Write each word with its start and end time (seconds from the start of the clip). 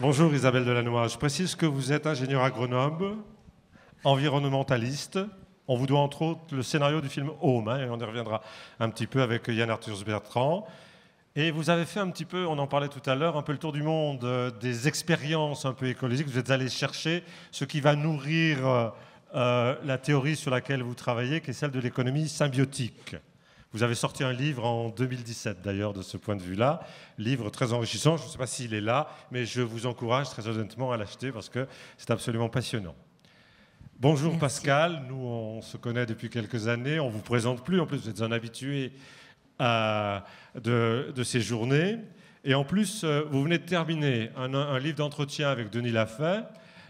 Bonjour 0.00 0.34
Isabelle 0.34 0.64
Delannoy. 0.64 1.08
Je 1.08 1.16
précise 1.16 1.54
que 1.54 1.66
vous 1.66 1.92
êtes 1.92 2.08
ingénieur 2.08 2.42
agronome, 2.42 3.22
environnementaliste. 4.02 5.20
On 5.68 5.76
vous 5.76 5.86
doit 5.86 6.00
entre 6.00 6.22
autres 6.22 6.40
le 6.50 6.64
scénario 6.64 7.00
du 7.00 7.08
film 7.08 7.30
Home, 7.40 7.68
hein, 7.68 7.78
et 7.78 7.88
on 7.88 7.96
y 7.96 8.02
reviendra 8.02 8.42
un 8.80 8.90
petit 8.90 9.06
peu 9.06 9.22
avec 9.22 9.46
Yann 9.46 9.70
Arthur 9.70 9.96
Bertrand. 10.04 10.66
Et 11.36 11.52
vous 11.52 11.70
avez 11.70 11.84
fait 11.84 12.00
un 12.00 12.10
petit 12.10 12.24
peu, 12.24 12.44
on 12.44 12.58
en 12.58 12.66
parlait 12.66 12.88
tout 12.88 13.08
à 13.08 13.14
l'heure, 13.14 13.36
un 13.36 13.42
peu 13.42 13.52
le 13.52 13.58
tour 13.58 13.70
du 13.70 13.84
monde 13.84 14.24
euh, 14.24 14.50
des 14.50 14.88
expériences 14.88 15.64
un 15.64 15.74
peu 15.74 15.86
écologiques. 15.86 16.26
Vous 16.26 16.38
êtes 16.38 16.50
allé 16.50 16.68
chercher 16.68 17.22
ce 17.52 17.64
qui 17.64 17.80
va 17.80 17.94
nourrir 17.94 18.66
euh, 18.66 18.88
euh, 19.36 19.76
la 19.84 19.98
théorie 19.98 20.34
sur 20.34 20.50
laquelle 20.50 20.82
vous 20.82 20.94
travaillez, 20.94 21.40
qui 21.40 21.50
est 21.50 21.54
celle 21.54 21.70
de 21.70 21.78
l'économie 21.78 22.28
symbiotique. 22.28 23.14
Vous 23.74 23.82
avez 23.82 23.96
sorti 23.96 24.22
un 24.22 24.32
livre 24.32 24.64
en 24.64 24.88
2017 24.90 25.60
d'ailleurs 25.60 25.92
de 25.92 26.00
ce 26.00 26.16
point 26.16 26.36
de 26.36 26.42
vue-là, 26.42 26.78
livre 27.18 27.50
très 27.50 27.72
enrichissant. 27.72 28.16
Je 28.16 28.22
ne 28.24 28.28
sais 28.28 28.38
pas 28.38 28.46
s'il 28.46 28.72
est 28.72 28.80
là, 28.80 29.08
mais 29.32 29.46
je 29.46 29.62
vous 29.62 29.86
encourage 29.86 30.30
très 30.30 30.46
honnêtement 30.46 30.92
à 30.92 30.96
l'acheter 30.96 31.32
parce 31.32 31.48
que 31.48 31.66
c'est 31.98 32.12
absolument 32.12 32.48
passionnant. 32.48 32.94
Bonjour 33.98 34.38
Pascal, 34.38 35.02
nous 35.08 35.16
on 35.16 35.60
se 35.60 35.76
connaît 35.76 36.06
depuis 36.06 36.30
quelques 36.30 36.68
années, 36.68 37.00
on 37.00 37.08
ne 37.08 37.12
vous 37.12 37.18
présente 37.18 37.64
plus, 37.64 37.80
en 37.80 37.86
plus 37.86 37.98
vous 37.98 38.08
êtes 38.08 38.22
un 38.22 38.30
habitué 38.30 38.92
de, 39.58 41.22
ces 41.24 41.40
journées. 41.40 41.98
Et 42.44 42.54
en 42.54 42.62
plus, 42.62 43.02
euh, 43.02 43.22
vous 43.28 43.42
venez 43.42 43.58
de 43.58 43.64
terminer 43.64 44.30
un, 44.36 44.78
livre 44.78 44.98
d'entretien 44.98 45.48
avec 45.48 45.70
Denis 45.70 45.90
Lafay 45.90 46.44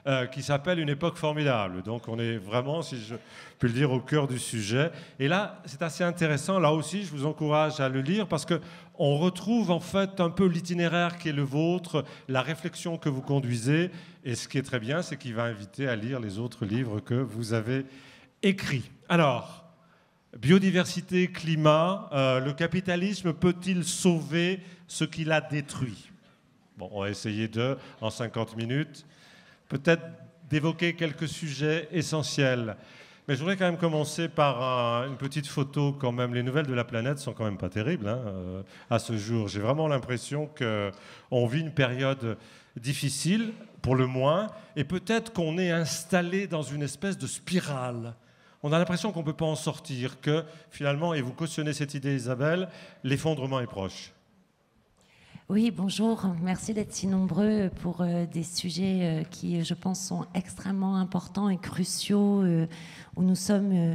euh, 0.06 0.26
qui 0.26 0.42
s'appelle 0.42 0.78
Une 0.78 0.88
époque 0.88 1.16
formidable. 1.16 1.82
Donc 1.82 2.08
on 2.08 2.18
est 2.18 2.36
vraiment, 2.36 2.82
si 2.82 2.96
je 3.02 3.14
puis 3.58 3.68
le 3.68 3.74
dire, 3.74 3.90
au 3.90 4.00
cœur 4.00 4.26
du 4.28 4.38
sujet. 4.38 4.90
Et 5.18 5.28
là, 5.28 5.62
c'est 5.64 5.82
assez 5.82 6.04
intéressant. 6.04 6.58
Là 6.58 6.72
aussi, 6.72 7.04
je 7.04 7.10
vous 7.10 7.26
encourage 7.26 7.80
à 7.80 7.88
le 7.88 8.00
lire 8.00 8.26
parce 8.26 8.44
que 8.44 8.60
on 8.98 9.16
retrouve 9.18 9.70
en 9.70 9.80
fait 9.80 10.20
un 10.20 10.30
peu 10.30 10.46
l'itinéraire 10.46 11.18
qui 11.18 11.30
est 11.30 11.32
le 11.32 11.42
vôtre, 11.42 12.04
la 12.28 12.42
réflexion 12.42 12.98
que 12.98 13.08
vous 13.08 13.22
conduisez. 13.22 13.90
Et 14.24 14.34
ce 14.34 14.48
qui 14.48 14.58
est 14.58 14.62
très 14.62 14.80
bien, 14.80 15.02
c'est 15.02 15.16
qu'il 15.16 15.34
va 15.34 15.44
inviter 15.44 15.88
à 15.88 15.96
lire 15.96 16.20
les 16.20 16.38
autres 16.38 16.64
livres 16.64 17.00
que 17.00 17.14
vous 17.14 17.52
avez 17.52 17.86
écrits. 18.42 18.90
Alors, 19.08 19.64
Biodiversité, 20.38 21.28
climat, 21.28 22.08
euh, 22.12 22.40
le 22.40 22.52
capitalisme 22.52 23.32
peut-il 23.32 23.84
sauver 23.84 24.60
ce 24.88 25.04
qu'il 25.04 25.30
a 25.30 25.40
détruit? 25.40 26.10
Bon, 26.76 26.88
on 26.92 27.02
va 27.02 27.10
essayer 27.10 27.46
de, 27.46 27.78
en 28.00 28.10
50 28.10 28.56
minutes, 28.56 29.06
peut-être 29.78 30.04
d'évoquer 30.48 30.94
quelques 30.94 31.26
sujets 31.26 31.88
essentiels. 31.90 32.76
Mais 33.26 33.34
je 33.34 33.40
voudrais 33.40 33.56
quand 33.56 33.64
même 33.64 33.78
commencer 33.78 34.28
par 34.28 35.04
une 35.04 35.16
petite 35.16 35.46
photo 35.46 35.92
quand 35.92 36.12
même. 36.12 36.34
Les 36.34 36.42
nouvelles 36.42 36.66
de 36.66 36.74
la 36.74 36.84
planète 36.84 37.18
sont 37.18 37.32
quand 37.32 37.44
même 37.44 37.58
pas 37.58 37.70
terribles 37.70 38.08
hein, 38.08 38.20
euh, 38.26 38.62
à 38.88 38.98
ce 38.98 39.16
jour. 39.16 39.48
J'ai 39.48 39.60
vraiment 39.60 39.88
l'impression 39.88 40.48
qu'on 40.56 41.46
vit 41.46 41.60
une 41.60 41.72
période 41.72 42.36
difficile, 42.76 43.52
pour 43.82 43.96
le 43.96 44.06
moins, 44.06 44.46
et 44.76 44.84
peut-être 44.84 45.32
qu'on 45.32 45.58
est 45.58 45.70
installé 45.70 46.46
dans 46.46 46.62
une 46.62 46.82
espèce 46.82 47.18
de 47.18 47.26
spirale 47.26 48.14
on 48.66 48.72
a 48.72 48.78
l'impression 48.78 49.12
qu'on 49.12 49.20
ne 49.20 49.26
peut 49.26 49.34
pas 49.34 49.44
en 49.44 49.56
sortir, 49.56 50.22
que 50.22 50.42
finalement, 50.70 51.12
et 51.12 51.20
vous 51.20 51.34
cautionnez 51.34 51.74
cette 51.74 51.92
idée 51.92 52.16
Isabelle, 52.16 52.70
l'effondrement 53.02 53.60
est 53.60 53.66
proche. 53.66 54.14
Oui, 55.50 55.70
bonjour. 55.70 56.24
Merci 56.42 56.72
d'être 56.72 56.94
si 56.94 57.06
nombreux 57.06 57.70
pour 57.82 58.00
euh, 58.00 58.24
des 58.24 58.42
sujets 58.42 59.00
euh, 59.02 59.24
qui, 59.24 59.62
je 59.62 59.74
pense, 59.74 60.00
sont 60.00 60.24
extrêmement 60.34 60.96
importants 60.96 61.50
et 61.50 61.58
cruciaux, 61.58 62.40
euh, 62.40 62.66
où 63.14 63.22
nous 63.22 63.34
sommes 63.34 63.94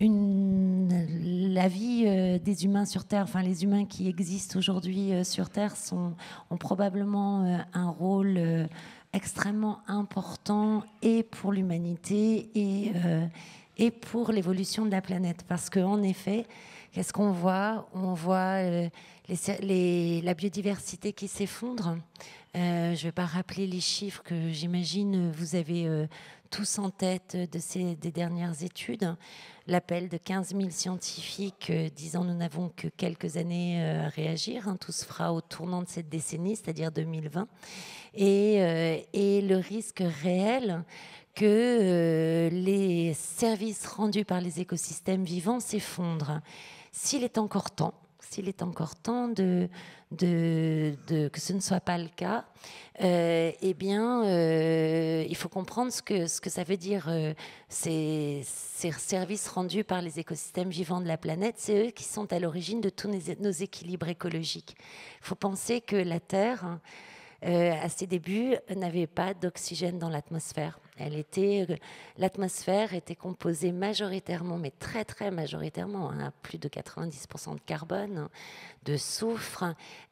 la 0.00 1.68
vie 1.68 2.40
des 2.40 2.64
humains 2.64 2.86
sur 2.86 3.04
Terre, 3.04 3.22
enfin 3.22 3.42
les 3.42 3.62
humains 3.62 3.84
qui 3.84 4.08
existent 4.08 4.58
aujourd'hui 4.58 5.12
sur 5.24 5.50
Terre, 5.50 5.76
sont, 5.76 6.14
ont 6.50 6.56
probablement 6.56 7.60
un 7.74 7.90
rôle 7.90 8.66
extrêmement 9.12 9.80
important 9.86 10.82
et 11.02 11.22
pour 11.22 11.52
l'humanité 11.52 12.48
et 12.54 12.92
et 13.76 13.90
pour 13.90 14.32
l'évolution 14.32 14.86
de 14.86 14.90
la 14.90 15.02
planète. 15.02 15.44
Parce 15.46 15.68
qu'en 15.68 16.02
effet, 16.02 16.46
qu'est-ce 16.92 17.12
qu'on 17.12 17.32
voit? 17.32 17.86
On 17.92 18.14
voit 18.14 18.62
euh, 19.30 20.20
la 20.22 20.34
biodiversité 20.34 21.12
qui 21.12 21.28
s'effondre. 21.28 21.96
Euh, 22.56 22.94
je 22.94 23.00
ne 23.00 23.08
vais 23.08 23.12
pas 23.12 23.26
rappeler 23.26 23.66
les 23.66 23.80
chiffres 23.80 24.22
que 24.22 24.50
j'imagine 24.50 25.30
vous 25.30 25.54
avez 25.54 25.86
euh, 25.86 26.06
tous 26.50 26.78
en 26.78 26.90
tête 26.90 27.36
de 27.36 27.58
ces 27.58 27.94
des 27.96 28.10
dernières 28.10 28.62
études. 28.62 29.14
L'appel 29.66 30.08
de 30.08 30.16
15 30.16 30.56
000 30.56 30.70
scientifiques 30.70 31.70
disant 31.94 32.24
nous 32.24 32.34
n'avons 32.34 32.70
que 32.76 32.88
quelques 32.88 33.36
années 33.36 33.80
à 33.84 34.08
réagir. 34.08 34.66
Hein, 34.66 34.76
tout 34.80 34.90
se 34.90 35.04
fera 35.04 35.32
au 35.32 35.40
tournant 35.40 35.82
de 35.82 35.88
cette 35.88 36.08
décennie, 36.08 36.56
c'est-à-dire 36.56 36.90
2020. 36.90 37.46
Et, 38.14 39.42
le 39.42 39.56
risque 39.56 40.02
réel 40.22 40.84
que 41.34 41.44
euh, 41.44 42.50
les 42.50 43.14
services 43.14 43.86
rendus 43.86 44.24
par 44.24 44.40
les 44.40 44.60
écosystèmes 44.60 45.24
vivants 45.24 45.60
s'effondrent. 45.60 46.40
S'il 46.92 47.22
est 47.22 47.38
encore 47.38 47.70
temps, 47.70 47.94
s'il 48.30 48.48
est 48.48 48.62
encore 48.62 48.94
temps 48.94 49.26
de, 49.26 49.68
de, 50.12 50.94
que 51.32 51.40
ce 51.40 51.52
ne 51.52 51.58
soit 51.58 51.80
pas 51.80 51.98
le 51.98 52.06
cas, 52.06 52.44
euh, 53.02 53.50
eh 53.60 53.74
bien, 53.74 54.24
euh, 54.24 55.24
il 55.28 55.34
faut 55.34 55.48
comprendre 55.48 55.90
ce 55.90 56.00
que, 56.00 56.28
ce 56.28 56.40
que 56.40 56.48
ça 56.48 56.62
veut 56.62 56.76
dire, 56.76 57.10
ces, 57.68 58.42
ces, 58.44 58.92
services 58.92 59.48
rendus 59.48 59.82
par 59.82 60.00
les 60.00 60.20
écosystèmes 60.20 60.70
vivants 60.70 61.00
de 61.00 61.08
la 61.08 61.16
planète. 61.16 61.56
C'est 61.58 61.88
eux 61.88 61.90
qui 61.90 62.04
sont 62.04 62.32
à 62.32 62.38
l'origine 62.38 62.80
de 62.80 62.88
tous 62.88 63.08
nos 63.08 63.50
équilibres 63.50 64.08
écologiques. 64.08 64.76
Il 65.22 65.26
faut 65.26 65.34
penser 65.34 65.80
que 65.80 65.96
la 65.96 66.20
Terre, 66.20 66.78
à 67.42 67.88
ses 67.88 68.06
débuts, 68.06 68.54
n'avait 68.76 69.08
pas 69.08 69.34
d'oxygène 69.34 69.98
dans 69.98 70.08
l'atmosphère. 70.08 70.78
Elle 71.00 71.16
était, 71.16 71.66
euh, 71.68 71.76
l'atmosphère 72.18 72.92
était 72.92 73.14
composée 73.14 73.72
majoritairement, 73.72 74.58
mais 74.58 74.70
très 74.70 75.04
très 75.06 75.30
majoritairement, 75.30 76.10
hein, 76.10 76.30
plus 76.42 76.58
de 76.58 76.68
90% 76.68 77.54
de 77.54 77.60
carbone, 77.60 78.28
de 78.84 78.96
soufre, 78.98 79.64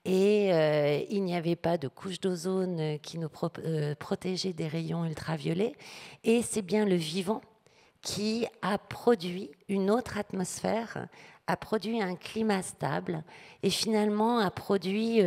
et 0.07 0.53
euh, 0.53 1.01
il 1.11 1.25
n'y 1.25 1.37
avait 1.37 1.57
pas 1.57 1.77
de 1.77 1.89
couche 1.89 2.21
d'ozone 2.21 2.99
qui 3.01 3.19
nous 3.19 3.29
euh, 3.59 3.95
protégeait 3.97 4.55
des 4.55 4.67
rayons 4.67 5.05
ultraviolets. 5.05 5.75
Et 6.25 6.41
c'est 6.41 6.63
bien 6.63 6.87
le 6.87 6.97
vivant 6.97 7.43
qui 8.01 8.47
a 8.63 8.79
produit 8.79 9.51
une 9.69 9.91
autre 9.91 10.17
atmosphère 10.17 11.07
a 11.47 11.57
produit 11.57 12.01
un 12.01 12.15
climat 12.15 12.63
stable 12.63 13.25
et 13.63 13.71
finalement 13.71 14.39
a 14.39 14.51
produit 14.51 15.23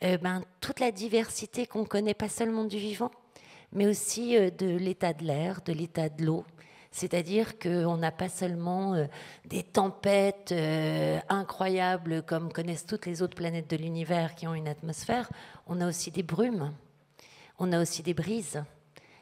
ben, 0.00 0.44
toute 0.60 0.78
la 0.78 0.92
diversité 0.92 1.66
qu'on 1.66 1.84
connaît 1.84 2.14
pas 2.14 2.28
seulement 2.28 2.64
du 2.64 2.78
vivant, 2.78 3.10
mais 3.72 3.86
aussi 3.86 4.36
euh, 4.36 4.50
de 4.50 4.66
l'état 4.66 5.12
de 5.12 5.24
l'air, 5.24 5.60
de 5.64 5.72
l'état 5.72 6.08
de 6.08 6.24
l'eau. 6.24 6.44
C'est-à-dire 6.90 7.58
qu'on 7.58 7.98
n'a 7.98 8.10
pas 8.10 8.30
seulement 8.30 8.94
euh, 8.94 9.06
des 9.44 9.62
tempêtes 9.62 10.52
euh, 10.52 11.18
incroyables 11.28 12.22
comme 12.22 12.52
connaissent 12.52 12.86
toutes 12.86 13.04
les 13.04 13.20
autres 13.20 13.36
planètes 13.36 13.68
de 13.70 13.76
l'univers 13.76 14.34
qui 14.34 14.46
ont 14.46 14.54
une 14.54 14.68
atmosphère, 14.68 15.28
on 15.66 15.80
a 15.80 15.88
aussi 15.88 16.10
des 16.10 16.22
brumes, 16.22 16.72
on 17.58 17.72
a 17.72 17.80
aussi 17.82 18.02
des 18.02 18.14
brises. 18.14 18.62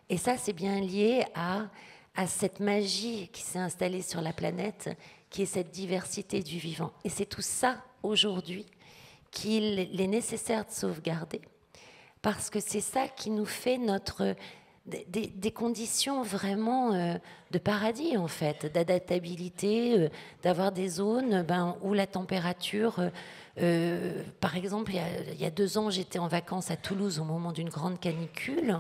Et 0.09 0.19
ça, 0.19 0.37
c'est 0.37 0.53
bien 0.53 0.81
lié 0.81 1.25
à, 1.35 1.63
à 2.15 2.27
cette 2.27 2.61
magie 2.61 3.29
qui 3.33 3.43
s'est 3.43 3.59
installée 3.59 4.03
sur 4.03 4.21
la 4.21 4.33
planète, 4.33 4.97
qui 5.29 5.43
est 5.43 5.47
cette 5.47 5.73
diversité 5.73 6.45
du 6.45 6.59
vivant. 6.59 6.93
Et 7.03 7.09
c'est 7.09 7.27
tout 7.27 7.43
ça, 7.43 7.83
aujourd'hui, 8.05 8.67
qu'il 9.33 9.81
est 10.01 10.07
nécessaire 10.07 10.65
de 10.65 10.71
sauvegarder 10.71 11.41
parce 12.25 12.49
que 12.49 12.59
c'est 12.59 12.81
ça 12.81 13.07
qui 13.07 13.29
nous 13.29 13.45
fait 13.45 13.77
notre 13.77 14.35
des, 14.87 15.51
conditions 15.51 16.23
vraiment 16.23 16.95
euh, 16.95 17.17
de 17.51 17.59
paradis 17.59 18.17
en 18.17 18.29
fait, 18.29 18.73
d'adaptabilité, 18.73 19.99
euh, 19.99 20.09
d'avoir 20.43 20.73
des 20.73 20.89
zones 20.89 21.43
ben, 21.43 21.77
où 21.83 21.93
la 21.93 22.07
température, 22.07 23.11
euh, 23.61 24.23
par 24.41 24.57
exemple, 24.57 24.93
il 24.93 24.97
y, 24.97 25.01
a, 25.01 25.33
il 25.35 25.41
y, 25.41 25.45
a, 25.45 25.51
deux 25.51 25.77
ans, 25.77 25.91
j'étais 25.91 26.19
en 26.19 26.27
vacances 26.27 26.71
à 26.71 26.77
Toulouse 26.77 27.19
au 27.19 27.25
moment 27.25 27.53
d'une 27.53 27.69
grande 27.69 28.01
canicule, 28.01 28.75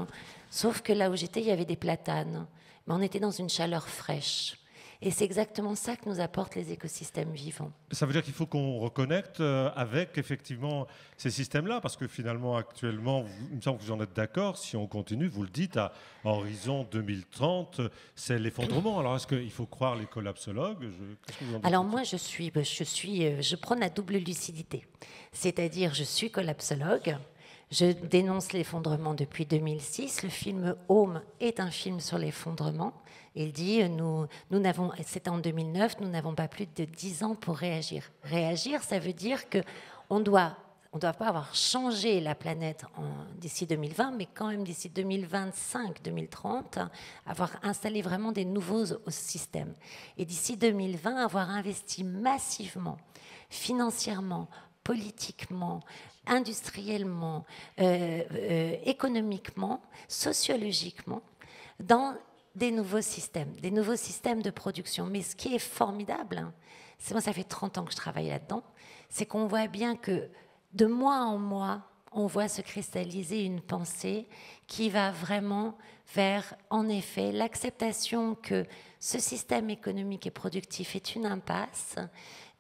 sauf 0.49 0.81
que 0.81 0.95
là 0.95 1.11
où 1.11 1.17
j'étais, 1.17 1.41
il 1.41 1.47
y 1.47 1.51
avait 1.51 1.67
des 1.67 1.77
platanes, 1.77 2.47
mais 2.87 2.95
on 2.95 3.03
était 3.03 3.21
dans 3.21 3.31
une 3.31 3.51
chaleur 3.51 3.89
fraîche. 3.89 4.57
Et 5.06 5.11
c'est 5.11 5.27
exactement 5.27 5.75
ça 5.75 5.97
que 5.97 6.09
nous 6.09 6.19
apportent 6.19 6.55
les 6.55 6.73
écosystèmes 6.73 7.31
vivants. 7.31 7.71
Ça 7.93 8.06
veut 8.06 8.15
dire 8.15 8.23
qu'il 8.23 8.33
faut 8.33 8.47
qu'on 8.47 8.79
reconnecte 8.79 9.39
euh, 9.41 9.71
avec 9.77 10.17
effectivement 10.17 10.87
ces 11.19 11.31
systèmes-là, 11.31 11.83
parce 11.83 11.99
que 11.99 12.06
finalement, 12.06 12.56
actuellement, 12.56 13.27
il 13.51 13.56
me 13.56 13.61
semble 13.61 13.79
que 13.79 13.85
vous 13.85 13.93
en 13.93 14.01
êtes 14.01 14.15
d'accord, 14.17 14.56
si 14.56 14.77
on 14.77 14.87
continue, 14.87 15.29
vous 15.29 15.43
le 15.43 15.51
dites, 15.51 15.77
à 15.77 15.93
horizon 16.25 16.89
2030, 16.91 17.83
c'est 18.17 18.39
l'effondrement. 18.39 18.99
Alors 18.99 19.17
est-ce 19.17 19.27
qu'il 19.27 19.51
faut 19.51 19.67
croire 19.67 19.95
les 19.95 20.06
collapsologues? 20.06 20.89
Alors 21.62 21.85
moi, 21.85 22.03
je 22.03 22.17
suis, 22.17 22.51
je 22.55 22.85
suis, 22.85 23.27
euh, 23.27 23.43
je 23.43 23.56
prends 23.56 23.75
la 23.75 23.91
double 23.91 24.17
lucidité. 24.17 24.87
C'est-à-dire, 25.33 25.93
je 25.93 26.05
suis 26.05 26.31
collapsologue, 26.31 27.19
je 27.71 27.87
dénonce 27.87 28.53
l'effondrement 28.53 29.15
depuis 29.15 29.47
2006. 29.47 30.23
Le 30.23 30.29
film 30.29 30.77
Home 30.89 31.23
est 31.41 31.61
un 31.61 31.71
film 31.71 32.01
sur 32.01 32.19
l'effondrement. 32.19 32.93
Il 33.35 33.53
dit, 33.53 33.89
nous, 33.89 34.27
nous 34.51 34.59
n'avons, 34.61 34.93
c'était 35.05 35.31
en 35.31 35.39
2009, 35.39 36.01
nous 36.01 36.09
n'avons 36.09 36.35
pas 36.35 36.47
plus 36.47 36.67
de 36.67 36.85
10 36.85 37.25
ans 37.25 37.35
pour 37.35 37.57
réagir. 37.57 38.11
Réagir, 38.23 38.83
ça 38.83 38.99
veut 38.99 39.13
dire 39.13 39.49
que 39.49 39.59
on 40.09 40.21
doit, 40.21 40.57
on 40.93 40.99
ne 40.99 41.01
doit 41.01 41.15
pas 41.15 41.27
avoir 41.27 41.53
changé 41.55 42.21
la 42.21 42.37
planète 42.37 42.85
d'ici 43.37 43.67
2020, 43.67 44.13
mais 44.13 44.29
quand 44.33 44.49
même 44.49 44.63
d'ici 44.63 44.89
2025-2030, 44.89 46.87
avoir 47.27 47.59
installé 47.65 48.03
vraiment 48.03 48.31
des 48.31 48.45
nouveaux 48.45 48.85
systèmes. 49.09 49.75
Et 50.17 50.25
d'ici 50.25 50.57
2020, 50.57 51.17
avoir 51.17 51.51
investi 51.51 52.05
massivement, 52.05 52.99
financièrement, 53.51 54.49
politiquement, 54.85 55.81
industriellement, 56.26 57.44
euh, 57.81 58.23
euh, 58.32 58.76
économiquement, 58.85 59.82
sociologiquement, 60.09 61.23
dans 61.81 62.15
des 62.55 62.71
nouveaux 62.71 63.00
systèmes, 63.00 63.53
des 63.61 63.71
nouveaux 63.71 63.97
systèmes 63.97 64.43
de 64.43 64.50
production. 64.50 65.06
Mais 65.06 65.23
ce 65.23 65.35
qui 65.35 65.55
est 65.55 65.59
formidable, 65.59 66.38
hein, 66.38 66.53
c'est 66.99 67.15
moi, 67.15 67.21
ça 67.21 67.32
fait 67.32 67.44
30 67.44 67.79
ans 67.79 67.85
que 67.85 67.93
je 67.93 67.97
travaille 67.97 68.29
là-dedans, 68.29 68.62
c'est 69.09 69.26
qu'on 69.26 69.47
voit 69.47 69.67
bien 69.67 69.97
que 69.97 70.29
de 70.73 70.87
mois 70.87 71.21
en 71.21 71.38
mois, 71.38 71.82
on 72.12 72.27
voit 72.27 72.49
se 72.49 72.62
cristalliser 72.62 73.44
une 73.44 73.61
pensée 73.61 74.29
qui 74.67 74.88
va 74.88 75.11
vraiment 75.11 75.77
vers, 76.15 76.55
en 76.70 76.88
effet, 76.88 77.32
l'acceptation 77.32 78.37
que 78.37 78.67
ce 79.00 79.19
système 79.19 79.69
économique 79.69 80.27
et 80.27 80.31
productif 80.31 80.94
est 80.94 81.15
une 81.15 81.27
impasse 81.27 81.97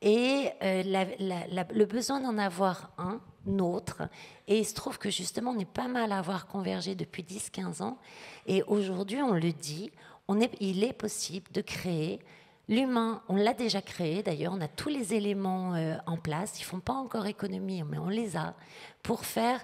et 0.04 0.50
euh, 0.62 0.82
le 0.84 1.84
besoin 1.86 2.20
d'en 2.20 2.38
avoir 2.38 2.92
un, 2.98 3.20
autre. 3.58 4.02
Et 4.48 4.58
il 4.60 4.64
se 4.64 4.74
trouve 4.74 4.98
que 4.98 5.10
justement, 5.10 5.50
on 5.50 5.58
est 5.58 5.70
pas 5.70 5.88
mal 5.88 6.12
à 6.12 6.18
avoir 6.18 6.46
convergé 6.46 6.94
depuis 6.94 7.22
10-15 7.22 7.82
ans. 7.82 7.98
Et 8.46 8.62
aujourd'hui, 8.62 9.20
on 9.20 9.34
le 9.34 9.52
dit, 9.52 9.90
on 10.28 10.40
est, 10.40 10.50
il 10.60 10.84
est 10.84 10.92
possible 10.94 11.50
de 11.52 11.60
créer 11.60 12.20
L'humain, 12.66 13.22
on 13.28 13.36
l'a 13.36 13.52
déjà 13.52 13.82
créé 13.82 14.22
d'ailleurs, 14.22 14.54
on 14.54 14.60
a 14.62 14.68
tous 14.68 14.88
les 14.88 15.12
éléments 15.12 15.74
euh, 15.74 15.96
en 16.06 16.16
place, 16.16 16.58
ils 16.58 16.62
ne 16.62 16.66
font 16.66 16.80
pas 16.80 16.94
encore 16.94 17.26
économie, 17.26 17.82
mais 17.82 17.98
on 17.98 18.08
les 18.08 18.38
a, 18.38 18.54
pour 19.02 19.26
faire 19.26 19.60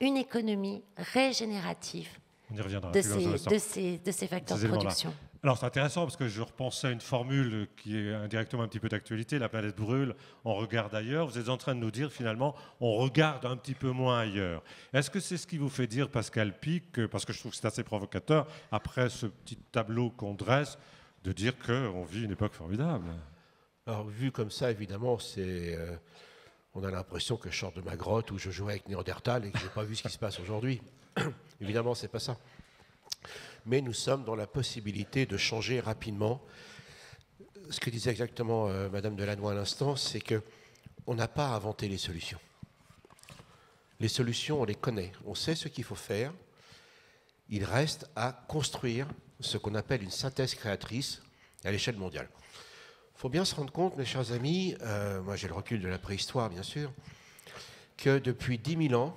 une 0.00 0.16
économie 0.16 0.82
régénérative 0.96 2.08
de, 2.50 3.00
ces, 3.00 3.98
de, 3.98 4.10
ces, 4.10 4.26
facteurs 4.26 4.58
de 4.58 4.66
production. 4.66 5.14
Alors 5.44 5.58
c'est 5.58 5.66
intéressant 5.66 6.04
parce 6.04 6.16
que 6.16 6.26
je 6.26 6.40
repensais 6.40 6.86
à 6.86 6.90
une 6.90 7.02
formule 7.02 7.68
qui 7.76 7.98
est 7.98 8.14
indirectement 8.14 8.62
un 8.62 8.66
petit 8.66 8.80
peu 8.80 8.88
d'actualité, 8.88 9.38
la 9.38 9.50
planète 9.50 9.76
brûle, 9.76 10.14
on 10.46 10.54
regarde 10.54 10.94
ailleurs. 10.94 11.26
Vous 11.26 11.38
êtes 11.38 11.50
en 11.50 11.58
train 11.58 11.74
de 11.74 11.80
nous 11.80 11.90
dire 11.90 12.10
finalement, 12.10 12.54
on 12.80 12.94
regarde 12.94 13.44
un 13.44 13.54
petit 13.58 13.74
peu 13.74 13.90
moins 13.90 14.20
ailleurs. 14.20 14.62
Est-ce 14.94 15.10
que 15.10 15.20
c'est 15.20 15.36
ce 15.36 15.46
qui 15.46 15.58
vous 15.58 15.68
fait 15.68 15.86
dire, 15.86 16.08
Pascal 16.08 16.58
Pic, 16.58 17.06
parce 17.08 17.26
que 17.26 17.34
je 17.34 17.40
trouve 17.40 17.52
que 17.52 17.58
c'est 17.58 17.66
assez 17.66 17.84
provocateur, 17.84 18.46
après 18.72 19.10
ce 19.10 19.26
petit 19.26 19.56
tableau 19.70 20.08
qu'on 20.08 20.32
dresse, 20.32 20.78
de 21.24 21.32
dire 21.32 21.52
qu'on 21.58 22.04
vit 22.04 22.24
une 22.24 22.32
époque 22.32 22.54
formidable? 22.54 23.04
Alors, 23.86 24.08
vu 24.08 24.32
comme 24.32 24.50
ça, 24.50 24.70
évidemment, 24.70 25.18
c'est, 25.18 25.76
euh, 25.76 25.94
on 26.72 26.84
a 26.84 26.90
l'impression 26.90 27.36
que 27.36 27.50
je 27.50 27.58
sors 27.58 27.72
de 27.72 27.82
ma 27.82 27.96
grotte 27.96 28.30
où 28.30 28.38
je 28.38 28.50
jouais 28.50 28.72
avec 28.72 28.88
Néandertal 28.88 29.44
et 29.44 29.50
que 29.50 29.58
je 29.58 29.64
n'ai 29.64 29.70
pas 29.70 29.84
vu 29.84 29.94
ce 29.94 30.04
qui 30.04 30.10
se 30.10 30.18
passe 30.18 30.40
aujourd'hui. 30.40 30.80
évidemment, 31.60 31.94
c'est 31.94 32.08
pas 32.08 32.18
ça. 32.18 32.38
Mais 33.66 33.80
nous 33.80 33.92
sommes 33.92 34.24
dans 34.24 34.34
la 34.34 34.46
possibilité 34.46 35.26
de 35.26 35.36
changer 35.36 35.80
rapidement. 35.80 36.42
Ce 37.70 37.80
que 37.80 37.90
disait 37.90 38.10
exactement 38.10 38.68
euh, 38.68 38.90
Madame 38.90 39.16
Delannoy 39.16 39.52
à 39.52 39.54
l'instant, 39.54 39.96
c'est 39.96 40.20
que 40.20 40.42
on 41.06 41.14
n'a 41.14 41.28
pas 41.28 41.48
inventé 41.48 41.88
les 41.88 41.98
solutions. 41.98 42.38
Les 44.00 44.08
solutions, 44.08 44.60
on 44.60 44.64
les 44.64 44.74
connaît, 44.74 45.12
on 45.24 45.34
sait 45.34 45.54
ce 45.54 45.68
qu'il 45.68 45.84
faut 45.84 45.94
faire. 45.94 46.32
Il 47.48 47.64
reste 47.64 48.10
à 48.16 48.32
construire 48.48 49.06
ce 49.40 49.58
qu'on 49.58 49.74
appelle 49.74 50.02
une 50.02 50.10
synthèse 50.10 50.54
créatrice 50.54 51.22
à 51.64 51.70
l'échelle 51.70 51.96
mondiale. 51.96 52.28
Il 53.16 53.20
faut 53.20 53.28
bien 53.28 53.44
se 53.44 53.54
rendre 53.54 53.72
compte, 53.72 53.96
mes 53.96 54.04
chers 54.04 54.32
amis, 54.32 54.76
euh, 54.82 55.22
moi 55.22 55.36
j'ai 55.36 55.48
le 55.48 55.54
recul 55.54 55.80
de 55.80 55.88
la 55.88 55.98
préhistoire 55.98 56.50
bien 56.50 56.62
sûr, 56.62 56.92
que 57.96 58.18
depuis 58.18 58.58
10 58.58 58.88
000 58.88 59.00
ans, 59.00 59.16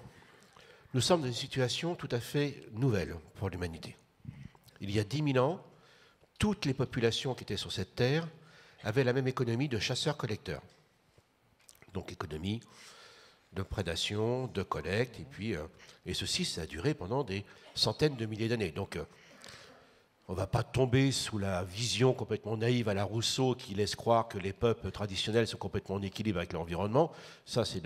nous 0.94 1.02
sommes 1.02 1.22
dans 1.22 1.28
une 1.28 1.34
situation 1.34 1.96
tout 1.96 2.10
à 2.12 2.20
fait 2.20 2.64
nouvelle 2.74 3.16
pour 3.36 3.50
l'humanité. 3.50 3.96
Il 4.82 4.92
y 4.92 5.00
a 5.00 5.04
10 5.04 5.34
000 5.34 5.46
ans, 5.46 5.62
toutes 6.40 6.66
les 6.66 6.74
populations 6.74 7.34
qui 7.34 7.44
étaient 7.44 7.58
sur 7.58 7.72
cette 7.72 7.96
terre 7.96 8.28
avaient 8.84 9.04
la 9.04 9.14
même 9.14 9.28
économie 9.28 9.68
de 9.68 9.80
chasseurs-collecteurs. 9.80 10.62
Donc 11.94 12.12
économie 12.12 12.62
de 13.54 13.64
prédation, 13.64 14.48
de 14.48 14.62
collecte, 14.62 15.20
et 15.20 15.26
puis 15.30 15.56
euh, 15.56 15.64
et 16.06 16.14
ceci 16.14 16.46
ça 16.46 16.62
a 16.62 16.66
duré 16.66 16.94
pendant 16.94 17.24
des 17.24 17.44
centaines 17.76 18.16
de 18.16 18.26
milliers 18.26 18.50
d'années. 18.50 18.72
Donc 18.72 18.98
euh, 18.98 19.04
on 20.28 20.34
ne 20.34 20.38
va 20.38 20.46
pas 20.46 20.64
tomber 20.64 21.12
sous 21.12 21.38
la 21.38 21.64
vision 21.64 22.14
complètement 22.14 22.58
naïve 22.58 22.90
à 22.90 22.94
la 22.94 23.06
Rousseau 23.06 23.56
qui 23.56 23.74
laisse 23.74 23.96
croire 23.96 24.28
que 24.28 24.38
les 24.38 24.52
peuples 24.52 24.92
traditionnels 24.92 25.48
sont 25.48 25.58
complètement 25.58 25.96
en 25.96 26.02
équilibre 26.02 26.40
avec 26.40 26.52
l'environnement. 26.54 27.12
Ça, 27.46 27.64
ça, 27.64 27.80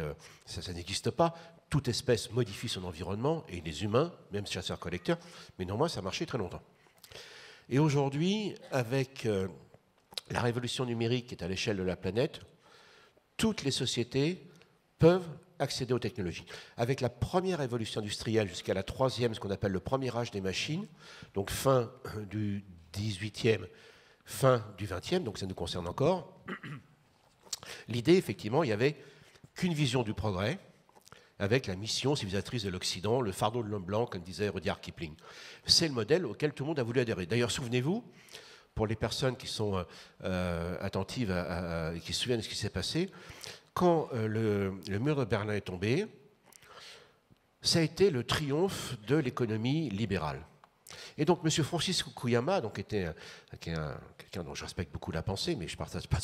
ça 0.45 0.73
n'existe 0.73 1.11
pas. 1.11 1.35
Toute 1.69 1.87
espèce 1.87 2.31
modifie 2.31 2.67
son 2.67 2.83
environnement, 2.83 3.45
et 3.47 3.61
les 3.61 3.83
humains, 3.83 4.11
même 4.31 4.45
chasseurs-collecteurs, 4.45 5.19
mais 5.57 5.65
néanmoins, 5.65 5.87
ça 5.87 5.99
a 5.99 6.01
marché 6.01 6.25
très 6.25 6.37
longtemps. 6.37 6.61
Et 7.73 7.79
aujourd'hui, 7.79 8.53
avec 8.69 9.25
euh, 9.25 9.47
la 10.29 10.41
révolution 10.41 10.85
numérique 10.85 11.27
qui 11.27 11.35
est 11.35 11.43
à 11.43 11.47
l'échelle 11.47 11.77
de 11.77 11.83
la 11.83 11.95
planète, 11.95 12.41
toutes 13.37 13.63
les 13.63 13.71
sociétés 13.71 14.45
peuvent 14.99 15.27
accéder 15.57 15.93
aux 15.93 15.99
technologies. 15.99 16.45
Avec 16.75 16.99
la 16.99 17.07
première 17.07 17.59
révolution 17.59 18.01
industrielle 18.01 18.49
jusqu'à 18.49 18.73
la 18.73 18.83
troisième, 18.83 19.33
ce 19.33 19.39
qu'on 19.39 19.51
appelle 19.51 19.71
le 19.71 19.79
premier 19.79 20.13
âge 20.17 20.31
des 20.31 20.41
machines, 20.41 20.85
donc 21.33 21.49
fin 21.49 21.89
du 22.29 22.65
18e, 22.93 23.65
fin 24.25 24.65
du 24.77 24.85
20e, 24.85 25.23
donc 25.23 25.37
ça 25.37 25.45
nous 25.45 25.55
concerne 25.55 25.87
encore, 25.87 26.43
l'idée, 27.87 28.17
effectivement, 28.17 28.63
il 28.63 28.67
n'y 28.67 28.73
avait 28.73 28.97
qu'une 29.55 29.73
vision 29.73 30.03
du 30.03 30.13
progrès, 30.13 30.59
avec 31.41 31.65
la 31.65 31.75
mission 31.75 32.15
civilisatrice 32.15 32.63
de 32.63 32.69
l'Occident, 32.69 33.19
le 33.19 33.31
fardeau 33.31 33.63
de 33.63 33.67
l'homme 33.67 33.83
blanc, 33.83 34.05
comme 34.05 34.21
disait 34.21 34.47
Rudyard 34.47 34.79
Kipling. 34.79 35.15
C'est 35.65 35.87
le 35.87 35.93
modèle 35.93 36.27
auquel 36.27 36.53
tout 36.53 36.63
le 36.63 36.67
monde 36.67 36.79
a 36.79 36.83
voulu 36.83 36.99
adhérer. 36.99 37.25
D'ailleurs, 37.25 37.49
souvenez-vous, 37.49 38.03
pour 38.75 38.85
les 38.85 38.95
personnes 38.95 39.35
qui 39.35 39.47
sont 39.47 39.83
euh, 40.23 40.77
attentives 40.79 41.31
et 41.31 41.99
qui 41.99 42.13
se 42.13 42.21
souviennent 42.21 42.41
de 42.41 42.43
ce 42.43 42.49
qui 42.49 42.55
s'est 42.55 42.69
passé, 42.69 43.09
quand 43.73 44.09
euh, 44.13 44.27
le, 44.87 44.99
mur 44.99 45.15
de 45.15 45.25
Berlin 45.25 45.53
est 45.53 45.61
tombé, 45.61 46.05
ça 47.63 47.79
a 47.79 47.81
été 47.81 48.11
le 48.11 48.23
triomphe 48.23 48.95
de 49.07 49.15
l'économie 49.15 49.89
libérale. 49.89 50.45
Et 51.17 51.25
donc, 51.25 51.39
M. 51.43 51.49
Francis 51.63 52.03
Fukuyama, 52.03 52.61
donc, 52.61 52.77
était 52.77 53.07
quelqu'un 53.59 54.43
dont 54.43 54.53
je 54.53 54.63
respecte 54.63 54.93
beaucoup 54.93 55.11
la 55.11 55.23
pensée, 55.23 55.55
mais 55.55 55.67
je 55.67 55.73
ne 55.73 55.77
partage 55.79 56.07
pas 56.07 56.19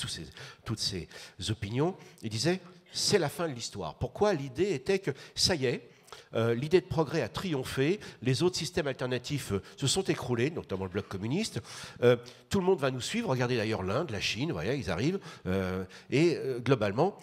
toutes 0.64 0.80
ses 0.80 1.10
opinions, 1.50 1.98
il 2.22 2.30
disait 2.30 2.62
c'est 2.92 3.20
la 3.20 3.30
fin 3.30 3.48
de 3.48 3.54
l'histoire. 3.54 3.96
Pourquoi 3.96 4.34
L'idée 4.34 4.74
était 4.74 5.00
que 5.00 5.12
ça 5.36 5.56
y 5.56 5.66
est, 5.66 5.90
euh, 6.34 6.54
l'idée 6.54 6.82
de 6.82 6.86
progrès 6.86 7.22
a 7.22 7.30
triomphé, 7.30 8.00
les 8.22 8.44
autres 8.44 8.58
systèmes 8.58 8.88
alternatifs 8.88 9.52
euh, 9.54 9.62
se 9.78 9.88
sont 9.88 10.04
écroulés, 10.04 10.52
notamment 10.52 10.86
le 10.86 10.90
bloc 10.90 11.08
communiste. 11.08 11.62
tout 12.50 12.60
le 12.60 12.66
monde 12.66 12.80
va 12.80 12.92
nous 12.92 13.02
suivre. 13.02 13.30
Regardez 13.30 13.58
d'ailleurs 13.58 13.84
l'Inde, 13.84 14.12
la 14.12 14.22
Chine, 14.22 14.54
ils 14.76 14.90
arrivent. 14.90 15.20
et 16.10 16.38
globalement, 16.60 17.18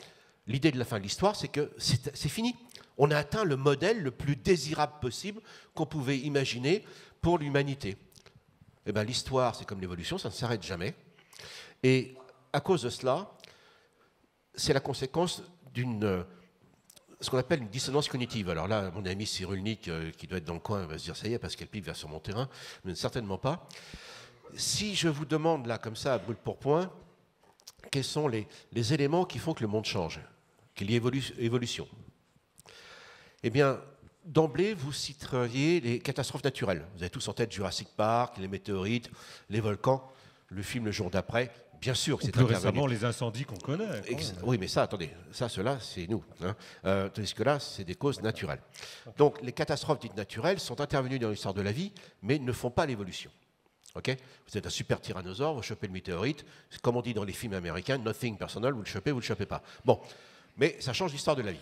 L'idée 0.46 0.70
de 0.70 0.78
la 0.78 0.84
fin 0.84 0.98
de 0.98 1.02
l'histoire, 1.02 1.36
c'est 1.36 1.48
que 1.48 1.70
c'est 1.78 2.28
fini. 2.28 2.54
On 2.98 3.10
a 3.10 3.16
atteint 3.16 3.44
le 3.44 3.56
modèle 3.56 4.02
le 4.02 4.10
plus 4.10 4.36
désirable 4.36 4.92
possible 5.00 5.40
qu'on 5.74 5.86
pouvait 5.86 6.18
imaginer 6.18 6.84
pour 7.22 7.38
l'humanité. 7.38 7.96
Eh 8.86 8.92
bien, 8.92 9.04
l'histoire, 9.04 9.54
c'est 9.54 9.64
comme 9.64 9.80
l'évolution, 9.80 10.18
ça 10.18 10.28
ne 10.28 10.34
s'arrête 10.34 10.62
jamais. 10.62 10.94
Et 11.82 12.14
à 12.52 12.60
cause 12.60 12.82
de 12.82 12.90
cela, 12.90 13.32
c'est 14.54 14.74
la 14.74 14.80
conséquence 14.80 15.42
d'une 15.74 16.24
ce 17.24 17.30
qu'on 17.30 17.38
appelle 17.38 17.62
une 17.62 17.68
dissonance 17.68 18.08
cognitive. 18.08 18.50
Alors 18.50 18.68
là, 18.68 18.90
mon 18.90 19.04
ami 19.06 19.26
Cyrulnik, 19.26 19.88
euh, 19.88 20.10
qui 20.12 20.26
doit 20.26 20.38
être 20.38 20.44
dans 20.44 20.54
le 20.54 20.60
coin, 20.60 20.86
va 20.86 20.98
se 20.98 21.04
dire 21.04 21.16
ça 21.16 21.26
y 21.26 21.32
est, 21.32 21.38
Pascal 21.38 21.68
Pic 21.68 21.84
va 21.84 21.94
sur 21.94 22.08
mon 22.08 22.20
terrain, 22.20 22.48
mais 22.84 22.94
certainement 22.94 23.38
pas. 23.38 23.66
Si 24.56 24.94
je 24.94 25.08
vous 25.08 25.24
demande 25.24 25.66
là, 25.66 25.78
comme 25.78 25.96
ça, 25.96 26.14
à 26.14 26.18
brûle 26.18 26.36
pour 26.36 26.58
point, 26.58 26.92
quels 27.90 28.04
sont 28.04 28.28
les, 28.28 28.46
les 28.72 28.94
éléments 28.94 29.24
qui 29.24 29.38
font 29.38 29.54
que 29.54 29.62
le 29.62 29.68
monde 29.68 29.84
change 29.84 30.20
qu'il 30.74 30.90
y 30.90 30.94
ait 30.94 31.02
évolution? 31.38 31.88
Eh 33.42 33.50
bien, 33.50 33.80
d'emblée, 34.24 34.74
vous 34.74 34.92
citeriez 34.92 35.80
les 35.80 35.98
catastrophes 35.98 36.44
naturelles. 36.44 36.84
Vous 36.94 37.02
avez 37.02 37.10
tous 37.10 37.26
en 37.28 37.32
tête 37.32 37.52
Jurassic 37.52 37.88
Park, 37.96 38.36
les 38.38 38.48
météorites, 38.48 39.10
les 39.48 39.60
volcans, 39.60 40.10
le 40.48 40.62
film 40.62 40.86
Le 40.86 40.92
jour 40.92 41.10
d'après. 41.10 41.52
Bien 41.80 41.94
sûr 41.94 42.18
que 42.18 42.24
c'est 42.24 42.32
plus 42.32 42.44
récemment 42.44 42.86
les 42.86 43.04
incendies 43.04 43.44
qu'on 43.44 43.56
connaît. 43.56 44.02
Oui, 44.42 44.56
mais 44.58 44.68
ça, 44.68 44.82
attendez, 44.82 45.10
ça, 45.32 45.48
cela, 45.48 45.78
c'est 45.80 46.06
nous. 46.08 46.24
Hein. 46.42 46.56
Euh, 46.84 47.08
tandis 47.08 47.34
que 47.34 47.42
là, 47.42 47.60
c'est 47.60 47.84
des 47.84 47.94
causes 47.94 48.22
naturelles. 48.22 48.62
Donc, 49.16 49.40
les 49.42 49.52
catastrophes 49.52 49.98
dites 49.98 50.16
naturelles 50.16 50.60
sont 50.60 50.80
intervenues 50.80 51.18
dans 51.18 51.30
l'histoire 51.30 51.54
de 51.54 51.62
la 51.62 51.72
vie, 51.72 51.92
mais 52.22 52.38
ne 52.38 52.52
font 52.52 52.70
pas 52.70 52.86
l'évolution. 52.86 53.30
Ok? 53.94 54.16
Vous 54.48 54.58
êtes 54.58 54.66
un 54.66 54.70
super 54.70 55.00
tyrannosaure, 55.00 55.54
vous 55.54 55.62
chopez 55.62 55.86
le 55.86 55.92
météorite, 55.92 56.44
comme 56.82 56.96
on 56.96 57.02
dit 57.02 57.14
dans 57.14 57.24
les 57.24 57.32
films 57.32 57.54
américains, 57.54 57.98
nothing 57.98 58.36
personal, 58.36 58.72
vous 58.72 58.80
le 58.80 58.86
chopez, 58.86 59.12
vous 59.12 59.20
le 59.20 59.24
chopez 59.24 59.46
pas. 59.46 59.62
Bon, 59.84 60.00
mais 60.56 60.76
ça 60.80 60.92
change 60.92 61.12
l'histoire 61.12 61.36
de 61.36 61.42
la 61.42 61.52
vie. 61.52 61.60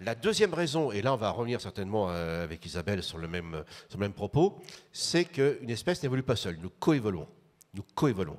La 0.00 0.14
deuxième 0.14 0.52
raison, 0.54 0.90
et 0.90 1.02
là 1.02 1.12
on 1.12 1.16
va 1.16 1.30
revenir 1.30 1.60
certainement 1.60 2.08
euh, 2.10 2.42
avec 2.42 2.64
Isabelle 2.64 3.02
sur 3.02 3.18
le 3.18 3.28
même, 3.28 3.64
sur 3.88 3.98
le 3.98 4.04
même 4.04 4.14
propos, 4.14 4.60
c'est 4.92 5.26
qu'une 5.26 5.70
espèce 5.70 6.02
n'évolue 6.02 6.22
pas 6.22 6.36
seule, 6.36 6.58
nous 6.60 6.70
coévoluons. 6.70 7.28
Nous 7.74 7.84
coévoluons. 7.94 8.38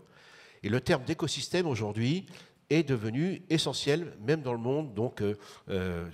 Et 0.63 0.69
le 0.69 0.81
terme 0.81 1.03
d'écosystème 1.03 1.67
aujourd'hui 1.67 2.25
est 2.69 2.83
devenu 2.83 3.43
essentiel, 3.49 4.13
même 4.21 4.41
dans 4.41 4.53
le 4.53 4.59
monde, 4.59 4.93
donc 4.93 5.21
euh, 5.21 5.35
euh, 5.69 6.07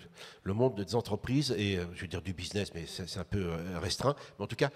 le 0.43 0.53
monde 0.53 0.83
des 0.83 0.95
entreprises 0.95 1.53
et, 1.57 1.77
euh, 1.77 1.85
je 1.93 2.01
veux 2.01 2.07
dire, 2.07 2.21
du 2.21 2.33
business, 2.33 2.71
mais 2.73 2.85
c'est 2.87 3.19
un 3.19 3.23
peu 3.23 3.49
restreint. 3.75 4.15
Mais 4.37 4.45
en 4.45 4.47
tout 4.47 4.55
cas, 4.55 4.71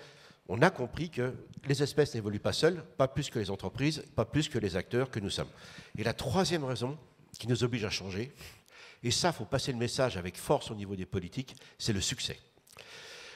on 0.47 0.61
a 0.61 0.69
compris 0.69 1.09
que 1.09 1.33
les 1.67 1.81
espèces 1.81 2.13
n'évoluent 2.13 2.39
pas 2.39 2.53
seules, 2.53 2.83
pas 2.97 3.07
plus 3.07 3.29
que 3.29 3.39
les 3.39 3.49
entreprises, 3.49 4.03
pas 4.15 4.25
plus 4.25 4.47
que 4.47 4.59
les 4.59 4.75
acteurs 4.75 5.09
que 5.09 5.19
nous 5.19 5.29
sommes. 5.29 5.49
Et 5.97 6.03
la 6.03 6.13
troisième 6.13 6.63
raison 6.63 6.97
qui 7.39 7.47
nous 7.47 7.63
oblige 7.63 7.85
à 7.85 7.89
changer, 7.89 8.31
et 9.01 9.11
ça, 9.11 9.31
faut 9.31 9.45
passer 9.45 9.71
le 9.71 9.77
message 9.77 10.15
avec 10.15 10.37
force 10.37 10.71
au 10.71 10.75
niveau 10.75 10.95
des 10.95 11.05
politiques, 11.05 11.55
c'est 11.77 11.93
le 11.93 12.01
succès. 12.01 12.39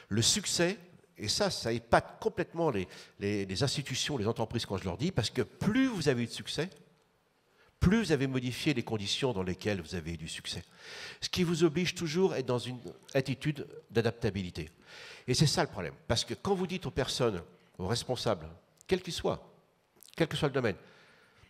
Le 0.08 0.22
succès, 0.22 0.78
et 1.18 1.28
ça, 1.28 1.50
ça 1.50 1.72
épate 1.72 2.18
complètement 2.20 2.70
les, 2.70 3.62
institutions, 3.62 4.16
les 4.16 4.26
entreprises 4.26 4.66
quand 4.66 4.76
je 4.76 4.84
leur 4.84 4.96
dis, 4.96 5.10
parce 5.10 5.30
que 5.30 5.42
plus 5.42 5.86
vous 5.86 6.08
avez 6.08 6.22
eu 6.22 6.26
de 6.26 6.32
succès, 6.32 6.70
plus 7.80 8.02
vous 8.02 8.12
avez 8.12 8.26
modifié 8.26 8.74
les 8.74 8.82
conditions 8.82 9.32
dans 9.32 9.42
lesquelles 9.42 9.80
vous 9.80 9.94
avez 9.94 10.12
eu 10.12 10.16
du 10.16 10.28
succès. 10.28 10.64
Ce 11.20 11.28
qui 11.28 11.44
vous 11.44 11.64
oblige 11.64 11.94
toujours 11.94 12.32
à 12.32 12.38
être 12.40 12.46
dans 12.46 12.58
une 12.58 12.78
attitude 13.14 13.66
d'adaptabilité. 13.90 14.70
Et 15.26 15.34
c'est 15.34 15.46
ça 15.46 15.62
le 15.62 15.68
problème. 15.68 15.94
Parce 16.06 16.24
que 16.24 16.34
quand 16.34 16.54
vous 16.54 16.66
dites 16.66 16.86
aux 16.86 16.90
personnes, 16.90 17.42
aux 17.78 17.86
responsables, 17.86 18.48
quels 18.86 19.02
qu'ils 19.02 19.12
soient, 19.12 19.46
quel 20.16 20.26
que 20.26 20.36
soit 20.36 20.48
le 20.48 20.54
domaine, 20.54 20.76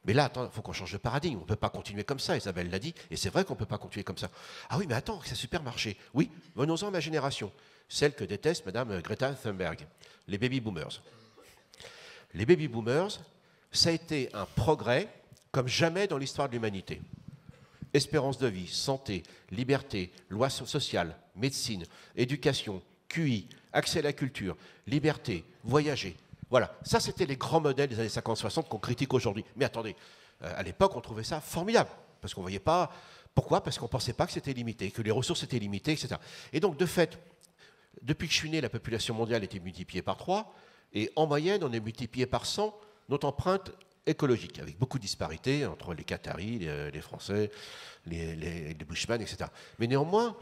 mais 0.05 0.15
là, 0.15 0.25
attends, 0.25 0.47
il 0.47 0.51
faut 0.51 0.63
qu'on 0.63 0.73
change 0.73 0.93
de 0.93 0.99
paradigme. 0.99 1.37
On 1.37 1.43
ne 1.43 1.47
peut 1.47 1.57
pas 1.57 1.71
continuer 1.71 2.05
comme 2.05 2.19
ça, 2.19 2.37
Isabelle 2.37 2.71
l'a 2.71 2.79
dit, 2.79 2.95
et 3.11 3.17
c'est 3.17 3.31
vrai 3.31 3.45
qu'on 3.45 3.55
ne 3.55 3.59
peut 3.59 3.67
pas 3.67 3.79
continuer 3.79 4.05
comme 4.05 4.17
ça. 4.17 4.31
Ah 4.71 4.79
oui, 4.79 4.87
mais 4.89 4.95
attends, 4.95 5.21
ça 5.23 5.33
a 5.33 5.35
super 5.35 5.63
marché. 5.63 5.99
Oui, 6.15 6.31
venons-en 6.57 6.89
à 6.89 6.91
ma 6.91 7.01
génération, 7.01 7.53
celle 7.89 8.15
que 8.15 8.25
déteste 8.25 8.67
Madame 8.67 9.01
Greta 9.01 9.33
Thunberg, 9.33 9.87
les 10.27 10.39
baby 10.39 10.61
boomers. 10.61 11.03
Les 12.35 12.45
baby 12.45 12.69
boomers, 12.69 13.21
ça 13.73 13.89
a 13.89 13.93
été 13.93 14.29
un 14.35 14.45
progrès 14.45 15.09
comme 15.51 15.69
jamais 15.69 16.07
dans 16.07 16.19
l'histoire 16.19 16.49
de 16.49 16.55
l'humanité. 16.55 17.01
Espérance 17.95 18.37
de 18.39 18.47
vie, 18.47 18.67
santé, 18.67 19.23
liberté, 19.51 20.13
loi 20.29 20.51
so- 20.51 20.67
sociale, 20.67 21.17
médecine, 21.35 21.85
éducation, 22.17 22.83
QI, 23.09 23.49
accès 23.73 24.01
à 24.01 24.03
la 24.03 24.13
culture, 24.13 24.57
liberté, 24.87 25.45
voyager. 25.65 26.15
Voilà, 26.51 26.75
ça 26.83 27.01
c'était 27.01 27.25
les 27.25 27.37
grands 27.37 27.61
modèles 27.61 27.89
des 27.89 27.99
années 27.99 28.09
50-60 28.09 28.69
qu'on 28.69 28.79
critique 28.79 29.15
aujourd'hui. 29.15 29.45
Mais 29.57 29.65
attendez, 29.65 29.97
euh, 30.43 30.53
à 30.55 30.63
l'époque 30.63 30.95
on 30.97 31.01
trouvait 31.01 31.25
ça 31.25 31.41
formidable, 31.41 31.91
parce 32.21 32.35
qu'on 32.35 32.43
ne 32.43 32.45
voyait 32.45 32.59
pas... 32.59 32.93
Pourquoi? 33.35 33.63
Parce 33.63 33.79
qu'on 33.79 33.85
ne 33.87 33.91
pensait 33.91 34.15
pas 34.15 34.27
que 34.27 34.33
c'était 34.33 34.53
limité, 34.53 34.91
que 34.91 35.01
les 35.01 35.11
ressources 35.13 35.45
étaient 35.45 35.59
limitées, 35.59 35.93
etc. 35.93 36.17
Et 36.53 36.61
donc 36.61 36.77
de 36.77 36.87
fait, 36.87 37.19
depuis 38.03 38.29
que 38.29 38.35
je 38.35 38.39
suis 38.39 38.51
né, 38.51 38.61
la 38.61 38.69
population 38.69 39.15
mondiale 39.15 39.43
a 39.43 39.45
été 39.45 39.61
multipliée 39.61 40.03
par 40.03 40.17
3, 40.17 40.55
et 40.95 41.11
en 41.17 41.27
moyenne, 41.27 41.63
on 41.65 41.73
est 41.73 41.81
multiplié 41.81 42.27
par 42.27 42.47
100 42.47 42.75
notre 43.09 43.27
empreinte 43.27 43.73
écologique, 44.07 44.59
avec 44.59 44.79
beaucoup 44.79 44.99
de 44.99 45.03
disparités 45.03 45.67
entre 45.67 45.95
les 45.95 46.05
Qataris, 46.05 46.59
les, 46.59 46.91
les 46.91 47.01
Français, 47.01 47.51
les, 48.07 48.37
les, 48.37 48.75
les 48.75 48.85
Bushmen, 48.85 49.21
etc. 49.21 49.51
Mais 49.79 49.87
néanmoins, 49.87 50.37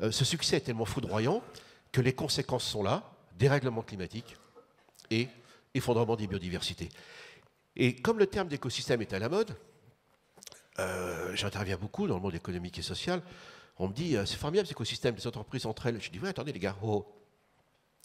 euh, 0.00 0.10
ce 0.10 0.24
succès 0.24 0.56
est 0.56 0.60
tellement 0.60 0.84
foudroyant 0.84 1.42
que 1.92 2.00
les 2.00 2.12
conséquences 2.12 2.64
sont 2.64 2.82
là, 2.82 3.10
dérèglement 3.36 3.82
climatique 3.82 4.36
et 5.10 5.28
effondrement 5.74 6.16
des 6.16 6.26
biodiversités. 6.26 6.88
Et 7.76 7.96
comme 7.96 8.18
le 8.18 8.26
terme 8.26 8.48
d'écosystème 8.48 9.02
est 9.02 9.12
à 9.12 9.18
la 9.18 9.28
mode, 9.28 9.56
euh, 10.78 11.34
j'interviens 11.34 11.76
beaucoup 11.76 12.06
dans 12.06 12.16
le 12.16 12.20
monde 12.20 12.34
économique 12.34 12.78
et 12.78 12.82
social. 12.82 13.22
On 13.78 13.88
me 13.88 13.92
dit, 13.92 14.16
euh, 14.16 14.26
c'est 14.26 14.36
formidable 14.36 14.66
cet 14.66 14.76
écosystème, 14.76 15.14
les 15.14 15.26
entreprises 15.26 15.66
entre 15.66 15.86
elles. 15.86 16.00
Je 16.00 16.10
dis, 16.10 16.18
oui, 16.18 16.28
attendez 16.28 16.52
les 16.52 16.58
gars, 16.58 16.76
oh, 16.82 17.06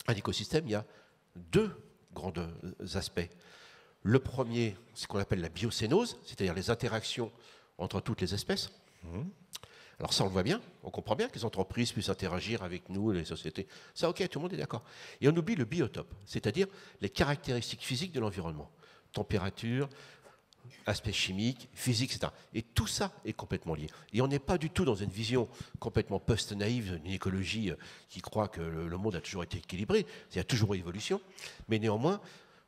un 0.07 0.13
écosystème, 0.13 0.65
il 0.67 0.71
y 0.71 0.75
a 0.75 0.85
deux 1.35 1.75
grands 2.13 2.33
euh, 2.37 2.47
aspects. 2.95 3.27
Le 4.03 4.19
premier, 4.19 4.75
c'est 4.93 5.03
ce 5.03 5.07
qu'on 5.07 5.19
appelle 5.19 5.41
la 5.41 5.49
biocénose, 5.49 6.19
c'est-à-dire 6.25 6.53
les 6.53 6.69
interactions 6.69 7.31
entre 7.77 8.01
toutes 8.01 8.21
les 8.21 8.33
espèces. 8.33 8.71
Alors 9.99 10.13
ça, 10.13 10.23
on 10.23 10.27
le 10.27 10.33
voit 10.33 10.43
bien, 10.43 10.61
on 10.83 10.91
comprend 10.91 11.15
bien 11.15 11.27
que 11.29 11.35
les 11.35 11.45
entreprises 11.45 11.91
puissent 11.91 12.09
interagir 12.09 12.63
avec 12.63 12.89
nous, 12.89 13.11
les 13.11 13.25
sociétés. 13.25 13.67
Ça, 13.93 14.09
ok, 14.09 14.27
tout 14.27 14.39
le 14.39 14.43
monde 14.43 14.53
est 14.53 14.57
d'accord. 14.57 14.83
Et 15.21 15.29
on 15.29 15.35
oublie 15.35 15.55
le 15.55 15.65
biotope, 15.65 16.13
c'est-à-dire 16.25 16.67
les 16.99 17.09
caractéristiques 17.09 17.83
physiques 17.83 18.11
de 18.11 18.19
l'environnement. 18.19 18.69
Température, 19.13 19.87
aspects 20.85 21.11
chimiques, 21.11 21.69
physiques, 21.73 22.15
etc. 22.15 22.31
Et 22.53 22.61
tout 22.61 22.87
ça 22.87 23.11
est 23.25 23.33
complètement 23.33 23.75
lié. 23.75 23.87
Et 24.13 24.21
on 24.21 24.27
n'est 24.27 24.39
pas 24.39 24.57
du 24.57 24.69
tout 24.69 24.85
dans 24.85 24.95
une 24.95 25.09
vision 25.09 25.47
complètement 25.79 26.19
post-naïve 26.19 26.99
d'une 27.01 27.13
écologie 27.13 27.71
euh, 27.71 27.75
qui 28.09 28.21
croit 28.21 28.47
que 28.47 28.61
le, 28.61 28.97
monde 28.97 29.15
a 29.15 29.21
toujours 29.21 29.43
été 29.43 29.57
équilibré. 29.57 30.05
Il 30.31 30.37
y 30.37 30.39
a 30.39 30.43
toujours 30.43 30.73
eu 30.73 30.77
évolution. 30.77 31.21
Mais 31.69 31.79
néanmoins, 31.79 32.19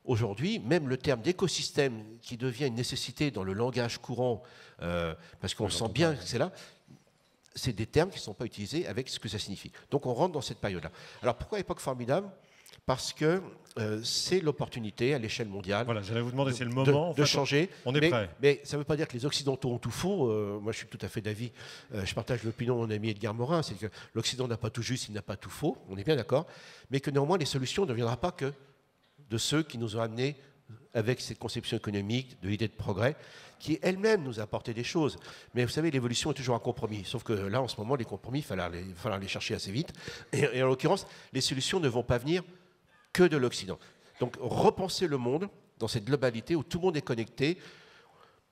aujourd'hui, 0.04 0.58
même 0.58 0.88
le 0.88 0.96
terme 0.96 1.20
d'écosystème 1.20 2.04
qui 2.22 2.36
devient 2.36 2.66
une 2.66 2.74
nécessité 2.74 3.30
dans 3.30 3.44
le 3.44 3.52
langage 3.52 3.98
courant, 3.98 4.42
euh, 4.82 5.14
parce 5.40 5.54
qu'on 5.54 5.68
sent 5.68 5.88
bien 5.88 6.14
que 6.14 6.24
c'est 6.24 6.38
là, 6.38 6.52
c'est 7.54 7.72
des 7.72 7.86
termes 7.86 8.10
qui 8.10 8.18
ne 8.18 8.22
sont 8.22 8.34
pas 8.34 8.44
utilisés 8.44 8.86
avec 8.86 9.08
ce 9.08 9.18
que 9.18 9.28
ça 9.28 9.38
signifie. 9.38 9.72
Donc 9.90 10.06
on 10.06 10.14
rentre 10.14 10.34
dans 10.34 10.42
cette 10.42 10.60
période-là. 10.60 10.90
Alors 11.22 11.36
pourquoi 11.36 11.58
époque 11.58 11.80
formidable 11.80 12.28
Parce 12.86 13.12
que 13.12 13.42
euh, 13.78 14.00
c'est 14.04 14.40
l'opportunité 14.40 15.12
à 15.12 15.18
l'échelle 15.18 15.48
mondiale 15.48 15.84
Voilà, 15.84 16.02
j'allais 16.02 16.20
vous 16.20 16.30
demander, 16.30 16.52
c'est 16.52 16.64
le 16.64 16.70
de- 16.70 16.74
moment. 16.76 17.10
en 17.10 17.14
de, 17.14 17.24
changer. 17.24 17.68
on 17.84 17.92
est 17.96 18.00
mais, 18.00 18.08
prêt. 18.10 18.30
Mais 18.40 18.60
ça 18.62 18.76
ne 18.76 18.80
veut 18.80 18.84
pas 18.84 18.96
dire 18.96 19.08
que 19.08 19.12
les 19.14 19.26
Occidentaux 19.26 19.70
ont 19.72 19.78
tout 19.78 19.90
faux. 19.90 20.30
Euh, 20.30 20.58
moi, 20.60 20.70
je 20.72 20.78
suis 20.78 20.86
tout 20.86 20.98
à 21.02 21.08
fait 21.08 21.20
d'avis. 21.20 21.50
Euh, 21.92 22.06
je 22.06 22.14
partage 22.14 22.44
l'opinion 22.44 22.76
de 22.80 22.86
mon 22.86 22.90
ami 22.94 23.10
Edgar 23.10 23.34
Morin. 23.34 23.62
C'est 23.62 23.74
que 23.74 23.86
l'Occident 24.14 24.46
n'a 24.46 24.56
pas 24.56 24.70
tout 24.70 24.82
juste, 24.82 25.08
il 25.08 25.14
n'a 25.14 25.20
pas 25.22 25.36
tout 25.36 25.50
faux. 25.50 25.76
On 25.90 25.96
est 25.98 26.04
bien 26.04 26.14
d'accord. 26.16 26.46
Mais 26.90 27.00
que 27.00 27.10
néanmoins, 27.10 27.38
les 27.38 27.44
solutions 27.44 27.84
ne 27.86 27.92
viendront 27.92 28.16
pas 28.16 28.30
que 28.30 28.52
de 29.30 29.36
ceux 29.36 29.64
qui 29.64 29.78
nous 29.78 29.96
ont 29.96 30.00
amenés 30.00 30.36
avec 30.94 31.20
cette 31.20 31.38
conception 31.40 31.76
économique, 31.76 32.40
de 32.42 32.48
l'idée 32.48 32.68
de 32.68 32.72
progrès, 32.72 33.16
qui 33.58 33.78
elle-même 33.82 34.22
nous 34.22 34.38
a 34.38 34.44
apporté 34.44 34.72
des 34.74 34.84
choses. 34.84 35.16
Mais 35.54 35.64
vous 35.64 35.70
savez, 35.70 35.90
l'évolution 35.90 36.30
est 36.30 36.34
toujours 36.34 36.54
un 36.54 36.60
compromis. 36.60 37.02
Sauf 37.04 37.24
que 37.24 37.32
là, 37.32 37.60
en 37.60 37.68
ce 37.68 37.76
moment, 37.78 37.96
les 37.96 38.04
compromis, 38.04 38.38
il 38.38 38.42
va 38.42 38.48
falloir 38.48 38.70
les, 38.70 38.80
il 38.80 38.94
va 38.94 39.00
falloir 39.00 39.20
les 39.20 39.28
chercher 39.28 39.54
assez 39.54 39.72
vite. 39.72 39.92
Et, 40.32 40.42
et 40.54 40.62
en 40.62 40.68
l'occurrence, 40.68 41.04
les 41.32 41.40
solutions 41.40 41.80
ne 41.80 41.88
vont 41.88 42.04
pas 42.04 42.18
venir 42.18 42.42
que 43.16 43.22
de 43.22 43.38
l'Occident. 43.38 43.78
Donc, 44.20 44.36
repenser 44.40 45.06
le 45.06 45.16
monde 45.16 45.48
dans 45.78 45.88
cette 45.88 46.04
globalité 46.04 46.54
où 46.54 46.62
tout 46.62 46.76
le 46.78 46.84
monde 46.84 46.96
est 46.98 47.02
connecté. 47.02 47.58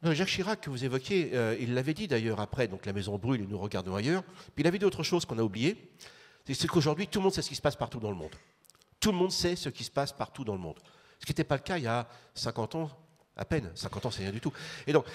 Jacques 0.03 0.29
Chirac, 0.29 0.63
que 0.63 0.71
vous 0.71 0.87
évoquiez, 0.87 1.33
euh, 1.35 1.55
il 1.61 1.75
l'avait 1.75 1.93
dit 1.93 2.09
d'ailleurs 2.09 2.41
après, 2.41 2.67
donc 2.67 2.87
la 2.87 2.95
maison 2.95 3.19
brûle 3.19 3.43
et 3.43 3.47
nous 3.47 3.59
regardons 3.59 3.95
ailleurs. 3.95 4.23
Puis 4.23 4.65
il 4.65 4.67
avait 4.67 4.79
dit 4.79 4.87
autre 4.87 5.03
chose 5.03 5.27
qu'on 5.27 5.39
a 5.39 5.43
oublié, 5.43 5.93
c'est 6.47 6.67
qu'aujourd'hui, 6.67 7.09
tout 7.09 7.19
le 7.19 7.25
monde 7.25 7.35
sait 7.35 7.43
ce 7.43 7.51
qui 7.51 7.55
se 7.55 7.61
passe 7.61 7.77
partout 7.77 8.01
dans 8.01 8.11
le 8.11 8.17
monde. 8.17 8.35
Tout 9.01 9.13
le 9.13 9.19
monde 9.19 9.33
sait 9.33 9.55
ce 9.55 9.69
qui 9.69 9.85
se 9.85 9.91
passe 9.91 10.13
partout 10.13 10.45
dans 10.45 10.55
le 10.55 10.61
monde. 10.61 10.81
Ce 11.21 11.27
qui 11.27 11.33
n'était 11.33 11.45
pas 11.45 11.57
le 11.57 11.63
cas 11.63 11.77
il 11.77 11.85
y 11.85 11.87
a 11.87 12.09
50 12.35 12.75
ans, 12.77 12.91
à 13.37 13.45
peine. 13.45 13.71
50 13.75 14.07
ans, 14.07 14.11
c'est 14.11 14.23
rien 14.23 14.33
du 14.33 14.41
tout. 14.41 14.53
Et 14.87 14.93
donc 14.93 15.07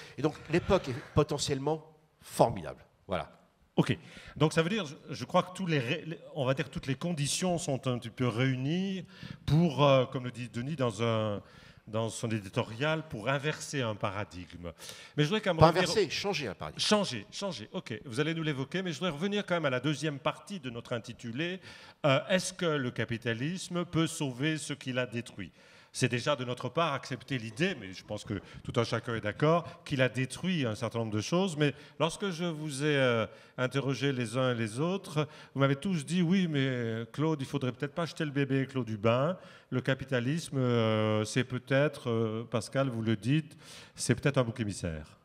l'époque 0.48 0.88
est 0.88 1.14
potentiellement 1.14 1.84
formidable. 2.20 2.84
Voilà. 3.08 3.39
Ok. 3.80 3.96
Donc 4.36 4.52
ça 4.52 4.62
veut 4.62 4.68
dire, 4.68 4.84
je, 5.08 5.24
crois 5.24 5.42
que 5.42 5.54
tous 5.56 5.64
les, 5.66 5.78
ré- 5.78 6.04
les- 6.06 6.18
on 6.34 6.44
va 6.44 6.52
dire 6.52 6.66
que 6.66 6.70
toutes 6.70 6.86
les 6.86 6.96
conditions 6.96 7.56
sont 7.56 7.86
un 7.88 7.98
petit 7.98 8.10
peu 8.10 8.28
réunies 8.28 9.06
pour, 9.46 9.82
euh, 9.82 10.04
comme 10.04 10.24
le 10.24 10.30
dit 10.30 10.48
Denis 10.50 10.76
dans 10.76 11.02
un 11.02 11.40
dans 11.88 12.08
son 12.08 12.30
éditorial, 12.30 13.02
pour 13.08 13.28
inverser 13.28 13.80
un 13.82 13.96
paradigme. 13.96 14.70
Mais 15.16 15.24
je 15.24 15.28
voudrais 15.28 15.40
quand 15.40 15.50
même 15.54 15.58
Pas 15.60 15.68
revenir- 15.72 15.90
inverser, 15.90 16.08
changer 16.10 16.46
un 16.46 16.54
paradigme. 16.54 16.80
Changer, 16.80 17.26
changer, 17.32 17.68
ok. 17.72 18.00
Vous 18.04 18.20
allez 18.20 18.32
nous 18.32 18.44
l'évoquer, 18.44 18.82
mais 18.82 18.92
je 18.92 18.98
voudrais 18.98 19.10
revenir 19.10 19.44
quand 19.44 19.54
même 19.54 19.64
à 19.64 19.70
la 19.70 19.80
deuxième 19.80 20.20
partie 20.20 20.60
de 20.60 20.70
notre 20.70 20.92
intitulé. 20.92 21.58
Euh, 22.06 22.20
Est-ce 22.28 22.52
que 22.52 22.66
le 22.66 22.92
capitalisme 22.92 23.84
peut 23.86 24.06
sauver 24.06 24.56
ce 24.56 24.72
qu'il 24.72 24.98
a 25.00 25.06
détruit? 25.06 25.50
C'est 25.92 26.08
déjà 26.08 26.36
de 26.36 26.44
notre 26.44 26.68
part 26.68 26.92
accepter 26.92 27.36
l'idée, 27.36 27.74
mais 27.80 27.92
je 27.92 28.04
pense 28.04 28.24
que 28.24 28.34
tout 28.62 28.72
un 28.76 28.84
chacun 28.84 29.16
est 29.16 29.20
d'accord, 29.20 29.82
qu'il 29.84 30.00
a 30.02 30.08
détruit 30.08 30.64
un 30.64 30.76
certain 30.76 31.00
nombre 31.00 31.10
de 31.12 31.20
choses. 31.20 31.56
Mais 31.56 31.74
lorsque 31.98 32.30
je 32.30 32.44
vous 32.44 32.84
ai 32.84 32.96
euh, 32.96 33.26
interrogé 33.58 34.12
les 34.12 34.36
uns 34.36 34.52
et 34.52 34.54
les 34.54 34.78
autres, 34.78 35.26
vous 35.52 35.60
m'avez 35.60 35.74
tous 35.76 36.06
dit 36.06 36.22
oui, 36.22 36.46
mais 36.46 37.04
Claude, 37.12 37.40
il 37.40 37.46
faudrait 37.46 37.72
peut-être 37.72 37.94
pas 37.94 38.06
jeter 38.06 38.24
le 38.24 38.30
bébé 38.30 38.66
Claude 38.68 38.86
du 38.86 38.96
bain. 38.98 39.36
Le 39.70 39.80
capitalisme, 39.80 40.58
euh, 40.58 41.24
c'est 41.24 41.44
peut-être, 41.44 42.08
euh, 42.08 42.44
Pascal, 42.44 42.88
vous 42.88 43.02
le 43.02 43.16
dites, 43.16 43.56
c'est 43.96 44.14
peut-être 44.14 44.38
un 44.38 44.44
bouc 44.44 44.60
émissaire. 44.60 45.18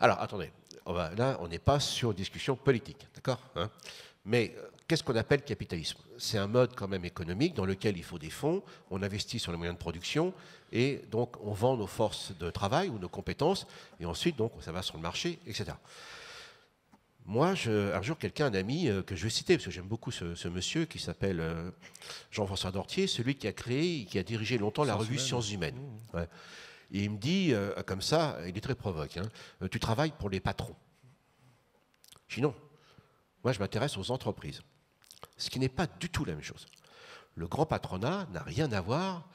Alors, 0.00 0.20
attendez. 0.20 0.50
On 0.88 0.92
va- 0.92 1.12
là, 1.14 1.36
on 1.40 1.48
n'est 1.48 1.58
pas 1.58 1.80
sur 1.80 2.14
discussion 2.14 2.54
politique, 2.54 3.08
d'accord 3.14 3.40
hein? 3.56 3.68
Mais 4.24 4.54
euh, 4.56 4.68
qu'est-ce 4.88 5.02
qu'on 5.02 5.16
appelle 5.16 5.42
capitalisme? 5.42 5.98
C'est 6.18 6.38
un 6.38 6.46
mode 6.46 6.74
quand 6.74 6.88
même 6.88 7.04
économique 7.04 7.54
dans 7.54 7.64
lequel 7.66 7.96
il 7.96 8.04
faut 8.04 8.18
des 8.18 8.30
fonds, 8.30 8.62
on 8.90 9.02
investit 9.02 9.38
sur 9.38 9.52
les 9.52 9.58
moyens 9.58 9.76
de 9.76 9.80
production, 9.80 10.32
et 10.72 11.02
donc 11.10 11.36
on 11.42 11.52
vend 11.52 11.76
nos 11.76 11.86
forces 11.86 12.32
de 12.38 12.50
travail 12.50 12.88
ou 12.88 12.98
nos 12.98 13.08
compétences, 13.08 13.66
et 14.00 14.06
ensuite, 14.06 14.36
donc, 14.36 14.52
ça 14.60 14.72
va 14.72 14.82
sur 14.82 14.96
le 14.96 15.02
marché, 15.02 15.38
etc. 15.46 15.72
Moi, 17.28 17.54
je- 17.56 17.92
un 17.92 18.02
jour, 18.02 18.16
quelqu'un, 18.18 18.46
un 18.46 18.54
ami 18.54 18.88
euh, 18.88 19.02
que 19.02 19.16
je 19.16 19.24
vais 19.24 19.30
citer, 19.30 19.56
parce 19.56 19.64
que 19.64 19.72
j'aime 19.72 19.88
beaucoup 19.88 20.12
ce, 20.12 20.36
ce 20.36 20.46
monsieur 20.46 20.84
qui 20.84 21.00
s'appelle 21.00 21.40
euh, 21.40 21.70
Jean-François 22.30 22.70
Dortier, 22.70 23.08
celui 23.08 23.34
qui 23.34 23.48
a 23.48 23.52
créé 23.52 24.02
et 24.02 24.04
qui 24.04 24.16
a 24.18 24.22
dirigé 24.22 24.58
longtemps 24.58 24.84
la 24.84 24.94
revue. 24.94 25.18
Sciences 25.18 25.50
Humaines. 25.50 25.74
Ouais. 26.14 26.28
Et 26.92 27.02
il 27.02 27.10
me 27.10 27.18
dit, 27.18 27.52
euh, 27.52 27.72
comme 27.82 28.00
ça, 28.00 28.38
il 28.46 28.56
est 28.56 28.60
très 28.60 28.76
provoque, 28.76 29.16
hein, 29.16 29.28
tu 29.72 29.80
travailles 29.80 30.12
pour 30.16 30.30
les 30.30 30.38
patrons. 30.38 30.76
Je 32.28 32.36
dis 32.36 32.42
non, 32.42 32.54
moi 33.42 33.52
je 33.52 33.58
m'intéresse 33.58 33.96
aux 33.98 34.12
entreprises. 34.12 34.62
Ce 35.36 35.50
qui 35.50 35.58
n'est 35.58 35.68
pas 35.68 35.86
du 35.86 36.08
tout 36.08 36.24
la 36.24 36.32
même 36.34 36.42
chose. 36.42 36.66
Le 37.34 37.46
grand 37.46 37.66
patronat 37.66 38.26
n'a 38.32 38.42
rien 38.42 38.70
à 38.72 38.80
voir 38.80 39.28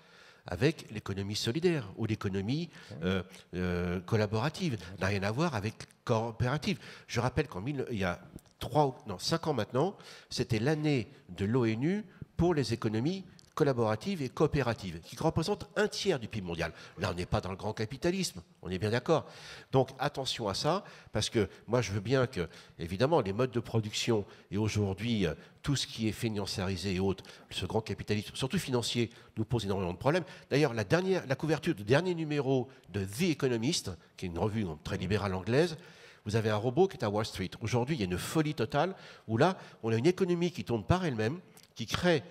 avec 0.48 0.90
l'économie 0.92 1.36
solidaire 1.36 1.92
ou 1.98 2.06
l'économie 2.06 2.70
euh, 3.04 3.22
euh, 3.54 4.00
collaborative. 4.02 4.78
N'a 5.00 5.08
rien 5.08 5.24
à 5.24 5.32
voir 5.32 5.56
avec 5.56 5.76
coopérative. 6.04 6.80
Je 7.08 7.20
rappelle 7.20 7.48
qu'en 7.48 7.64
il 7.66 7.86
y 7.92 8.04
a 8.04 8.20
trois, 8.60 8.98
non, 9.08 9.20
cinq 9.20 9.48
ans 9.48 9.54
maintenant, 9.54 9.96
c'était 10.30 10.60
l'année 10.60 11.12
de 11.30 11.46
l'ONU 11.46 12.04
pour 12.38 12.54
les 12.54 12.74
économies 12.74 13.24
collaborative 13.54 14.22
et 14.22 14.30
coopérative, 14.30 15.00
qui 15.02 15.16
représente 15.18 15.68
un 15.76 15.88
tiers 15.88 16.20
du 16.20 16.28
PIB 16.28 16.48
mondial. 16.48 16.72
Là, 16.98 17.12
on 17.12 17.14
n'est 17.14 17.26
pas 17.26 17.42
dans 17.42 17.52
le 17.52 17.58
grand 17.58 17.74
capitalisme, 17.74 18.42
on 18.62 18.70
est 18.70 18.80
bien 18.80 18.92
d'accord. 18.92 19.26
Donc 19.72 19.90
attention 20.00 20.48
à 20.48 20.54
ça, 20.54 20.84
parce 21.12 21.30
que 21.30 21.50
moi, 21.68 21.82
je 21.82 21.92
veux 21.92 22.00
bien 22.00 22.28
que, 22.28 22.48
évidemment, 22.80 23.22
les 23.22 23.34
modes 23.34 23.52
de 23.52 23.60
production 23.60 24.26
et 24.52 24.58
aujourd'hui, 24.58 25.26
euh, 25.26 25.34
tout 25.62 25.76
ce 25.76 25.86
qui 25.86 26.08
est 26.08 26.14
financiarisé 26.14 26.96
et 26.96 27.00
autres, 27.00 27.24
ce 27.50 27.66
grand 27.66 27.82
capitalisme, 27.82 28.36
surtout 28.36 28.58
financier, 28.58 29.10
nous 29.38 29.46
pose 29.46 29.66
énormément 29.66 29.94
de 29.94 29.98
problèmes. 29.98 30.24
D'ailleurs, 30.50 30.74
la, 30.74 30.84
la 31.28 31.36
couverture 31.36 31.76
du 31.76 31.84
dernier 31.84 32.16
numéro 32.16 32.70
de 32.90 33.06
The 33.06 33.32
Economist, 33.32 33.92
qui 34.18 34.26
est 34.26 34.30
une 34.30 34.40
revue 34.40 34.66
très 34.84 34.98
libérale 34.98 35.34
anglaise, 35.34 35.78
vous 36.26 36.36
avez 36.36 36.50
un 36.50 36.56
robot 36.56 36.88
qui 36.88 36.98
est 36.98 37.04
à 37.04 37.10
Wall 37.10 37.26
Street. 37.26 37.50
Aujourd'hui, 37.62 37.96
il 37.96 38.00
y 38.00 38.04
a 38.04 38.06
une 38.06 38.18
folie 38.18 38.54
totale 38.54 38.96
où 39.28 39.38
là, 39.38 39.58
on 39.84 39.92
a 39.92 39.96
une 39.96 40.06
économie 40.06 40.52
qui 40.52 40.64
tourne 40.64 40.84
par 40.84 41.04
elle-même, 41.04 41.40
qui 41.76 41.86
crée 41.86 42.24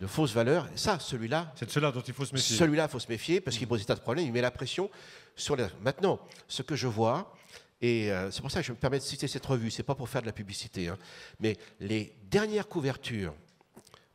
de 0.00 0.06
fausses 0.06 0.32
valeurs. 0.32 0.66
ça, 0.74 0.98
celui-là. 0.98 1.52
C'est 1.56 1.66
de 1.66 1.70
cela 1.70 1.92
dont 1.92 2.00
il 2.00 2.14
faut 2.14 2.24
se 2.24 2.34
méfier. 2.34 2.56
Celui-là, 2.56 2.84
il 2.84 2.90
faut 2.90 2.98
se 2.98 3.08
méfier 3.08 3.40
parce 3.40 3.58
qu'il 3.58 3.68
pose 3.68 3.80
des 3.80 3.86
tas 3.86 3.94
de 3.94 4.00
problèmes. 4.00 4.24
Il 4.24 4.32
met 4.32 4.40
la 4.40 4.50
pression 4.50 4.90
sur 5.36 5.56
les. 5.56 5.66
Maintenant, 5.82 6.18
ce 6.48 6.62
que 6.62 6.74
je 6.74 6.86
vois, 6.86 7.34
et 7.82 8.10
euh, 8.10 8.30
c'est 8.30 8.40
pour 8.40 8.50
ça 8.50 8.60
que 8.60 8.66
je 8.66 8.72
me 8.72 8.76
permets 8.76 8.98
de 8.98 9.04
citer 9.04 9.28
cette 9.28 9.44
revue, 9.44 9.70
c'est 9.70 9.82
pas 9.82 9.94
pour 9.94 10.08
faire 10.08 10.22
de 10.22 10.26
la 10.26 10.32
publicité, 10.32 10.88
hein, 10.88 10.98
mais 11.38 11.56
les 11.80 12.14
dernières 12.30 12.68
couvertures 12.68 13.34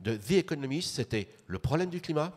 de 0.00 0.16
The 0.16 0.32
Economist, 0.32 0.94
c'était 0.94 1.28
le 1.46 1.58
problème 1.58 1.90
du 1.90 2.00
climat, 2.00 2.32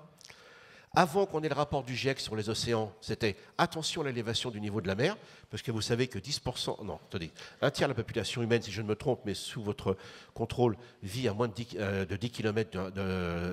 avant 0.96 1.28
qu'on 1.28 1.44
ait 1.44 1.50
le 1.50 1.56
rapport 1.56 1.84
du 1.84 1.96
GIEC 1.96 2.20
sur 2.20 2.36
les 2.36 2.50
océans, 2.50 2.92
c'était 3.00 3.36
attention 3.58 4.02
à 4.02 4.06
l'élévation 4.06 4.50
du 4.50 4.60
niveau 4.60 4.82
de 4.82 4.88
la 4.88 4.96
mer, 4.96 5.18
parce 5.52 5.62
que 5.62 5.72
vous 5.72 5.82
savez 5.82 6.08
que 6.08 6.18
10%, 6.18 6.84
non, 6.84 7.00
attendez, 7.08 7.32
un 7.62 7.70
tiers 7.70 7.88
de 7.88 7.94
la 7.94 7.96
population 7.96 8.42
humaine, 8.42 8.62
si 8.62 8.72
je 8.72 8.82
ne 8.82 8.88
me 8.88 8.96
trompe, 8.96 9.22
mais 9.24 9.36
sous 9.36 9.62
votre 9.62 9.98
contrôle, 10.34 10.78
vit 11.04 11.28
à 11.28 11.34
moins 11.34 11.48
de 11.48 11.54
10, 11.54 11.68
euh, 11.78 12.06
km 12.06 12.92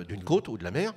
d'une 0.07 0.23
côte 0.23 0.47
ou 0.47 0.57
de 0.57 0.63
la 0.63 0.71
mer. 0.71 0.93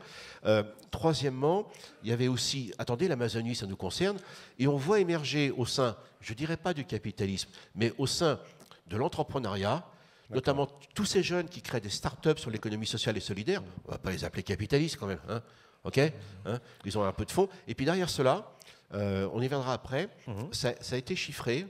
Euh, 0.47 0.63
troisièmement, 0.91 1.69
il 2.03 2.09
y 2.09 2.13
avait 2.13 2.29
aussi, 2.29 2.73
attendez, 2.79 3.07
l'Amazonie, 3.07 3.55
ça 3.55 3.67
nous 3.67 3.77
concerne, 3.77 4.17
et 4.59 4.67
on 4.67 4.77
voit 4.77 5.01
émerger 5.01 5.51
au 5.51 5.67
sein, 5.67 5.95
je 6.21 6.33
ne 6.33 6.39
dirais 6.39 6.57
pas 6.57 6.73
du 6.73 6.87
capitalisme, 6.87 7.51
mais 7.75 7.93
au 7.99 8.07
sein 8.07 8.41
de 8.87 8.97
l'entrepreneuriat, 8.97 9.87
notamment 10.31 10.69
tous 10.95 11.05
ces 11.05 11.23
jeunes 11.23 11.49
qui 11.49 11.61
créent 11.61 11.81
des 11.81 11.91
start-up 11.91 12.39
sur 12.39 12.51
l'économie 12.51 12.87
sociale 12.87 13.17
et 13.17 13.21
solidaire, 13.21 13.63
on 13.85 13.89
ne 13.89 13.93
va 13.93 13.99
pas 13.99 14.11
les 14.11 14.25
appeler 14.25 14.43
capitalistes 14.43 14.97
quand 14.97 15.07
même, 15.07 15.21
hein, 15.29 15.43
OK 15.85 15.99
hein 15.99 16.61
Ils 16.85 16.99
ont 16.99 17.05
un 17.05 17.13
peu 17.13 17.25
de 17.25 17.31
fond. 17.31 17.49
Et 17.67 17.75
puis 17.75 17.85
derrière 17.85 18.11
cela, 18.11 18.53
euh, 18.95 19.29
on 19.33 19.41
y 19.41 19.49
viendra 19.49 19.73
après, 19.73 20.09
mhm. 20.27 20.53
ça, 20.53 20.73
a 20.91 20.97
été 20.97 21.17
chiffré. 21.17 21.67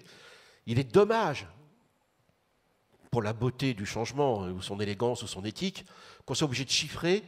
Il 0.66 0.78
est 0.78 0.92
dommage, 0.92 1.46
pour 3.10 3.22
la 3.22 3.32
beauté 3.32 3.74
du 3.74 3.86
changement, 3.86 4.42
ou 4.42 4.62
son 4.62 4.78
élégance, 4.80 5.22
ou 5.22 5.26
son 5.26 5.44
éthique, 5.44 5.84
qu'on 6.24 6.34
soit 6.34 6.46
obligé 6.46 6.64
de 6.64 6.70
chiffrer 6.70 7.24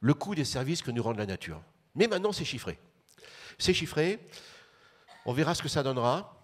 le 0.00 0.14
coût 0.14 0.34
des 0.34 0.44
services 0.44 0.82
que 0.82 0.90
nous 0.90 1.02
rend 1.02 1.12
la 1.12 1.26
nature. 1.26 1.60
Mais 1.94 2.06
maintenant, 2.06 2.32
c'est 2.32 2.44
chiffré. 2.44 2.78
C'est 3.58 3.74
chiffré. 3.74 4.20
On 5.26 5.32
verra 5.32 5.54
ce 5.54 5.62
que 5.62 5.68
ça 5.68 5.82
donnera. 5.82 6.36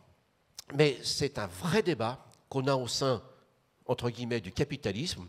Mais 0.75 0.99
c'est 1.03 1.39
un 1.39 1.47
vrai 1.47 1.83
débat 1.83 2.25
qu'on 2.49 2.67
a 2.67 2.75
au 2.75 2.89
sein, 2.89 3.23
entre 3.87 4.11
guillemets, 4.11 4.41
du 4.41 4.51
capitalisme. 4.51 5.29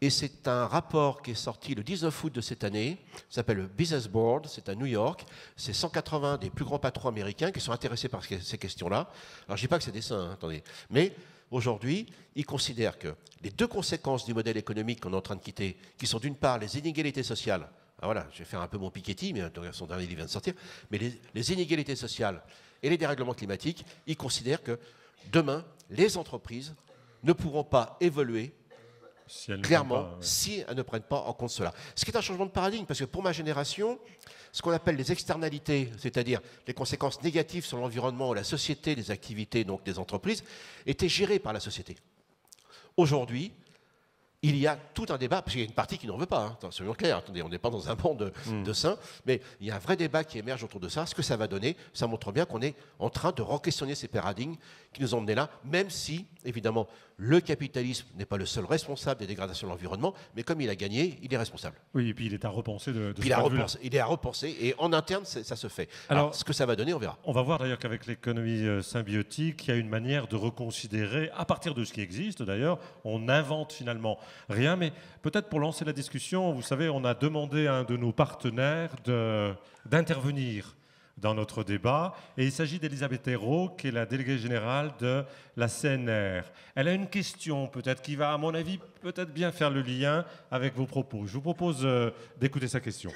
Et 0.00 0.10
c'est 0.10 0.46
un 0.46 0.66
rapport 0.66 1.22
qui 1.22 1.30
est 1.30 1.34
sorti 1.34 1.74
le 1.74 1.82
19 1.82 2.24
août 2.24 2.32
de 2.34 2.40
cette 2.42 2.64
année, 2.64 2.98
s'appelle 3.30 3.56
le 3.56 3.66
Business 3.66 4.08
Board, 4.08 4.46
c'est 4.46 4.68
à 4.68 4.74
New 4.74 4.86
York. 4.86 5.24
C'est 5.56 5.72
180 5.72 6.36
des 6.36 6.50
plus 6.50 6.66
grands 6.66 6.78
patrons 6.78 7.08
américains 7.08 7.50
qui 7.50 7.60
sont 7.60 7.72
intéressés 7.72 8.08
par 8.08 8.22
ces 8.22 8.58
questions-là. 8.58 9.10
Alors 9.46 9.56
je 9.56 9.62
dis 9.62 9.68
pas 9.68 9.78
que 9.78 9.84
c'est 9.84 9.92
des 9.92 10.02
saints, 10.02 10.20
hein, 10.20 10.32
attendez. 10.34 10.62
Mais 10.90 11.14
aujourd'hui, 11.50 12.06
ils 12.34 12.44
considèrent 12.44 12.98
que 12.98 13.14
les 13.42 13.50
deux 13.50 13.66
conséquences 13.66 14.26
du 14.26 14.34
modèle 14.34 14.58
économique 14.58 15.00
qu'on 15.00 15.14
est 15.14 15.16
en 15.16 15.22
train 15.22 15.36
de 15.36 15.42
quitter, 15.42 15.78
qui 15.96 16.06
sont 16.06 16.18
d'une 16.18 16.36
part 16.36 16.58
les 16.58 16.76
inégalités 16.76 17.22
sociales, 17.22 17.68
alors 17.98 18.12
voilà, 18.12 18.26
je 18.32 18.40
vais 18.40 18.44
faire 18.44 18.60
un 18.60 18.68
peu 18.68 18.76
mon 18.76 18.90
Piketty, 18.90 19.32
mais 19.32 19.42
son 19.72 19.86
dernier 19.86 20.04
livre 20.04 20.16
vient 20.16 20.26
de 20.26 20.30
sortir, 20.30 20.52
mais 20.90 21.00
les 21.34 21.52
inégalités 21.52 21.96
sociales 21.96 22.42
et 22.82 22.90
les 22.90 22.98
dérèglements 22.98 23.32
climatiques, 23.32 23.86
ils 24.06 24.18
considèrent 24.18 24.62
que 24.62 24.78
demain, 25.32 25.64
les 25.88 26.18
entreprises 26.18 26.74
ne 27.22 27.32
pourront 27.32 27.64
pas 27.64 27.96
évoluer 28.00 28.52
clairement, 29.62 30.08
si 30.20 30.64
elles 30.68 30.76
ne 30.76 30.82
prennent 30.82 31.02
pas 31.02 31.20
en 31.20 31.32
compte 31.32 31.50
cela. 31.50 31.72
Ce 31.94 32.04
qui 32.04 32.10
est 32.10 32.16
un 32.16 32.20
changement 32.20 32.46
de 32.46 32.50
paradigme, 32.50 32.84
parce 32.84 33.00
que 33.00 33.04
pour 33.04 33.22
ma 33.22 33.32
génération, 33.32 33.98
ce 34.52 34.62
qu'on 34.62 34.70
appelle 34.70 34.96
les 34.96 35.12
externalités, 35.12 35.90
c'est-à-dire 35.98 36.40
les 36.66 36.74
conséquences 36.74 37.22
négatives 37.22 37.64
sur 37.64 37.78
l'environnement, 37.78 38.32
la 38.32 38.44
société, 38.44 38.94
les 38.94 39.10
activités, 39.10 39.64
donc 39.64 39.84
des 39.84 39.98
entreprises, 39.98 40.44
étaient 40.86 41.08
gérées 41.08 41.38
par 41.38 41.52
la 41.52 41.60
société. 41.60 41.96
Aujourd'hui, 42.96 43.52
il 44.46 44.56
y 44.56 44.66
a 44.66 44.76
tout 44.76 45.06
un 45.08 45.18
débat, 45.18 45.42
parce 45.42 45.52
qu'il 45.52 45.60
y 45.60 45.64
a 45.64 45.66
une 45.66 45.74
partie 45.74 45.98
qui 45.98 46.06
n'en 46.06 46.16
veut 46.16 46.26
pas, 46.26 46.56
hein, 46.62 46.70
soyons 46.70 46.94
clairs, 46.94 47.18
attendez, 47.18 47.42
on 47.42 47.48
n'est 47.48 47.58
pas 47.58 47.70
dans 47.70 47.90
un 47.90 47.96
monde 48.02 48.32
hmm. 48.46 48.62
de, 48.62 48.72
saints, 48.72 48.98
mais 49.26 49.40
il 49.60 49.66
y 49.66 49.70
a 49.70 49.76
un 49.76 49.80
vrai 49.80 49.96
débat 49.96 50.24
qui 50.24 50.38
émerge 50.38 50.62
autour 50.64 50.80
de 50.80 50.88
ça. 50.88 51.06
Ce 51.06 51.14
que 51.14 51.22
ça 51.22 51.36
va 51.36 51.48
donner, 51.48 51.76
ça 51.92 52.06
montre 52.06 52.32
bien 52.32 52.44
qu'on 52.44 52.62
est 52.62 52.74
en 52.98 53.10
train 53.10 53.32
de 53.32 53.42
re-questionner 53.42 53.94
ces 53.94 54.08
paradigmes 54.08 54.56
qui 54.92 55.02
nous 55.02 55.14
ont 55.14 55.20
menés 55.20 55.34
là, 55.34 55.50
même 55.64 55.90
si, 55.90 56.26
évidemment, 56.44 56.86
le 57.18 57.40
capitalisme 57.40 58.06
n'est 58.16 58.26
pas 58.26 58.36
le 58.36 58.46
seul 58.46 58.64
responsable 58.64 59.20
des 59.20 59.26
dégradations 59.26 59.66
de 59.66 59.72
l'environnement, 59.72 60.14
mais 60.34 60.42
comme 60.42 60.60
il 60.60 60.68
a 60.68 60.76
gagné, 60.76 61.18
il 61.22 61.32
est 61.32 61.38
responsable. 61.38 61.76
Oui, 61.94 62.08
et 62.08 62.14
puis 62.14 62.26
il 62.26 62.34
est 62.34 62.44
à 62.44 62.48
repenser 62.48 62.92
de, 62.92 63.14
il, 63.18 63.32
a 63.32 63.42
il 63.82 63.94
est 63.94 63.98
à 63.98 64.06
repenser, 64.06 64.54
et 64.60 64.74
en 64.78 64.92
interne, 64.92 65.24
ça 65.24 65.56
se 65.56 65.68
fait. 65.68 65.88
Alors, 66.08 66.34
ce 66.34 66.44
que 66.44 66.52
ça 66.52 66.66
va 66.66 66.76
donner, 66.76 66.92
on 66.94 66.98
verra. 66.98 67.18
On 67.24 67.32
va 67.32 67.42
voir 67.42 67.58
d'ailleurs 67.58 67.78
qu'avec 67.78 68.06
l'économie 68.06 68.62
euh, 68.62 68.82
symbiotique, 68.82 69.66
il 69.66 69.70
y 69.70 69.72
a 69.72 69.76
une 69.76 69.88
manière 69.88 70.26
de 70.26 70.36
reconsidérer, 70.36 71.30
à 71.34 71.44
partir 71.44 71.74
de 71.74 71.84
ce 71.84 71.92
qui 71.92 72.00
existe 72.00 72.42
d'ailleurs, 72.42 72.78
on 73.04 73.28
invente 73.28 73.72
finalement 73.72 74.18
rien, 74.48 74.76
mais 74.76 74.92
peut-être 75.22 75.48
pour 75.48 75.60
lancer 75.60 75.84
la 75.84 75.92
discussion, 75.92 76.52
vous 76.52 76.62
savez, 76.62 76.88
on 76.88 77.04
a 77.04 77.14
demandé 77.14 77.66
à 77.66 77.74
un 77.74 77.84
de 77.84 77.96
nos 77.96 78.12
partenaires 78.12 78.90
d'intervenir 79.84 80.76
dans 81.16 81.34
notre 81.34 81.64
débat. 81.64 82.14
Et 82.36 82.44
il 82.44 82.52
s'agit 82.52 82.78
d'Elisabeth 82.78 83.26
Hérault, 83.28 83.70
qui 83.70 83.88
est 83.88 83.92
la 83.92 84.06
déléguée 84.06 84.38
générale 84.38 84.92
de 85.00 85.24
la 85.56 85.68
CNR. 85.68 86.42
Elle 86.74 86.88
a 86.88 86.92
une 86.92 87.08
question, 87.08 87.66
peut-être, 87.68 88.02
qui 88.02 88.16
va, 88.16 88.32
à 88.32 88.38
mon 88.38 88.54
avis, 88.54 88.78
peut-être 89.00 89.32
bien 89.32 89.52
faire 89.52 89.70
le 89.70 89.82
lien 89.82 90.24
avec 90.50 90.74
vos 90.74 90.86
propos. 90.86 91.26
Je 91.26 91.34
vous 91.34 91.40
propose 91.40 91.80
euh, 91.84 92.10
d'écouter 92.38 92.68
sa 92.68 92.80
question. 92.80 93.12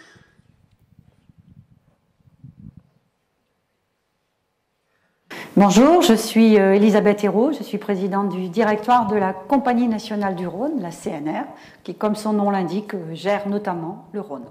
Bonjour, 5.57 6.03
je 6.03 6.15
suis 6.15 6.59
euh, 6.59 6.75
Elisabeth 6.75 7.25
Hérault, 7.25 7.53
je 7.53 7.63
suis 7.63 7.79
présidente 7.79 8.29
du 8.29 8.49
directoire 8.49 9.07
de 9.07 9.17
la 9.17 9.33
Compagnie 9.33 9.89
nationale 9.89 10.37
du 10.37 10.47
Rhône, 10.47 10.81
la 10.81 10.91
CNR, 10.91 11.45
qui, 11.83 11.95
comme 11.95 12.15
son 12.15 12.33
nom 12.33 12.51
l'indique, 12.51 12.95
gère 13.13 13.49
notamment 13.49 14.07
le 14.13 14.21
Rhône. 14.21 14.47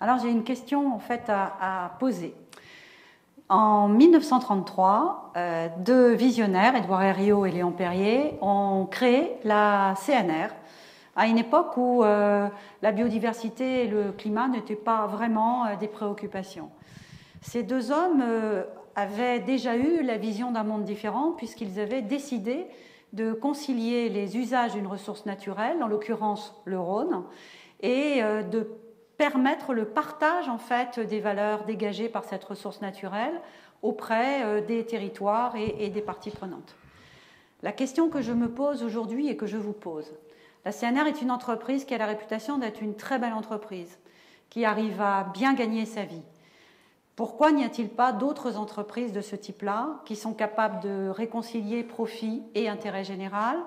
Alors 0.00 0.18
j'ai 0.18 0.30
une 0.30 0.44
question 0.44 0.94
en 0.94 0.98
fait 0.98 1.22
à 1.28 1.92
poser. 1.98 2.34
En 3.54 3.86
1933, 3.86 5.32
euh, 5.36 5.68
deux 5.78 6.14
visionnaires, 6.14 6.74
Édouard 6.74 7.02
Herriot 7.02 7.44
et 7.44 7.50
Léon 7.50 7.70
Perrier, 7.70 8.38
ont 8.40 8.86
créé 8.90 9.36
la 9.44 9.92
CNR 10.06 10.48
à 11.16 11.26
une 11.26 11.36
époque 11.36 11.76
où 11.76 12.02
euh, 12.02 12.48
la 12.80 12.92
biodiversité 12.92 13.84
et 13.84 13.88
le 13.88 14.12
climat 14.12 14.48
n'étaient 14.48 14.74
pas 14.74 15.06
vraiment 15.06 15.66
euh, 15.66 15.76
des 15.78 15.86
préoccupations. 15.86 16.70
Ces 17.42 17.62
deux 17.62 17.92
hommes 17.92 18.24
avaient 18.96 19.40
déjà 19.40 19.76
eu 19.76 20.02
la 20.02 20.16
vision 20.16 20.52
d'un 20.52 20.64
monde 20.64 20.84
différent 20.84 21.32
puisqu'ils 21.32 21.80
avaient 21.80 22.02
décidé 22.02 22.66
de 23.12 23.32
concilier 23.32 24.08
les 24.08 24.36
usages 24.36 24.72
d'une 24.72 24.86
ressource 24.86 25.26
naturelle, 25.26 25.82
en 25.82 25.86
l'occurrence 25.86 26.54
le 26.64 26.80
Rhône, 26.80 27.24
et 27.80 28.22
de 28.22 28.68
permettre 29.18 29.74
le 29.74 29.84
partage 29.84 30.48
en 30.48 30.58
fait 30.58 30.98
des 30.98 31.20
valeurs 31.20 31.64
dégagées 31.64 32.08
par 32.08 32.24
cette 32.24 32.42
ressource 32.44 32.80
naturelle 32.80 33.40
auprès 33.82 34.44
euh, 34.44 34.60
des 34.60 34.86
territoires 34.86 35.54
et, 35.56 35.88
des 35.90 36.00
parties 36.00 36.30
prenantes. 36.30 36.76
La 37.62 37.72
question 37.72 38.08
que 38.08 38.22
je 38.22 38.32
me 38.32 38.48
pose 38.48 38.82
aujourd'hui 38.82 39.28
et 39.28 39.36
que 39.36 39.46
je 39.46 39.56
vous 39.56 39.72
pose, 39.72 40.12
la 40.64 40.72
CNR 40.72 41.06
est 41.08 41.22
une 41.22 41.30
entreprise 41.30 41.84
qui 41.84 41.94
a 41.94 41.98
la 41.98 42.06
réputation 42.06 42.58
d'être 42.58 42.82
une 42.82 42.96
très 42.96 43.18
belle 43.18 43.32
entreprise, 43.32 43.98
qui 44.50 44.64
arrive 44.64 45.00
à 45.00 45.24
bien 45.32 45.54
gagner 45.54 45.84
sa 45.86 46.04
vie. 46.04 46.22
Pourquoi 47.16 47.52
n'y 47.52 47.64
a-t-il 47.64 47.88
pas 47.90 48.12
d'autres 48.12 48.56
entreprises 48.56 49.12
de 49.12 49.20
ce 49.20 49.36
type-là 49.36 50.00
qui 50.06 50.16
sont 50.16 50.32
capables 50.32 50.80
de 50.80 51.08
réconcilier 51.10 51.84
profit 51.84 52.42
et 52.54 52.68
intérêt 52.68 53.04
général? 53.04 53.58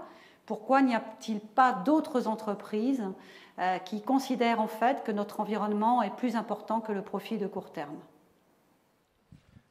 Pourquoi 0.48 0.82
n'y 0.82 0.96
a-t-il 0.96 1.40
pas 1.40 1.74
d'autres 1.74 2.28
entreprises 2.28 3.04
euh, 3.60 3.78
qui 3.80 4.02
considèrent 4.02 4.60
en 4.60 4.68
fait 4.68 5.04
que 5.04 5.12
notre 5.12 5.40
environnement 5.40 6.02
est 6.02 6.16
plus 6.16 6.36
important 6.36 6.82
que 6.82 6.92
le 6.92 7.04
profit 7.04 7.38
de 7.38 7.46
court 7.46 7.72
terme? 7.72 7.98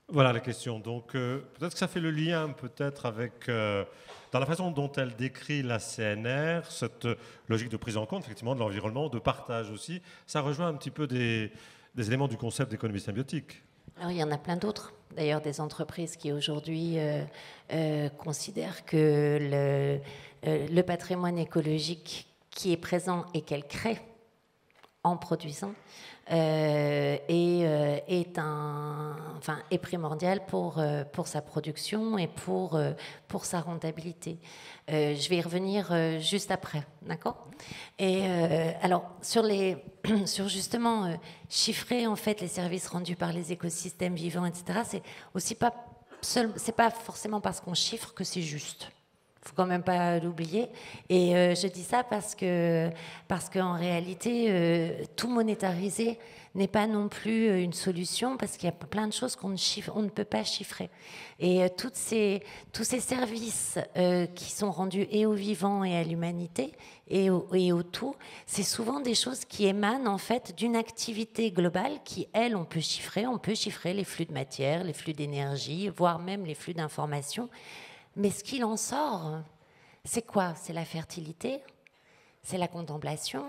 Voilà 0.09 0.33
la 0.33 0.41
question. 0.41 0.79
Donc 0.79 1.17
euh, 1.17 1.41
peut-être 1.59 1.73
que 1.73 1.79
ça 1.79 1.89
fait 1.89 2.01
le 2.01 2.13
lien 2.13 2.51
peut-être 2.51 3.07
avec, 3.07 3.49
euh, 3.49 3.85
dans 4.31 4.39
la 4.39 4.47
façon 4.47 4.71
dont 4.71 4.93
elle 4.93 5.17
décrit 5.17 5.65
la 5.65 5.81
CNR, 5.81 6.71
cette 6.71 7.09
logique 7.49 7.71
de 7.71 7.77
prise 7.77 7.97
en 7.97 8.07
compte 8.07 8.23
effectivement 8.23 8.55
de 8.55 8.61
l'environnement, 8.61 9.09
de 9.09 9.19
partage 9.19 9.71
aussi. 9.71 10.01
Ça 10.27 10.43
rejoint 10.43 10.69
un 10.69 10.75
petit 10.75 10.91
peu 10.93 11.09
des, 11.09 11.51
des 11.95 12.07
éléments 12.07 12.29
du 12.29 12.37
concept 12.37 12.71
d'économie 12.71 13.01
symbiotique. 13.01 13.64
Alors, 13.99 14.11
il 14.11 14.19
y 14.19 14.23
en 14.23 14.31
a 14.31 14.39
plein 14.39 14.57
d'autres. 14.57 14.93
D'ailleurs, 15.17 15.41
des 15.41 15.61
entreprises 15.61 16.17
qui 16.17 16.33
aujourd'hui 16.33 16.99
euh, 16.99 17.23
euh, 17.73 18.09
considèrent 18.09 18.85
que 18.85 19.39
le, 19.41 20.01
euh, 20.49 20.69
le, 20.69 20.83
patrimoine 20.83 21.39
écologique 21.39 22.27
qui 22.51 22.73
est 22.73 22.77
présent 22.77 23.25
et 23.33 23.43
qu'elles 23.43 23.67
créent 23.67 24.03
en 25.05 25.17
produisant 25.17 25.73
euh, 26.31 27.19
est, 27.29 27.67
euh, 27.67 27.99
est, 28.09 28.39
un, 28.39 29.17
primordial 29.83 30.47
pour, 30.47 30.79
euh, 30.79 31.05
pour 31.05 31.27
sa 31.27 31.43
production 31.43 32.17
et 32.17 32.29
pour, 32.29 32.81
pour 33.29 33.45
sa 33.45 33.61
rentabilité. 33.61 34.39
je 34.89 35.29
vais 35.29 35.37
y 35.37 35.43
revenir 35.43 35.93
juste 36.21 36.51
après, 36.51 36.87
d'accord? 37.03 37.49
Et 37.99 38.25
alors, 38.81 39.11
sur, 39.21 39.43
les, 39.43 39.77
sur 40.27 40.49
justement 40.49 41.15
chiffrer 41.51 42.07
en 42.07 42.17
fait 42.17 42.41
les 42.41 42.49
services 42.49 42.89
rendus 42.89 43.17
par 43.17 43.33
les 43.33 43.53
écosystèmes 43.53 44.15
vivants, 44.15 44.47
etc., 44.47 44.81
c'est 44.85 45.03
aussi 45.35 45.55
pas, 45.55 45.75
c'est 46.23 46.77
pas 46.77 46.91
forcément 46.91 47.41
parce 47.41 47.61
qu'on 47.61 47.75
chiffre 47.75 48.15
que 48.15 48.25
c'est 48.25 48.43
juste 48.43 48.94
faut 49.45 49.55
quand 49.55 49.67
même 49.67 49.83
pas 49.83 50.19
l'oublier. 50.19 50.69
Et 51.09 51.37
euh, 51.37 51.55
je 51.55 51.67
dis 51.67 51.83
ça 51.83 52.03
parce 52.03 52.35
que 52.35 52.91
parce 53.29 53.51
qu'en 53.51 53.75
réalité, 53.75 54.47
euh, 54.49 55.05
tout 55.17 55.29
monétariser 55.29 56.19
n'est 56.55 56.69
pas 56.69 56.87
non 56.87 57.09
plus 57.09 57.49
euh, 57.49 57.63
une 57.63 57.73
solution 57.73 58.37
parce 58.37 58.57
qu'il 58.57 58.67
y 58.67 58.73
a 58.73 58.73
plein 58.73 59.07
de 59.07 59.13
choses 59.13 59.37
qu'on 59.37 59.51
ne 59.51 59.57
chiffre, 59.57 59.93
on 59.95 60.03
ne 60.03 60.09
peut 60.09 60.25
pas 60.25 60.45
chiffrer. 60.45 60.89
Et 61.41 61.67
toutes 61.77 61.97
ces 61.97 62.43
tous 62.73 62.85
ces 62.85 63.01
services 63.01 63.79
qui 64.35 64.53
sont 64.53 64.71
rendus 64.71 65.07
et 65.11 65.27
aux 65.27 65.33
vivants 65.33 65.85
et 65.85 65.97
à 65.97 66.05
l'humanité 66.05 66.73
et 67.09 67.29
au, 67.29 67.47
et 67.53 67.73
au 67.73 67.83
tout, 67.83 68.15
c'est 68.47 68.63
souvent 68.63 69.01
des 69.01 69.15
choses 69.15 69.45
qui 69.45 69.67
émanent 69.67 70.07
en 70.07 70.17
fait 70.17 70.57
d'une 70.57 70.77
activité 70.77 71.51
globale 71.51 71.99
qui, 72.05 72.29
elle, 72.33 72.57
on 72.57 72.65
peut 72.65 72.81
chiffrer. 72.81 73.27
On 73.27 73.39
peut 73.39 73.55
chiffrer 73.55 73.93
les 73.93 74.05
flux 74.05 74.25
de 74.25 74.33
matière, 74.33 74.85
les 74.85 74.95
flux 74.95 75.13
d'énergie, 75.13 75.89
voire 75.89 76.19
même 76.19 76.47
les 76.47 76.55
flux 76.55 76.73
d'informations. 76.73 77.51
Mais 78.17 78.31
ce 78.31 78.45
qu'il 78.45 78.65
en 78.65 78.77
sort, 78.77 79.43
c'est 80.05 80.23
quoi? 80.23 80.55
C'est 80.55 80.73
la 80.73 80.85
fertilité, 80.85 81.61
c'est 82.43 82.59
la 82.59 82.69
contemplation, 82.69 83.45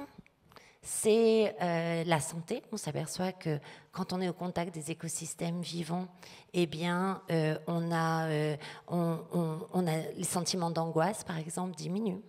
c'est 0.85 1.55
euh, 1.61 2.03
la 2.05 2.19
santé. 2.19 2.61
On 2.71 2.77
s'aperçoit 2.77 3.31
que 3.31 3.59
quand 3.91 4.13
on 4.13 4.21
est 4.21 4.29
au 4.29 4.33
contact 4.33 4.73
des 4.73 4.91
écosystèmes 4.91 5.61
vivants, 5.61 6.07
eh 6.53 6.67
bien, 6.67 7.21
euh, 7.31 7.57
euh, 7.67 8.55
on, 8.87 9.87
a 9.87 9.97
les 10.15 10.23
sentiments 10.23 10.69
d'angoisse, 10.69 11.23
par 11.23 11.37
exemple, 11.37 11.75
diminuent. 11.75 12.21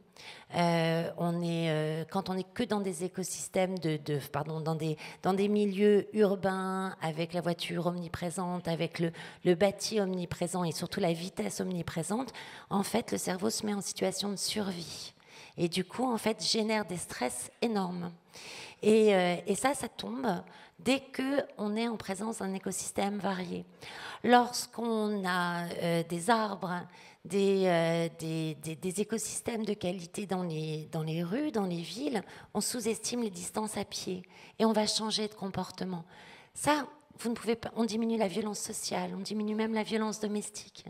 Euh, 0.55 1.11
on 1.19 1.43
est, 1.43 1.71
euh, 1.71 2.05
quand 2.09 2.31
on 2.31 2.35
n'est 2.35 2.45
que 2.45 2.63
dans 2.63 2.81
des 2.81 3.05
écosystèmes, 3.05 3.79
de, 3.79 3.99
pardon, 4.33 4.61
dans 4.61 4.75
des, 4.75 4.97
dans 5.23 5.35
des 5.35 5.49
milieux 5.49 6.09
urbains, 6.17 6.95
avec 7.03 7.33
la 7.33 7.41
voiture 7.41 7.87
omniprésente, 7.87 8.69
avec 8.69 8.99
le, 8.99 9.13
le, 9.45 9.55
bâti 9.55 10.01
omniprésent 10.01 10.65
et 10.65 10.73
surtout 10.73 11.01
la 11.01 11.13
vitesse 11.13 11.61
omniprésente, 11.61 12.33
en 12.71 12.83
fait, 12.83 13.13
le 13.13 13.19
cerveau 13.19 13.51
se 13.51 13.67
met 13.67 13.75
en 13.75 13.81
situation 13.81 14.31
de 14.31 14.37
survie. 14.37 15.13
Et 15.59 15.69
du 15.69 15.85
coup, 15.85 16.05
en 16.05 16.19
fait, 16.19 16.45
génère 16.45 16.85
des 16.85 16.97
stress 16.97 17.51
énormes. 17.61 18.13
Et, 18.83 19.15
euh, 19.15 19.37
et 19.47 19.55
ça, 19.55 19.75
ça 19.75 19.89
tombe 19.89 20.27
dès 20.79 21.03
qu'on 21.15 21.75
est 21.77 21.89
en 21.89 21.97
présence 21.97 22.39
d'un 22.39 22.53
écosystème 22.55 23.19
varié. 23.19 23.65
Lorsqu'on 24.23 25.27
a 25.27 26.03
des 26.03 26.31
arbres, 26.31 26.83
euh, 27.35 28.09
des, 28.19 28.55
des, 28.55 29.01
écosystèmes 29.01 29.65
de 29.65 29.75
qualité 29.75 30.27
dans 30.27 30.43
les, 30.43 30.89
dans 30.93 31.03
les 31.03 31.23
rues, 31.23 31.51
dans 31.51 31.67
les 31.67 31.81
villes, 31.81 32.23
on 32.55 32.61
sous-estime 32.61 33.23
les 33.23 33.31
distances 33.31 33.77
à 33.77 33.85
pied 33.85 34.23
et 34.59 34.65
on 34.65 34.73
va 34.73 34.87
changer 34.87 35.29
de 35.29 35.35
comportement. 35.35 36.05
Ça, 36.55 36.87
vous 37.19 37.31
ne 37.31 37.35
pouvez 37.35 37.57
pas, 37.57 37.71
on 37.77 37.85
diminue 37.85 38.19
la 38.19 38.29
violence 38.29 38.61
sociale, 38.61 39.13
on 39.15 39.21
diminue 39.21 39.55
même 39.55 39.75
la 39.75 39.83
violence 39.83 40.21
domestique. 40.21 40.85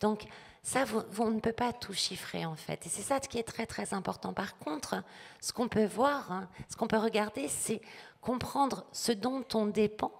Donc, 0.00 0.24
ça, 0.62 0.84
on 1.18 1.30
ne 1.30 1.40
peut 1.40 1.52
pas 1.52 1.72
tout 1.72 1.92
chiffrer 1.92 2.44
en 2.44 2.56
fait. 2.56 2.84
Et 2.86 2.88
c'est 2.88 3.02
ça 3.02 3.20
qui 3.20 3.38
est 3.38 3.44
très 3.44 3.66
très 3.66 3.94
important. 3.94 4.32
Par 4.32 4.58
contre, 4.58 5.02
ce 5.40 5.52
qu'on 5.52 5.68
peut 5.68 5.86
voir, 5.86 6.30
hein, 6.32 6.48
ce 6.68 6.76
qu'on 6.76 6.88
peut 6.88 6.98
regarder, 6.98 7.48
c'est 7.48 7.80
comprendre 8.20 8.84
ce 8.92 9.12
dont 9.12 9.44
on 9.54 9.66
dépend 9.66 10.12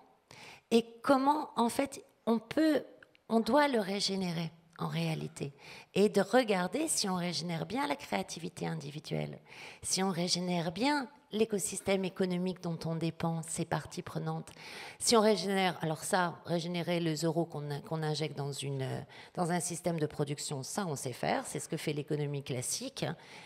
et 0.71 0.87
comment 1.03 1.51
en 1.57 1.69
fait 1.69 2.05
on 2.27 2.39
peut, 2.39 2.83
on 3.29 3.41
doit 3.41 3.69
le 3.69 3.81
régénérer 3.81 4.51
en 4.79 4.87
réalité, 4.87 5.53
et 5.95 6.09
de 6.09 6.21
regarder 6.21 6.87
si 6.87 7.09
on 7.09 7.17
régénère 7.17 7.67
bien 7.67 7.87
la 7.89 7.97
créativité 7.97 8.67
individuelle, 8.67 9.39
si 9.83 10.03
on 10.03 10.11
régénère 10.11 10.71
bien 10.71 11.09
l'écosystème 11.33 12.05
économique 12.05 12.63
dont 12.63 12.79
on 12.87 12.95
dépend, 12.95 13.43
ses 13.43 13.65
parties 13.65 14.03
prenantes, 14.03 14.51
si 14.99 15.17
on 15.17 15.21
régénère, 15.21 15.77
alors 15.83 16.05
ça, 16.05 16.41
régénérer 16.47 17.01
les 17.01 17.17
euros 17.25 17.45
qu'on 17.45 18.03
injecte 18.03 18.39
dans, 18.39 18.53
une, 18.53 19.05
dans 19.35 19.51
un 19.51 19.61
système 19.61 19.99
de 19.99 20.07
production, 20.07 20.63
ça 20.63 20.87
on 20.87 20.97
sait 20.97 21.13
faire, 21.13 21.45
c'est 21.47 21.61
ce 21.61 21.69
que 21.69 21.77
fait 21.77 21.93
l'économie 21.93 22.45
classique, 22.45 23.05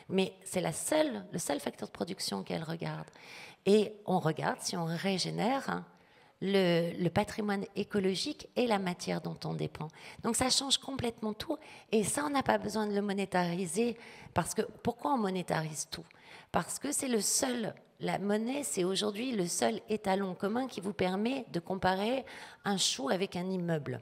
mais 0.08 0.34
c'est 0.44 0.60
le 0.60 1.38
seul 1.38 1.60
facteur 1.60 1.88
de 1.88 1.92
production 1.92 2.42
qu'elle 2.42 2.62
regarde. 2.62 3.08
Et 3.64 3.94
on 4.06 4.18
regarde 4.18 4.58
si 4.60 4.76
on 4.76 4.84
régénère 4.84 5.84
le, 6.42 7.08
patrimoine 7.08 7.64
écologique 7.76 8.48
et 8.56 8.66
la 8.66 8.80
matière 8.80 9.20
dont 9.20 9.38
on 9.44 9.54
dépend. 9.54 9.88
Donc 10.24 10.36
ça 10.36 10.50
change 10.50 10.78
complètement 10.78 11.32
tout 11.32 11.56
et 11.92 12.02
ça, 12.02 12.24
on 12.26 12.30
n'a 12.30 12.42
pas 12.42 12.58
besoin 12.58 12.86
de 12.86 12.94
le 12.94 13.00
monétariser 13.00 13.96
parce 14.34 14.52
que 14.54 14.62
pourquoi 14.82 15.14
on 15.14 15.18
monétarise 15.18 15.86
tout? 15.90 16.04
Parce 16.50 16.78
que 16.78 16.90
c'est 16.90 17.08
le 17.08 17.20
seul, 17.20 17.74
la 18.00 18.18
monnaie, 18.18 18.64
c'est 18.64 18.84
aujourd'hui 18.84 19.32
le 19.32 19.46
seul 19.46 19.80
étalon 19.88 20.34
commun 20.34 20.66
qui 20.66 20.80
vous 20.80 20.92
permet 20.92 21.46
de 21.52 21.60
comparer 21.60 22.24
un 22.64 22.76
chou 22.76 23.08
avec 23.08 23.36
un 23.36 23.48
immeuble, 23.48 24.00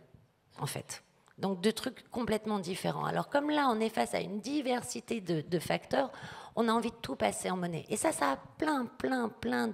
en 0.59 0.67
fait. 0.67 1.05
Donc 1.39 1.61
deux 1.61 1.73
trucs 1.73 2.09
complètement 2.11 2.59
différents. 2.59 3.05
Alors 3.05 3.29
comme 3.29 3.51
là, 3.51 3.69
on 3.71 3.81
est 3.81 3.89
face 3.89 4.15
à 4.15 4.21
une 4.21 4.41
diversité 4.41 5.21
de 5.21 5.59
facteurs, 5.59 6.11
on 6.57 6.69
a 6.69 6.73
envie 6.73 6.91
de 6.91 6.97
tout 6.97 7.17
passer 7.17 7.51
en 7.51 7.57
monnaie. 7.57 7.85
Et 7.89 7.97
ça, 7.97 8.13
ça 8.13 8.33
a 8.33 8.37
plein, 8.37 8.87
plein, 8.87 9.29
plein 9.29 9.69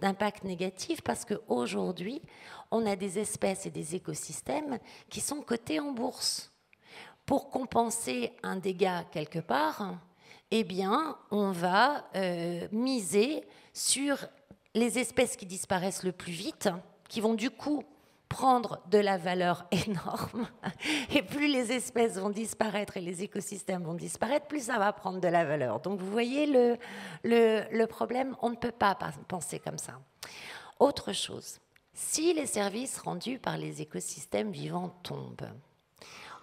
d'impacts 0.00 0.42
de, 0.42 0.48
négatifs 0.48 1.02
parce 1.02 1.24
qu'aujourd'hui, 1.24 2.22
on 2.70 2.86
a 2.86 2.96
des 2.96 3.18
espèces 3.18 3.66
et 3.66 3.70
des 3.70 3.94
écosystèmes 3.94 4.78
qui 5.08 5.20
sont 5.20 5.42
cotés 5.42 5.80
en 5.80 5.92
bourse. 5.92 6.52
Pour 7.26 7.50
compenser 7.50 8.32
un 8.42 8.56
dégât 8.56 9.04
quelque 9.12 9.38
part, 9.38 9.94
eh 10.50 10.64
bien, 10.64 11.16
on 11.30 11.52
va 11.52 12.04
euh, 12.16 12.66
miser 12.72 13.44
sur 13.72 14.18
les 14.74 14.98
espèces 14.98 15.36
qui 15.36 15.46
disparaissent 15.46 16.02
le 16.02 16.12
plus 16.12 16.32
vite, 16.32 16.68
qui 17.08 17.20
vont 17.20 17.34
du 17.34 17.50
coup 17.50 17.84
prendre 18.30 18.80
de 18.90 18.96
la 18.96 19.18
valeur 19.18 19.66
énorme. 19.86 20.48
Et 21.12 21.20
plus 21.20 21.48
les 21.48 21.72
espèces 21.72 22.16
vont 22.16 22.30
disparaître 22.30 22.96
et 22.96 23.02
les 23.02 23.22
écosystèmes 23.22 23.82
vont 23.82 23.94
disparaître, 23.94 24.46
plus 24.46 24.66
ça 24.66 24.78
va 24.78 24.94
prendre 24.94 25.20
de 25.20 25.28
la 25.28 25.44
valeur. 25.44 25.80
Donc 25.80 26.00
vous 26.00 26.10
voyez 26.10 26.46
le, 26.46 26.78
le, 27.24 27.84
problème, 27.84 28.34
on 28.40 28.48
ne 28.48 28.56
peut 28.56 28.72
pas 28.72 28.96
penser 29.28 29.58
comme 29.58 29.76
ça. 29.76 30.00
Autre 30.78 31.12
chose, 31.12 31.58
si 31.92 32.32
les 32.32 32.46
services 32.46 32.98
rendus 33.00 33.38
par 33.38 33.58
les 33.58 33.82
écosystèmes 33.82 34.52
vivants 34.52 34.94
tombent, 35.02 35.50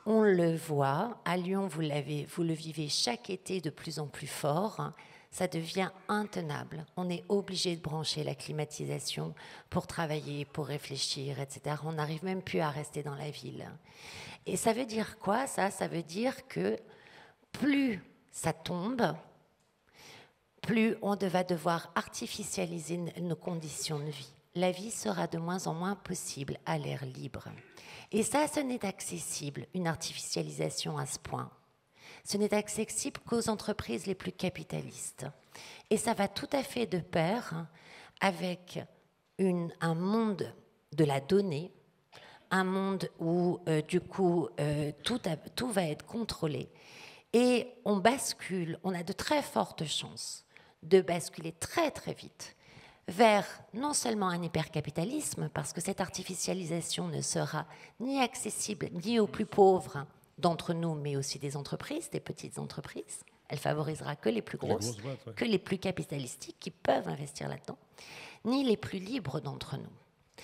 on 0.06 0.22
le 0.22 0.56
voit, 0.56 1.18
à 1.26 1.36
Lyon, 1.38 1.68
vous, 1.68 1.82
vous 1.82 2.44
le 2.44 2.54
vivez 2.54 2.90
chaque 2.90 3.30
été 3.30 3.60
de 3.62 3.70
plus 3.70 4.00
en 4.00 4.08
plus 4.08 4.28
fort 4.28 4.92
ça 5.32 5.48
devient 5.48 5.92
intenable. 6.08 6.86
On 6.96 7.10
est 7.10 7.24
obligé 7.30 7.76
de 7.76 7.82
brancher 7.82 8.24
la 8.24 8.36
climatisation 8.36 9.34
pour 9.70 9.88
travailler, 9.88 10.46
pour 10.46 10.68
réfléchir, 10.68 11.40
etc. 11.40 11.76
On 11.84 11.94
n'arrive 11.94 12.24
même 12.24 12.42
plus 12.42 12.60
à 12.60 12.70
rester 12.70 13.04
dans 13.04 13.16
la 13.16 13.30
ville. 13.30 13.70
Et 14.46 14.58
ça 14.58 14.74
veut 14.74 14.86
dire 14.86 15.20
quoi 15.20 15.48
ça? 15.48 15.70
Ça 15.72 15.88
veut 15.88 16.04
dire 16.04 16.48
que 16.48 16.80
plus 17.52 18.02
ça 18.32 18.54
tombe, 18.54 19.16
plus 20.62 20.96
on 21.02 21.16
va 21.16 21.44
devoir 21.44 21.92
artificialiser 21.96 22.98
nos 23.22 23.36
conditions 23.36 24.00
de 24.00 24.10
vie. 24.10 24.34
La 24.56 24.72
vie 24.72 24.92
sera 24.92 25.28
de 25.28 25.38
moins 25.38 25.68
en 25.68 25.74
moins 25.74 25.96
possible 25.96 26.58
à 26.66 26.78
l'air 26.78 27.06
libre. 27.06 27.46
Et 28.12 28.24
ça, 28.24 28.48
ce 28.48 28.60
n'est 28.60 28.86
accessible, 28.86 29.68
une 29.74 29.88
artificialisation 29.88 30.98
à 30.98 31.06
ce 31.06 31.20
point 31.20 31.52
ce 32.28 32.36
n'est 32.36 32.54
accessible 32.54 33.22
qu'aux 33.26 33.48
entreprises 33.48 34.06
les 34.06 34.14
plus 34.14 34.34
capitalistes. 34.34 35.26
Et 35.90 35.96
ça 35.96 36.14
va 36.14 36.28
tout 36.28 36.50
à 36.52 36.62
fait 36.62 36.86
de 36.86 37.00
pair 37.00 37.66
avec 38.20 38.80
un 39.40 39.96
monde 39.96 40.54
de 40.92 41.06
la 41.06 41.22
donnée, 41.22 41.72
un 42.52 42.66
monde 42.66 43.10
où, 43.20 43.60
euh, 43.70 43.82
du 43.82 44.02
coup, 44.02 44.50
euh, 44.60 44.92
tout, 45.04 45.22
tout 45.56 45.70
va 45.70 45.84
être 45.84 46.06
contrôlé. 46.06 46.70
Et 47.32 47.70
on 47.86 47.96
bascule, 47.96 48.78
on 48.84 48.94
a 48.94 49.04
de 49.04 49.14
très 49.14 49.42
fortes 49.42 49.86
chances 49.86 50.46
de 50.84 51.00
basculer 51.00 51.54
très 51.54 51.92
très 51.92 52.14
vite 52.14 52.58
vers 53.08 53.46
non 53.74 53.94
seulement 53.94 54.28
un 54.28 54.44
hypercapitalisme, 54.44 55.50
parce 55.54 55.72
que 55.72 55.80
cette 55.80 56.02
artificialisation 56.02 57.08
ne 57.08 57.22
sera 57.22 57.66
ni 58.02 58.20
accessible 58.20 58.90
ni 58.92 59.18
aux 59.18 59.28
plus 59.28 59.46
pauvres, 59.46 60.06
d'entre 60.38 60.74
nous, 60.74 60.96
mais 60.96 61.16
aussi 61.16 61.40
des 61.40 61.58
entreprises, 61.58 62.10
des 62.10 62.20
petites 62.20 62.60
entreprises. 62.60 63.24
Elle 63.50 63.60
favorisera 63.60 64.16
que 64.16 64.30
les 64.30 64.42
plus 64.42 64.58
grosses, 64.58 64.98
que 65.36 65.46
les 65.46 65.60
plus 65.60 65.78
capitalistiques 65.78 66.58
qui 66.60 66.72
peuvent 66.72 67.08
investir 67.08 67.48
là-dedans, 67.48 67.78
ni 68.46 68.64
les 68.64 68.78
plus 68.78 69.00
libres 69.00 69.40
d'entre 69.40 69.78
nous. 69.78 70.44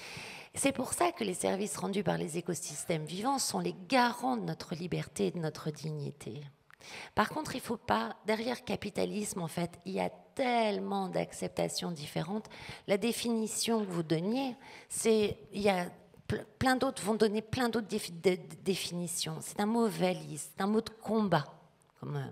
C'est 0.56 0.71
pour 0.71 0.93
ça 0.93 1.12
que 1.12 1.23
les 1.23 1.34
services 1.34 1.75
rendus 1.77 2.03
par 2.03 2.17
les 2.17 2.38
écosystèmes 2.38 3.06
vivants 3.06 3.39
sont 3.39 3.60
les 3.60 3.75
garants 3.89 4.38
de 4.38 4.43
notre 4.43 4.75
liberté 4.75 5.27
et 5.27 5.32
de 5.32 5.39
notre 5.39 5.71
dignité. 5.71 6.41
Par 7.15 7.29
contre, 7.29 7.56
il 7.56 7.60
ne 7.60 7.63
faut 7.63 7.77
pas, 7.77 8.15
derrière 8.27 8.63
capitalisme, 8.63 9.41
en 9.41 9.47
fait, 9.47 9.79
il 9.86 9.93
y 9.93 9.99
a 9.99 10.10
tellement 10.36 11.08
d'acceptations 11.08 11.91
différentes. 11.91 12.49
La 12.88 12.97
définition 12.97 13.86
que 13.86 13.91
vous 13.91 14.03
donniez, 14.03 14.56
c'est, 14.89 15.38
il 15.53 15.62
y 15.62 15.69
a 15.69 15.88
plein 16.60 16.76
d'autres 16.76 17.04
vont 17.04 17.15
donner 17.15 17.41
plein 17.41 17.69
d'autres 17.69 17.88
définitions. 18.63 19.38
C'est 19.41 19.60
un 19.60 19.65
mot 19.65 19.88
valise, 19.88 20.50
c'est 20.56 20.63
un 20.63 20.67
mot 20.67 20.82
de 20.82 20.89
combat. 20.89 21.46
Euh, 22.04 22.26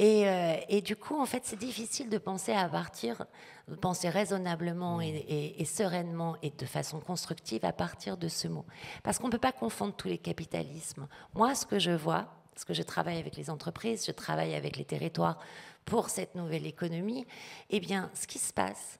euh, 0.00 0.56
et, 0.68 0.80
du 0.80 0.96
coup, 0.96 1.20
en 1.20 1.26
fait, 1.26 1.42
c'est 1.44 1.58
difficile 1.58 2.08
de 2.08 2.18
penser 2.18 2.52
à 2.52 2.68
partir, 2.68 3.26
de 3.68 3.74
penser 3.74 4.08
raisonnablement 4.08 5.00
et, 5.00 5.54
et, 5.58 5.64
sereinement 5.64 6.36
et 6.42 6.50
de 6.50 6.66
façon 6.66 7.00
constructive 7.00 7.64
à 7.64 7.72
partir 7.72 8.16
de 8.16 8.28
ce 8.28 8.48
mot. 8.48 8.64
Parce 9.02 9.18
qu'on 9.18 9.26
ne 9.26 9.32
peut 9.32 9.38
pas 9.38 9.52
confondre 9.52 9.94
tous 9.94 10.08
les 10.08 10.18
capitalismes. 10.18 11.06
Moi, 11.34 11.54
ce 11.54 11.66
que 11.66 11.78
je 11.78 11.90
vois, 11.90 12.28
parce 12.54 12.64
que 12.64 12.74
je 12.74 12.82
travaille 12.82 13.18
avec 13.18 13.36
les 13.36 13.50
entreprises, 13.50 14.06
je 14.06 14.12
travaille 14.12 14.54
avec 14.54 14.76
les 14.76 14.84
territoires 14.84 15.38
pour 15.84 16.08
cette 16.08 16.34
nouvelle 16.34 16.66
économie, 16.66 17.26
eh 17.68 17.80
bien, 17.80 18.10
ce 18.14 18.26
qui 18.26 18.38
se 18.38 18.52
passe, 18.52 18.98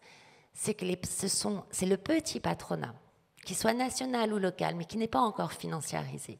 c'est 0.53 0.74
que 0.74 0.87
ce 1.07 1.29
sont, 1.29 1.64
c'est 1.70 1.87
le 1.87 1.96
petit 1.96 2.40
patronat, 2.40 2.94
qu'il 3.44 3.57
soit 3.57 3.74
national 3.74 4.33
ou 4.33 4.38
local, 4.38 4.74
mais 4.76 4.85
qui 4.85 4.98
n'est 4.98 5.09
pas 5.09 5.20
encore 5.20 5.53
financiarisé, 5.53 6.38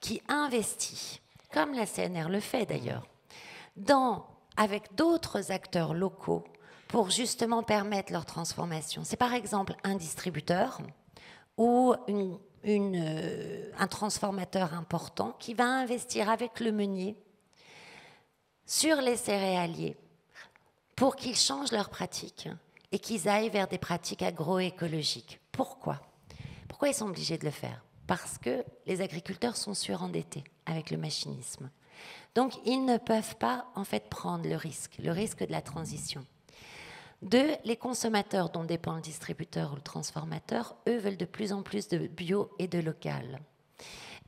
qui 0.00 0.22
investit, 0.28 1.20
comme 1.52 1.74
la 1.74 1.86
CNR 1.86 2.28
le 2.28 2.40
fait 2.40 2.66
d'ailleurs, 2.66 3.06
avec 4.56 4.94
d'autres 4.94 5.52
acteurs 5.52 5.94
locaux 5.94 6.44
pour 6.88 7.10
justement 7.10 7.62
permettre 7.62 8.12
leur 8.12 8.26
transformation. 8.26 9.02
C'est 9.04 9.16
par 9.16 9.32
exemple 9.32 9.74
un 9.84 9.94
distributeur 9.94 10.80
ou 11.56 11.94
euh, 12.66 13.70
un 13.78 13.86
transformateur 13.86 14.74
important 14.74 15.36
qui 15.38 15.54
va 15.54 15.64
investir 15.64 16.28
avec 16.28 16.60
le 16.60 16.72
meunier 16.72 17.16
sur 18.66 18.96
les 18.96 19.16
céréaliers 19.16 19.96
pour 20.96 21.16
qu'ils 21.16 21.36
changent 21.36 21.72
leurs 21.72 21.90
pratiques 21.90 22.48
et 22.92 22.98
qu'ils 22.98 23.28
aillent 23.28 23.50
vers 23.50 23.68
des 23.68 23.78
pratiques 23.78 24.22
agroécologiques. 24.22 25.40
Pourquoi? 25.52 26.00
Pourquoi 26.70 26.88
ils 26.88 26.94
sont 26.94 27.08
obligés 27.08 27.36
de 27.36 27.44
le 27.44 27.50
faire? 27.50 27.84
Parce 28.06 28.38
que 28.38 28.64
les 28.86 29.00
agriculteurs 29.00 29.56
sont 29.56 29.74
surendettés 29.74 30.44
avec 30.66 30.92
le 30.92 30.98
machinisme. 30.98 31.68
Donc, 32.36 32.54
ils 32.64 32.84
ne 32.84 32.96
peuvent 32.96 33.36
pas 33.36 33.66
en 33.74 33.82
fait 33.82 34.08
prendre 34.08 34.48
le 34.48 34.54
risque, 34.54 34.96
le 35.02 35.10
risque 35.10 35.44
de 35.44 35.50
la 35.50 35.62
transition. 35.62 36.24
Deux, 37.22 37.50
les 37.64 37.76
consommateurs 37.76 38.50
dont 38.50 38.62
dépend 38.62 38.94
le 38.94 39.00
distributeur 39.00 39.72
ou 39.72 39.74
le 39.74 39.82
transformateur, 39.82 40.76
eux 40.88 40.98
veulent 40.98 41.16
de 41.16 41.24
plus 41.24 41.52
en 41.52 41.62
plus 41.62 41.88
de 41.88 42.06
bio 42.06 42.52
et 42.60 42.68
de 42.68 42.78
local. 42.78 43.40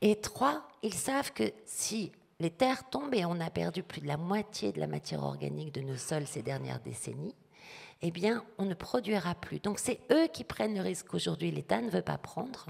Et 0.00 0.20
trois, 0.20 0.66
ils 0.83 0.94
savent 0.94 1.33
que 1.33 1.52
si 1.64 2.11
les 2.40 2.50
terres 2.50 2.90
tombent 2.90 3.14
et 3.14 3.24
on 3.24 3.38
a 3.38 3.50
perdu 3.50 3.85
plus 3.85 4.00
de 4.00 4.09
la 4.09 4.16
moitié 4.16 4.72
de 4.72 4.81
la 4.81 4.88
matière 4.88 5.22
organique 5.22 5.72
de 5.72 5.81
nos 5.81 5.96
sols 5.96 6.26
ces 6.26 6.42
dernières 6.42 6.81
décennies, 6.81 7.37
eh 8.03 8.11
bien, 8.11 8.45
on 8.59 8.65
ne 8.65 8.75
produira 8.75 9.35
plus. 9.35 9.61
Donc, 9.61 9.79
c'est 9.79 10.01
eux 10.11 10.27
qui 10.27 10.45
prennent 10.45 10.75
le 10.75 10.81
risque 10.81 11.09
qu'aujourd'hui 11.09 11.51
l'État 11.51 11.81
ne 11.81 11.91
veut 11.91 12.03
pas 12.03 12.19
prendre. 12.19 12.67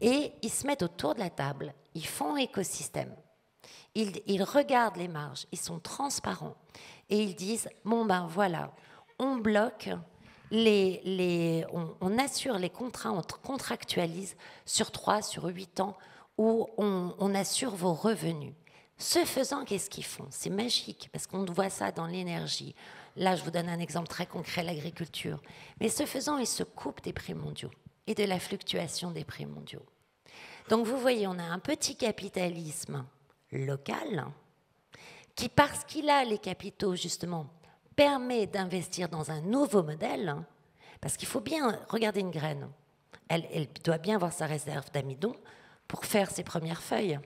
Et 0.00 0.32
ils 0.42 0.50
se 0.50 0.66
mettent 0.66 0.82
autour 0.82 1.14
de 1.14 1.20
la 1.20 1.30
table, 1.30 1.74
ils 1.94 2.06
font 2.06 2.36
écosystème. 2.36 3.14
Ils, 3.94 4.42
regardent 4.42 4.96
les 4.96 5.08
marges, 5.08 5.46
ils 5.50 5.58
sont 5.58 5.80
transparents 5.80 6.54
et 7.08 7.20
ils 7.20 7.34
disent 7.34 7.68
bon 7.84 8.04
ben 8.04 8.28
voilà, 8.28 8.72
on 9.18 9.36
bloque 9.36 9.90
les, 10.52 11.64
on, 12.00 12.18
assure 12.18 12.56
les 12.56 12.70
contrats, 12.70 13.10
on 13.10 13.20
contractualise 13.42 14.36
sur 14.64 14.92
3, 14.92 15.22
sur 15.22 15.44
8 15.44 15.80
ans 15.80 15.98
où 16.38 16.68
on 16.78 17.34
assure 17.34 17.74
vos 17.74 17.92
revenus. 17.92 18.54
Ce 19.00 19.24
faisant, 19.24 19.64
qu'est-ce 19.64 19.88
qu'ils 19.88 20.04
font? 20.04 20.26
C'est 20.28 20.50
magique 20.50 21.08
parce 21.10 21.26
qu'on 21.26 21.46
voit 21.46 21.70
ça 21.70 21.90
dans 21.90 22.06
l'énergie. 22.06 22.74
Là, 23.20 23.36
je 23.36 23.44
vous 23.44 23.50
donne 23.50 23.68
un 23.68 23.78
exemple 23.78 24.08
très 24.08 24.24
concret, 24.24 24.62
l'agriculture. 24.62 25.42
Mais 25.78 25.90
ce 25.90 26.06
faisant, 26.06 26.38
ils 26.38 26.46
se 26.46 26.62
coupent 26.62 27.02
des 27.02 27.12
prix 27.12 27.34
mondiaux 27.34 27.70
et 28.06 28.14
de 28.14 28.24
la 28.24 28.40
fluctuation 28.40 29.10
des 29.10 29.24
prix 29.24 29.44
mondiaux. 29.44 29.84
Donc 30.70 30.86
vous 30.86 30.96
voyez, 30.96 31.26
on 31.26 31.38
a 31.38 31.42
un 31.42 31.58
petit 31.58 31.96
capitalisme 31.96 33.04
local, 33.52 34.26
qui, 35.34 35.50
parce 35.50 35.84
qu'il 35.84 36.08
a 36.08 36.24
les 36.24 36.38
capitaux, 36.38 36.96
justement, 36.96 37.46
permet 37.94 38.46
d'investir 38.46 39.10
dans 39.10 39.30
un 39.30 39.42
nouveau 39.42 39.82
modèle, 39.82 40.34
parce 41.02 41.18
qu'il 41.18 41.28
faut 41.28 41.40
bien 41.40 41.78
regarder 41.90 42.20
une 42.20 42.30
graine. 42.30 42.70
Elle, 43.28 43.46
elle 43.52 43.68
doit 43.84 43.98
bien 43.98 44.14
avoir 44.14 44.32
sa 44.32 44.46
réserve 44.46 44.90
d'amidon 44.92 45.36
pour 45.86 46.06
faire 46.06 46.30
ses 46.30 46.42
premières 46.42 46.82
feuilles. 46.82 47.20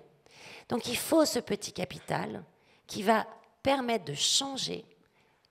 Donc 0.69 0.89
il 0.89 0.97
faut 0.97 1.25
ce 1.25 1.39
petit 1.39 1.73
capital 1.73 2.43
qui 2.89 3.05
va 3.05 3.29
permettre 3.63 4.07
de 4.07 4.15
changer 4.15 4.85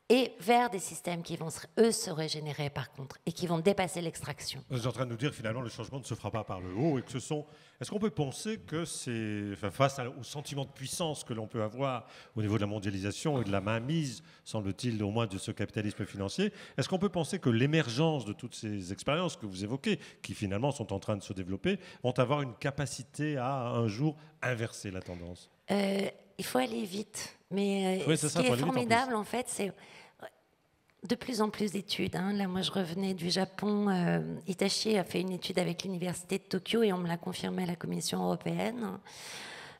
et 0.09 0.33
vers 0.39 0.69
des 0.69 0.79
systèmes 0.79 1.23
qui 1.23 1.37
vont, 1.37 1.49
eux, 1.79 1.91
se 1.91 2.11
régénérer 2.11 2.69
par 2.69 2.91
contre, 2.91 3.17
et 3.25 3.31
qui 3.31 3.47
vont 3.47 3.59
dépasser 3.59 4.01
l'extraction. 4.01 4.63
Vous 4.69 4.79
êtes 4.79 4.85
en 4.85 4.91
train 4.91 5.05
de 5.05 5.11
nous 5.11 5.17
dire 5.17 5.33
finalement 5.33 5.61
le 5.61 5.69
changement 5.69 5.99
ne 5.99 6.03
se 6.03 6.13
fera 6.13 6.29
pas 6.29 6.43
par 6.43 6.59
le 6.59 6.73
haut, 6.73 6.99
et 6.99 7.01
que 7.01 7.11
ce 7.11 7.19
sont... 7.19 7.45
Est-ce 7.81 7.89
qu'on 7.89 7.99
peut 7.99 8.09
penser 8.09 8.59
que 8.59 8.85
c'est, 8.85 9.49
enfin, 9.53 9.71
face 9.71 9.99
au 10.19 10.23
sentiment 10.23 10.63
de 10.63 10.71
puissance 10.71 11.23
que 11.23 11.33
l'on 11.33 11.47
peut 11.47 11.63
avoir 11.63 12.05
au 12.35 12.41
niveau 12.41 12.55
de 12.55 12.61
la 12.61 12.67
mondialisation 12.67 13.41
et 13.41 13.45
de 13.45 13.51
la 13.51 13.59
mainmise, 13.61 14.23
semble-t-il, 14.45 15.01
au 15.03 15.09
moins 15.09 15.27
de 15.27 15.37
ce 15.37 15.51
capitalisme 15.51 16.05
financier, 16.05 16.53
est-ce 16.77 16.87
qu'on 16.87 16.99
peut 16.99 17.09
penser 17.09 17.39
que 17.39 17.49
l'émergence 17.49 18.25
de 18.25 18.33
toutes 18.33 18.55
ces 18.55 18.93
expériences 18.93 19.35
que 19.35 19.45
vous 19.45 19.63
évoquez, 19.63 19.99
qui 20.21 20.33
finalement 20.33 20.71
sont 20.71 20.93
en 20.93 20.99
train 20.99 21.17
de 21.17 21.23
se 21.23 21.33
développer, 21.33 21.79
vont 22.03 22.17
avoir 22.19 22.41
une 22.41 22.55
capacité 22.55 23.37
à 23.37 23.69
un 23.69 23.87
jour 23.87 24.15
inverser 24.41 24.91
la 24.91 25.01
tendance? 25.01 25.49
Euh, 25.71 26.07
Il 26.37 26.45
faut 26.45 26.59
aller 26.59 26.85
vite. 26.85 27.37
Mais 27.53 28.03
euh, 28.07 28.15
ce 28.15 28.27
qui 28.27 28.47
est 28.47 28.57
formidable, 28.57 29.15
en, 29.15 29.23
fait, 29.23 29.45
c'est 29.47 29.69
euh, 29.69 30.25
de 31.07 31.15
plus 31.15 31.41
en 31.41 31.49
plus 31.49 31.71
d'études. 31.71 32.15
Hein. 32.15 32.33
Là, 32.33 32.47
moi, 32.47 32.61
je 32.61 32.71
revenais 32.71 33.13
du 33.13 33.29
Japon. 33.29 33.89
Euh, 33.89 34.19
Itachi 34.47 34.97
a 34.97 35.03
fait 35.03 35.21
une 35.21 35.31
étude 35.31 35.59
avec 35.59 35.83
l'université 35.83 36.39
de 36.39 36.43
Tokyo 36.43 36.81
et 36.81 36.91
on 36.91 36.97
me 36.97 37.07
l'a 37.07 37.17
confirmé 37.17 37.63
à 37.63 37.67
la 37.67 37.75
Commission 37.75 38.23
européenne. 38.23 38.99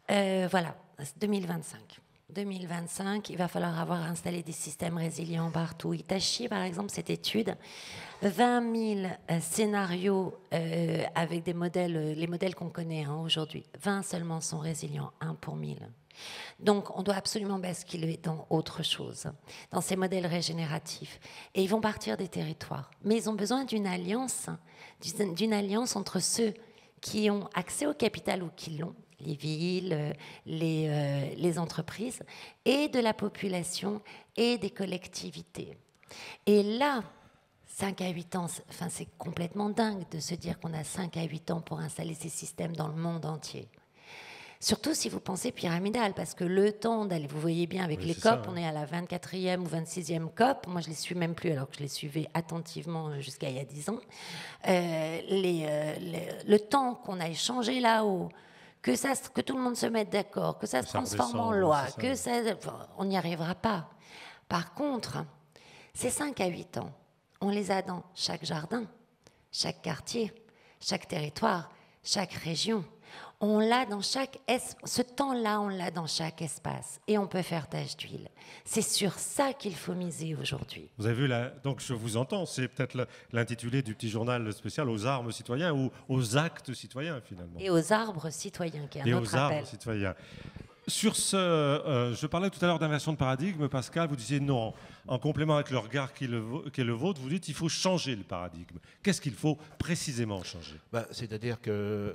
voilà, 0.07 0.75
2025. 1.19 1.99
2025, 2.29 3.29
il 3.29 3.38
va 3.38 3.47
falloir 3.47 3.79
avoir 3.79 4.01
installé 4.01 4.41
des 4.41 4.53
systèmes 4.53 4.97
résilients 4.97 5.51
partout. 5.51 5.93
Itachi, 5.93 6.47
par 6.47 6.63
exemple, 6.63 6.89
cette 6.89 7.12
étude, 7.12 7.55
20 8.23 8.75
000 8.75 9.39
scénarios 9.39 10.33
avec 11.13 11.43
des 11.43 11.53
modèles, 11.53 12.13
les 12.17 12.25
modèles 12.25 12.55
qu'on 12.55 12.69
connaît 12.69 13.03
hein, 13.03 13.19
aujourd'hui. 13.23 13.65
20 13.83 14.01
seulement 14.01 14.41
sont 14.41 14.57
résilients, 14.57 15.12
1 15.21 15.36
pour 15.36 15.55
1000. 15.55 15.88
Donc, 16.60 16.97
on 16.97 17.04
doit 17.04 17.15
absolument 17.15 17.60
basculer 17.60 18.17
dans 18.17 18.45
autre 18.49 18.84
chose, 18.84 19.28
dans 19.71 19.82
ces 19.82 19.95
modèles 19.95 20.28
régénératifs. 20.28 21.19
Et 21.56 21.63
ils 21.63 21.69
vont 21.69 21.82
partir 21.82 22.17
des 22.17 22.28
territoires. 22.28 22.91
Mais 23.04 23.15
ils 23.15 23.30
ont 23.30 23.34
besoin 23.34 23.65
d'une 23.65 23.88
alliance, 23.88 24.47
d'une 25.36 25.54
alliance 25.54 25.95
entre 25.95 26.19
ceux 26.19 26.54
qui 27.02 27.30
ont 27.30 27.49
accès 27.54 27.86
au 27.86 27.93
capital 27.93 28.43
ou 28.43 28.49
qui 28.56 28.78
l'ont, 28.78 28.95
les 29.19 29.36
villes, 29.36 30.15
les, 30.45 30.88
euh, 30.89 31.58
entreprises, 31.60 32.23
et 32.65 32.88
de 32.88 32.99
la 32.99 33.13
population 33.13 34.02
et 34.36 34.58
des 34.58 34.69
collectivités. 34.69 35.78
Et 36.45 36.63
là, 36.63 37.04
5 37.67 38.02
à 38.02 38.10
8 38.10 38.36
ans, 38.36 38.47
enfin, 38.69 38.88
c'est 38.89 39.08
complètement 39.17 39.69
dingue 39.69 40.08
de 40.12 40.19
se 40.19 40.36
dire 40.36 40.60
qu'on 40.60 40.73
a 40.73 40.84
5 40.84 41.17
à 41.17 41.23
8 41.23 41.52
ans 41.52 41.62
pour 41.62 41.80
installer 41.80 42.13
ces 42.13 42.30
systèmes 42.30 42.76
dans 42.76 42.88
le 42.88 42.95
monde 42.95 43.26
entier. 43.26 43.67
Surtout 44.63 44.93
si 44.93 45.10
vous 45.10 45.19
pensez 45.19 45.52
pyramidal, 45.52 46.13
parce 46.13 46.34
que 46.34 46.45
le 46.45 46.71
temps 46.71 47.04
d'aller, 47.04 47.28
vous 47.28 47.41
voyez 47.41 47.67
bien 47.67 47.84
avec 47.84 48.02
les 48.02 48.15
COP, 48.15 48.47
on 48.47 48.56
est 48.56 48.65
à 48.65 48.71
la 48.71 48.86
24e 48.86 49.60
ou 49.60 49.67
26e 49.67 50.34
COP. 50.34 50.67
Moi, 50.67 50.80
je 50.80 50.88
les 50.88 50.95
suis 50.95 51.15
même 51.15 51.36
plus, 51.36 51.52
alors 51.52 51.69
que 51.69 51.76
je 51.76 51.82
les 51.82 51.89
suivais 51.89 52.30
attentivement 52.34 53.19
jusqu'à 53.19 53.49
il 53.49 53.58
y 53.58 53.60
a 53.60 53.65
10 53.65 53.89
ans. 53.89 53.99
Euh, 54.69 55.19
euh, 55.30 55.93
le 56.47 56.60
temps 56.60 56.95
qu'on 56.95 57.19
a 57.19 57.28
échangé 57.28 57.82
là-haut, 57.82 58.30
que, 58.82 58.95
ça, 58.95 59.12
que 59.34 59.41
tout 59.41 59.58
le 59.58 59.62
monde 59.62 59.76
se 59.76 59.86
mette 59.86 60.10
d'accord, 60.10 60.58
que 60.58 60.65
ça, 60.65 60.82
se 60.82 60.88
transforme 60.88 61.41
en 61.41 61.52
loi, 61.52 61.88
que 61.99 62.15
ça, 62.15 62.39
on 62.97 63.04
n'y 63.04 63.17
arrivera 63.17 63.56
pas. 63.56 63.89
Par 64.47 64.73
contre, 64.73 65.26
ces 65.93 66.10
5 66.10 66.39
à 66.39 66.47
8 66.47 66.78
ans, 66.78 66.93
on 67.41 67.49
les 67.49 67.69
a 67.69 67.82
dans 67.82 68.04
chaque 68.15 68.45
jardin, 68.45 68.86
chaque 69.52 69.82
quartier, 69.82 70.32
chaque 70.80 71.10
territoire, 71.10 71.69
chaque 72.02 72.32
région 72.32 72.86
on 73.43 73.60
l'a 73.60 73.86
dans 73.86 74.01
chaque 74.01 74.39
ce 74.86 75.01
temps-là, 75.01 75.60
on 75.60 75.67
l'a 75.67 75.91
dans 75.91 76.08
chaque 76.08 76.41
espace 76.41 77.01
et 77.10 77.17
on 77.17 77.27
peut 77.27 77.41
faire 77.41 77.67
tâche 77.67 77.97
d'huile. 77.97 78.29
C'est 78.63 78.82
sur 78.82 79.12
ça 79.15 79.51
qu'il 79.51 79.75
faut 79.75 79.93
miser 79.93 80.34
aujourd'hui. 80.36 80.89
Vous 80.97 81.06
avez 81.06 81.15
vu 81.15 81.27
là, 81.27 81.51
donc 81.62 81.82
je 81.82 81.93
vous 81.93 82.15
entends, 82.15 82.45
c'est 82.45 82.69
peut-être 82.69 83.06
l'intitulé 83.34 83.82
du 83.82 83.95
petit 83.95 84.10
journal 84.10 84.53
spécial 84.53 84.89
aux 84.89 85.06
armes 85.06 85.29
citoyens 85.34 85.73
ou 85.73 85.91
aux 86.08 86.38
actes 86.38 86.73
citoyens 86.73 87.19
finalement. 87.19 87.60
Et 87.60 87.69
aux 87.69 87.91
arbres 87.91 88.29
citoyens, 88.29 88.88
qui 88.88 88.99
est 88.99 89.01
un 89.01 89.06
et 89.06 89.13
autre 89.13 89.34
aux 89.34 89.36
arbres 89.36 89.67
citoyens. 89.67 90.15
Sur 90.88 91.15
ce, 91.15 91.38
euh, 91.38 92.13
je 92.13 92.28
parlais 92.28 92.50
tout 92.50 92.63
à 92.63 92.67
l'heure 92.67 92.80
d'inversion 92.80 93.13
de 93.13 93.17
paradigme, 93.17 93.69
Pascal, 93.69 94.10
vous 94.10 94.17
disiez 94.17 94.41
non. 94.41 94.74
En 95.08 95.17
complément 95.17 95.56
avec 95.56 95.69
le 95.69 95.78
regard 95.78 96.13
qui 96.13 96.26
est 96.26 96.28
le, 96.28 96.91
vôtre, 96.91 97.22
vous 97.22 97.30
dites 97.30 97.43
qu'il 97.43 97.54
faut 97.54 97.69
changer 97.69 98.15
le 98.15 98.24
paradigme. 98.24 98.80
Qu'est-ce 99.02 99.22
qu'il 99.22 99.34
faut 99.34 99.58
précisément 99.80 100.43
changer? 100.43 100.76
Bah, 100.91 101.08
C'est-à-dire 101.12 101.62
que 101.62 101.72
euh, 101.72 102.13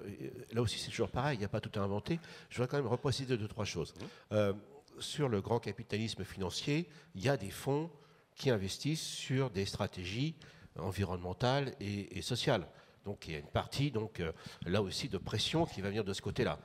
là 0.53 0.61
aussi 0.61 0.79
c'est 0.79 0.91
toujours 0.91 1.11
pareil, 1.11 1.37
il 1.37 1.39
n'y 1.39 1.47
a 1.47 1.49
pas 1.49 1.61
tout 1.61 1.79
à 1.79 1.83
inventer. 1.83 2.21
Je 2.51 2.57
voudrais 2.57 2.69
quand 2.69 2.77
même 2.77 2.87
repréciser 2.87 3.39
deux, 3.39 3.49
trois 3.49 3.65
choses. 3.65 3.95
Euh, 4.33 4.53
sur 4.99 5.29
le 5.29 5.41
grand 5.41 5.61
capitalisme 5.61 6.25
financier, 6.25 6.89
il 7.15 7.23
y 7.23 7.29
a 7.31 7.39
des 7.39 7.51
fonds 7.51 7.91
qui 8.35 8.51
investissent 8.51 9.01
sur 9.01 9.49
des 9.49 9.65
stratégies 9.65 10.35
environnementales 10.79 11.73
et, 11.81 12.21
sociales. 12.21 12.67
Donc 13.05 13.29
il 13.29 13.33
y 13.33 13.37
a 13.37 13.39
une 13.39 13.47
partie, 13.47 13.91
donc, 13.91 14.23
là 14.67 14.83
aussi, 14.83 15.09
de 15.09 15.19
pression 15.19 15.67
qui 15.67 15.81
va 15.81 15.89
venir 15.89 16.05
de 16.05 16.13
ce 16.13 16.21
côté-là 16.21 16.59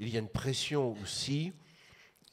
il 0.00 0.08
y 0.08 0.16
a 0.16 0.20
une 0.20 0.28
pression 0.28 0.96
aussi 1.02 1.52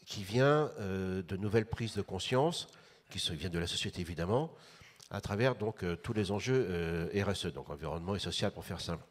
qui 0.06 0.24
vient 0.24 0.72
euh, 0.80 1.22
de 1.22 1.36
nouvelles 1.36 1.66
prises 1.66 1.96
de 1.96 2.02
conscience, 2.02 2.70
qui 3.10 3.20
viennent 3.36 3.52
de 3.52 3.60
la 3.60 3.68
société 3.68 4.02
évidemment, 4.02 4.54
à 5.12 5.20
travers 5.20 5.56
donc 5.56 5.84
euh, 5.84 5.98
tous 5.98 6.14
les 6.14 6.32
enjeux 6.32 6.66
euh, 6.70 7.24
RSE, 7.26 7.48
donc 7.48 7.70
environnement 7.70 8.16
et 8.16 8.20
social 8.20 8.52
pour 8.52 8.66
faire 8.66 8.80
simple. 8.80 9.04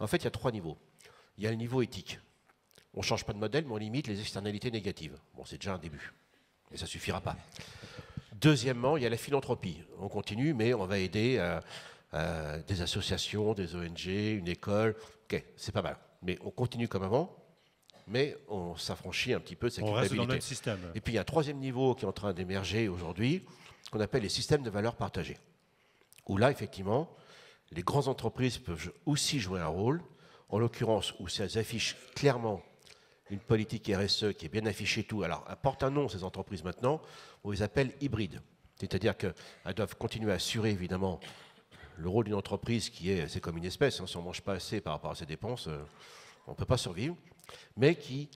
En 0.00 0.08
fait, 0.08 0.18
il 0.18 0.24
y 0.24 0.26
a 0.26 0.32
trois 0.32 0.50
niveaux. 0.50 0.76
Il 1.38 1.44
y 1.44 1.46
a 1.46 1.50
le 1.50 1.56
niveau 1.56 1.80
éthique. 1.80 2.18
On 2.94 3.00
ne 3.00 3.04
change 3.04 3.24
pas 3.24 3.32
de 3.32 3.38
modèle, 3.38 3.64
mais 3.66 3.72
on 3.72 3.76
limite 3.76 4.08
les 4.08 4.20
externalités 4.20 4.70
négatives. 4.70 5.16
Bon, 5.34 5.44
c'est 5.44 5.58
déjà 5.58 5.74
un 5.74 5.78
début. 5.78 6.12
Et 6.72 6.76
ça 6.76 6.84
ne 6.84 6.88
suffira 6.90 7.20
pas. 7.20 7.36
Deuxièmement, 8.32 8.96
il 8.96 9.04
y 9.04 9.06
a 9.06 9.10
la 9.10 9.16
philanthropie. 9.16 9.78
On 9.98 10.08
continue, 10.08 10.52
mais 10.54 10.74
on 10.74 10.84
va 10.84 10.98
aider 10.98 11.40
des 12.12 12.82
associations, 12.82 13.54
des 13.54 13.74
ONG, 13.74 14.06
une 14.06 14.48
école. 14.48 14.96
Ok, 15.24 15.42
c'est 15.56 15.72
pas 15.72 15.82
mal. 15.82 15.96
Mais 16.22 16.38
on 16.44 16.50
continue 16.50 16.88
comme 16.88 17.04
avant 17.04 17.41
mais 18.06 18.36
on 18.48 18.76
s'affranchit 18.76 19.32
un 19.32 19.40
petit 19.40 19.56
peu 19.56 19.68
de 19.68 19.72
cette 19.72 19.84
on 19.84 19.92
Reste 19.92 20.14
dans 20.14 20.26
le 20.26 20.40
système. 20.40 20.78
Et 20.94 21.00
puis 21.00 21.12
il 21.12 21.16
y 21.16 21.18
a 21.18 21.22
un 21.22 21.24
troisième 21.24 21.58
niveau 21.58 21.94
qui 21.94 22.04
est 22.04 22.08
en 22.08 22.12
train 22.12 22.32
d'émerger 22.32 22.88
aujourd'hui, 22.88 23.44
qu'on 23.90 24.00
appelle 24.00 24.22
les 24.22 24.28
systèmes 24.28 24.62
de 24.62 24.70
valeurs 24.70 24.96
partagées. 24.96 25.38
Où 26.26 26.36
là, 26.36 26.50
effectivement, 26.50 27.14
les 27.72 27.82
grandes 27.82 28.08
entreprises 28.08 28.58
peuvent 28.58 28.92
aussi 29.06 29.40
jouer 29.40 29.60
un 29.60 29.66
rôle, 29.66 30.02
en 30.48 30.58
l'occurrence 30.58 31.14
où 31.18 31.26
elles 31.40 31.58
affichent 31.58 31.96
clairement 32.14 32.62
une 33.30 33.38
politique 33.38 33.90
RSE 33.92 34.34
qui 34.36 34.46
est 34.46 34.50
bien 34.50 34.66
affichée 34.66 35.04
tout. 35.04 35.22
Alors, 35.22 35.44
elles 35.48 35.56
portent 35.56 35.82
un 35.82 35.90
nom, 35.90 36.08
ces 36.08 36.22
entreprises 36.22 36.62
maintenant, 36.62 37.00
on 37.44 37.50
les 37.50 37.62
appelle 37.62 37.92
hybrides. 38.00 38.42
C'est-à-dire 38.76 39.16
qu'elles 39.16 39.34
doivent 39.74 39.96
continuer 39.96 40.30
à 40.32 40.34
assurer, 40.34 40.70
évidemment, 40.70 41.20
le 41.96 42.08
rôle 42.08 42.26
d'une 42.26 42.34
entreprise 42.34 42.90
qui 42.90 43.10
est, 43.10 43.28
c'est 43.28 43.40
comme 43.40 43.56
une 43.56 43.64
espèce, 43.64 44.00
hein. 44.00 44.06
si 44.06 44.16
on 44.16 44.20
ne 44.20 44.26
mange 44.26 44.42
pas 44.42 44.54
assez 44.54 44.80
par 44.80 44.92
rapport 44.92 45.12
à 45.12 45.14
ses 45.14 45.26
dépenses, 45.26 45.68
euh, 45.68 45.82
on 46.46 46.50
ne 46.50 46.56
peut 46.56 46.64
pas 46.66 46.76
survivre 46.76 47.16
mais 47.76 47.94
qui, 47.94 48.28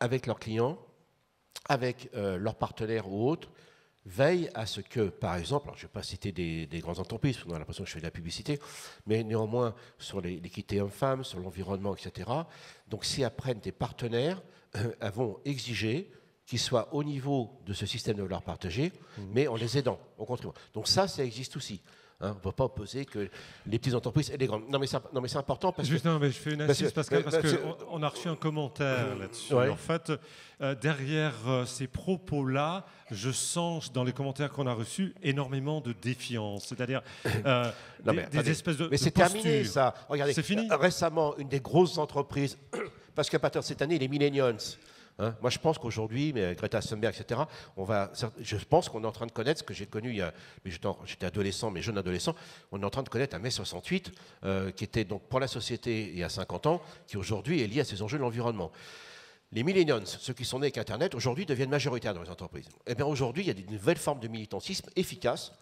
avec 0.00 0.26
leurs 0.26 0.38
clients, 0.38 0.78
avec 1.68 2.10
euh, 2.14 2.36
leurs 2.36 2.56
partenaires 2.56 3.08
ou 3.08 3.28
autres, 3.28 3.50
veillent 4.04 4.50
à 4.54 4.66
ce 4.66 4.80
que, 4.80 5.08
par 5.08 5.36
exemple, 5.36 5.66
alors 5.66 5.76
je 5.76 5.84
ne 5.84 5.88
vais 5.88 5.92
pas 5.92 6.02
citer 6.02 6.32
des, 6.32 6.80
grandes 6.80 6.98
entreprises, 6.98 7.38
on 7.46 7.54
a 7.54 7.58
l'impression 7.58 7.84
que 7.84 7.88
je 7.88 7.94
fais 7.94 8.00
de 8.00 8.04
la 8.04 8.10
publicité, 8.10 8.58
mais 9.06 9.22
néanmoins 9.22 9.74
sur 9.98 10.20
l'équité 10.20 10.80
homme-femme, 10.80 11.22
sur 11.22 11.38
l'environnement, 11.38 11.94
etc. 11.94 12.30
Donc 12.88 13.04
si 13.04 13.22
apprennent 13.22 13.60
des 13.60 13.72
partenaires, 13.72 14.42
euh, 14.76 15.10
vont 15.10 15.38
exiger 15.44 16.10
qu'ils 16.46 16.58
soient 16.58 16.92
au 16.92 17.04
niveau 17.04 17.60
de 17.66 17.72
ce 17.72 17.86
système 17.86 18.16
de 18.16 18.22
valeurs 18.22 18.42
partagées, 18.42 18.90
mmh. 18.90 19.22
mais 19.32 19.46
en 19.46 19.54
les 19.54 19.78
aidant, 19.78 20.00
en 20.18 20.24
contribuant. 20.24 20.54
Donc 20.74 20.88
ça, 20.88 21.06
ça 21.06 21.24
existe 21.24 21.56
aussi. 21.56 21.80
Hein, 22.22 22.34
on 22.34 22.38
ne 22.38 22.44
va 22.44 22.52
pas 22.52 22.64
opposer 22.64 23.04
que 23.04 23.28
les 23.66 23.78
petites 23.78 23.94
entreprises 23.94 24.30
et 24.30 24.36
les 24.36 24.46
grandes. 24.46 24.68
Non, 24.70 24.78
mais 24.78 24.86
c'est 24.86 25.36
important 25.36 25.72
parce 25.72 25.88
Juste, 25.88 26.04
que. 26.04 26.08
Non, 26.08 26.20
mais 26.20 26.28
je 26.28 26.38
fais 26.38 26.54
une 26.54 26.62
insiste, 26.62 26.94
Pascal, 26.94 27.24
parce 27.24 27.38
qu'on 27.38 28.02
a 28.02 28.08
reçu 28.08 28.28
un 28.28 28.36
commentaire 28.36 29.16
là-dessus. 29.18 29.52
En 29.54 29.76
fait, 29.76 30.12
euh, 30.60 30.76
derrière 30.76 31.34
euh, 31.48 31.66
ces 31.66 31.88
propos-là, 31.88 32.86
je 33.10 33.30
sens 33.30 33.92
dans 33.92 34.04
les 34.04 34.12
commentaires 34.12 34.52
qu'on 34.52 34.68
a 34.68 34.72
reçus 34.72 35.14
énormément 35.22 35.80
de 35.80 35.92
défiance. 35.92 36.66
C'est-à-dire 36.66 37.02
euh, 37.44 37.70
des, 38.30 38.50
espèces 38.50 38.76
de. 38.76 38.86
Mais 38.88 38.98
c'est 38.98 39.10
terminé, 39.10 39.64
ça. 39.64 39.92
Regardez, 40.08 40.32
fini? 40.42 40.68
Récemment, 40.70 41.36
une 41.38 41.48
des 41.48 41.60
grosses 41.60 41.98
entreprises, 41.98 42.56
parce 43.16 43.28
de 43.58 43.64
cette 43.64 43.82
année, 43.82 43.98
les 43.98 44.08
millennials 44.08 44.58
Hein? 45.22 45.36
Moi, 45.40 45.50
je 45.50 45.58
pense 45.58 45.78
qu'aujourd'hui, 45.78 46.32
mais 46.32 46.54
Greta 46.54 46.80
Thunberg, 46.80 47.14
etc., 47.18 47.42
on 47.76 47.84
va, 47.84 48.12
je 48.40 48.56
pense 48.56 48.88
qu'on 48.88 49.04
est 49.04 49.06
en 49.06 49.12
train 49.12 49.26
de 49.26 49.32
connaître 49.32 49.60
ce 49.60 49.64
que 49.64 49.74
j'ai 49.74 49.86
connu 49.86 50.10
il 50.10 50.16
y 50.16 50.22
a, 50.22 50.32
j'étais 50.64 51.26
adolescent, 51.26 51.70
mais 51.70 51.80
jeune 51.80 51.96
adolescent, 51.96 52.34
on 52.72 52.82
est 52.82 52.84
en 52.84 52.90
train 52.90 53.02
de 53.02 53.08
connaître 53.08 53.36
un 53.36 53.38
mai 53.38 53.50
68, 53.50 54.12
euh, 54.44 54.70
qui 54.72 54.84
était 54.84 55.04
donc 55.04 55.22
pour 55.28 55.40
la 55.40 55.46
société 55.46 56.10
il 56.12 56.18
y 56.18 56.24
a 56.24 56.28
50 56.28 56.66
ans, 56.66 56.82
qui 57.06 57.16
aujourd'hui 57.16 57.62
est 57.62 57.66
lié 57.66 57.80
à 57.80 57.84
ces 57.84 58.02
enjeux 58.02 58.18
de 58.18 58.22
l'environnement. 58.22 58.72
Les 59.54 59.62
millennials, 59.64 60.06
ceux 60.06 60.32
qui 60.32 60.46
sont 60.46 60.60
nés 60.60 60.66
avec 60.66 60.78
Internet, 60.78 61.14
aujourd'hui 61.14 61.44
deviennent 61.44 61.68
majoritaires 61.68 62.14
dans 62.14 62.22
les 62.22 62.30
entreprises. 62.30 62.64
Eh 62.86 62.94
bien 62.94 63.04
aujourd'hui, 63.04 63.42
il 63.42 63.48
y 63.48 63.50
a 63.50 63.54
des 63.54 63.70
nouvelles 63.70 63.98
formes 63.98 64.18
de 64.18 64.26
militantisme 64.26 64.88
efficaces 64.96 65.52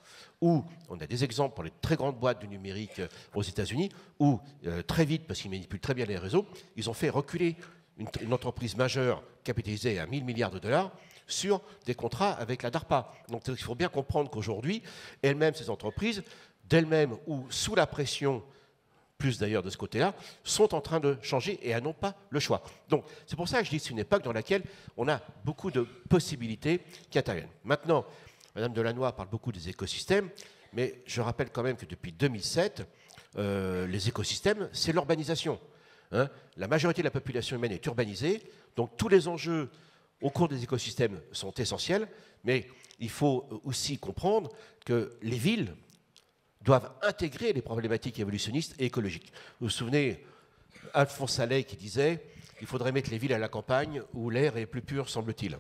où 0.41 0.65
on 0.89 0.99
a 1.01 1.07
des 1.07 1.25
exemples 1.25 1.55
pour 1.55 1.65
les 1.65 1.73
très 1.83 1.97
grandes 1.97 2.19
boîtes 2.19 2.41
du 2.41 2.49
numérique 2.49 3.01
euh, 3.01 3.09
aux 3.35 3.43
États-Unis, 3.43 3.91
où 4.21 4.39
euh, 4.67 4.83
très 4.83 5.05
vite, 5.05 5.27
parce 5.27 5.41
qu'ils 5.41 5.51
manipulent 5.51 5.81
très 5.81 5.95
bien 5.95 6.07
les 6.07 6.17
réseaux, 6.17 6.47
ils 6.77 6.89
ont 6.89 6.95
fait 6.95 7.11
reculer 7.11 7.57
une, 8.01 8.33
entreprise 8.33 8.77
majeure 8.77 9.23
capitalisée 9.45 9.99
à 9.99 10.07
1000 10.07 10.25
milliards 10.25 10.51
de 10.51 10.59
dollars 10.59 10.91
sur 11.27 11.61
des 11.87 11.95
contrats 11.95 12.33
avec 12.33 12.63
la 12.63 12.71
DARPA. 12.71 13.13
Donc 13.29 13.43
il 13.47 13.57
faut 13.57 13.75
bien 13.75 13.89
comprendre 13.89 14.31
qu'aujourd'hui, 14.31 14.83
elles-mêmes, 15.23 15.55
ces 15.55 15.71
entreprises, 15.71 16.23
d'elles-mêmes 16.69 17.17
ou 17.27 17.47
sous 17.51 17.75
la 17.75 17.87
pression, 17.87 18.43
plus 19.19 19.39
d'ailleurs 19.39 19.63
de 19.63 19.71
ce 19.71 19.77
côté-là, 19.77 20.15
sont 20.43 20.75
en 20.75 20.81
train 20.81 20.99
de 20.99 21.19
changer 21.23 21.53
et 21.63 21.71
elles 21.71 21.83
n'ont 21.83 21.93
pas 21.93 22.17
le 22.31 22.41
choix. 22.41 22.63
Donc 22.89 23.05
c'est 23.27 23.37
pour 23.37 23.49
ça 23.49 23.61
que 23.61 23.67
je 23.67 23.71
dis 23.71 23.77
que 23.77 23.83
c'est 23.85 23.91
une 23.91 23.99
époque 23.99 24.23
dans 24.23 24.33
laquelle 24.33 24.63
on 24.97 25.09
a 25.09 25.21
beaucoup 25.45 25.71
de 25.71 25.83
possibilités 26.09 26.81
qui 27.11 27.19
interviennent. 27.19 27.51
Maintenant, 27.65 28.05
Madame 28.55 28.73
Delannoy 28.73 29.13
parle 29.13 29.29
beaucoup 29.29 29.53
des 29.53 29.69
écosystèmes, 29.69 30.31
mais 30.73 31.03
je 31.07 31.21
rappelle 31.21 31.51
quand 31.51 31.63
même 31.63 31.77
que 31.77 31.87
depuis 31.87 32.13
2007, 32.13 32.87
euh, 33.37 33.87
les 33.87 34.09
écosystèmes, 34.09 34.69
c'est 34.73 34.93
l'urbanisation. 34.93 35.61
Hein. 36.13 36.29
la 36.57 36.67
majorité 36.67 37.03
de 37.03 37.07
la 37.07 37.13
population 37.13 37.57
humaine 37.57 37.73
est 37.73 37.87
urbanisée, 37.87 38.43
donc 38.77 38.97
tous 38.97 39.09
les 39.09 39.29
enjeux 39.29 39.71
au 40.21 40.31
cours 40.31 40.49
des 40.49 40.63
écosystèmes 40.63 41.21
sont 41.33 41.53
essentiels, 41.55 42.09
mais 42.45 42.67
il 42.99 43.11
faut 43.11 43.63
aussi 43.65 43.99
comprendre 43.99 44.51
que 44.85 45.17
les 45.23 45.39
villes 45.39 45.75
doivent 46.63 46.93
intégrer 47.03 47.53
les 47.53 47.63
problématiques 47.63 48.19
évolutionnistes 48.19 48.75
et 48.79 48.87
écologiques. 48.87 49.33
Vous 49.61 49.67
vous 49.67 49.71
souvenez, 49.71 50.25
Alphonse 50.93 51.39
Allais 51.39 51.65
qui 51.65 51.77
disait 51.77 52.23
il 52.61 52.67
faudrait 52.67 52.93
mettre 52.93 53.11
les 53.11 53.19
villes 53.19 53.33
à 53.33 53.39
la 53.39 53.49
campagne 53.49 54.03
où 54.13 54.29
l'air 54.29 54.57
est 54.57 54.67
plus 54.67 54.83
pur, 54.83 55.09
semble-t-il. 55.09 55.59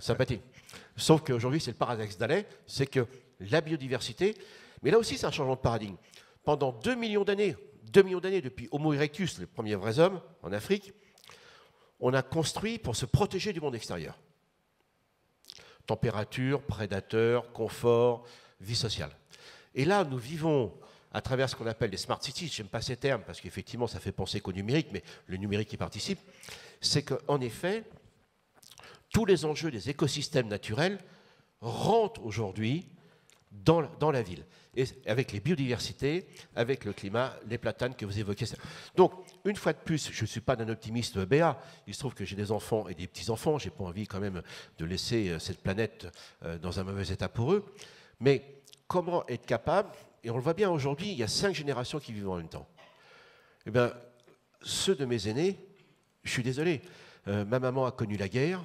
Sympathie. 0.00 0.40
Sauf 0.96 1.22
qu'aujourd'hui, 1.22 1.60
c'est 1.60 1.70
le 1.70 1.76
paradoxe 1.76 2.18
d'Allais, 2.18 2.46
c'est 2.66 2.86
que 2.86 3.06
la 3.38 3.60
biodiversité, 3.60 4.34
mais 4.82 4.90
là 4.90 4.98
aussi, 4.98 5.16
c'est 5.16 5.26
un 5.26 5.30
changement 5.30 5.54
de 5.54 5.60
paradigme. 5.60 5.96
Pendant 6.42 6.72
2 6.72 6.96
millions 6.96 7.22
d'années, 7.22 7.56
2 7.94 8.02
millions 8.02 8.20
d'années 8.20 8.42
depuis 8.42 8.68
Homo 8.72 8.92
erectus, 8.92 9.38
les 9.38 9.46
premiers 9.46 9.76
vrais 9.76 10.00
hommes 10.00 10.20
en 10.42 10.52
Afrique, 10.52 10.92
on 12.00 12.12
a 12.12 12.22
construit 12.22 12.78
pour 12.78 12.96
se 12.96 13.06
protéger 13.06 13.52
du 13.52 13.60
monde 13.60 13.76
extérieur. 13.76 14.18
Température, 15.86 16.60
prédateurs, 16.62 17.52
confort, 17.52 18.26
vie 18.60 18.74
sociale. 18.74 19.10
Et 19.76 19.84
là, 19.84 20.02
nous 20.04 20.18
vivons 20.18 20.76
à 21.12 21.20
travers 21.20 21.48
ce 21.48 21.54
qu'on 21.54 21.68
appelle 21.68 21.90
les 21.90 21.96
smart 21.96 22.20
cities, 22.20 22.48
j'aime 22.48 22.66
pas 22.66 22.82
ces 22.82 22.96
termes 22.96 23.22
parce 23.24 23.40
qu'effectivement 23.40 23.86
ça 23.86 24.00
fait 24.00 24.10
penser 24.10 24.40
qu'au 24.40 24.52
numérique, 24.52 24.88
mais 24.92 25.04
le 25.28 25.36
numérique 25.36 25.72
y 25.72 25.76
participe, 25.76 26.18
c'est 26.80 27.04
qu'en 27.04 27.40
effet, 27.40 27.84
tous 29.10 29.24
les 29.24 29.44
enjeux 29.44 29.70
des 29.70 29.88
écosystèmes 29.88 30.48
naturels 30.48 30.98
rentrent 31.60 32.24
aujourd'hui 32.24 32.88
dans, 33.62 34.10
la 34.10 34.22
ville. 34.22 34.44
Et 34.76 34.84
avec 35.06 35.32
les 35.32 35.40
biodiversités, 35.40 36.26
avec 36.56 36.84
le 36.84 36.92
climat, 36.92 37.34
les 37.48 37.58
platanes 37.58 37.94
que 37.94 38.04
vous 38.04 38.18
évoquez. 38.18 38.46
Donc, 38.96 39.12
une 39.44 39.56
fois 39.56 39.72
de 39.72 39.78
plus, 39.78 40.10
je 40.12 40.22
ne 40.22 40.26
suis 40.26 40.40
pas 40.40 40.56
d'un 40.56 40.68
optimiste 40.68 41.18
béat. 41.18 41.58
Il 41.86 41.94
se 41.94 42.00
trouve 42.00 42.14
que 42.14 42.24
j'ai 42.24 42.36
des 42.36 42.50
enfants 42.50 42.88
et 42.88 42.94
des 42.94 43.06
petits-enfants. 43.06 43.58
Je 43.58 43.66
n'ai 43.66 43.70
pas 43.70 43.84
envie 43.84 44.06
quand 44.06 44.20
même 44.20 44.42
de 44.78 44.84
laisser 44.84 45.28
euh, 45.28 45.38
cette 45.38 45.62
planète 45.62 46.08
euh, 46.42 46.58
dans 46.58 46.80
un 46.80 46.84
mauvais 46.84 47.06
état 47.06 47.28
pour 47.28 47.52
eux. 47.52 47.64
Mais 48.20 48.62
comment 48.88 49.26
être 49.28 49.46
capable, 49.46 49.90
et 50.24 50.30
on 50.30 50.36
le 50.36 50.42
voit 50.42 50.54
bien 50.54 50.70
aujourd'hui, 50.70 51.12
il 51.12 51.18
y 51.18 51.22
a 51.22 51.28
cinq 51.28 51.54
générations 51.54 52.00
qui 52.00 52.12
vivent 52.12 52.30
en 52.30 52.36
même 52.36 52.48
temps. 52.48 52.66
Eh 53.66 53.70
bien, 53.70 53.92
ceux 54.62 54.94
de 54.94 55.04
mes 55.04 55.28
aînés, 55.28 55.58
je 56.24 56.30
suis 56.30 56.42
désolé, 56.42 56.82
euh, 57.28 57.44
ma 57.44 57.60
maman 57.60 57.86
a 57.86 57.92
connu 57.92 58.16
la 58.16 58.28
guerre, 58.28 58.62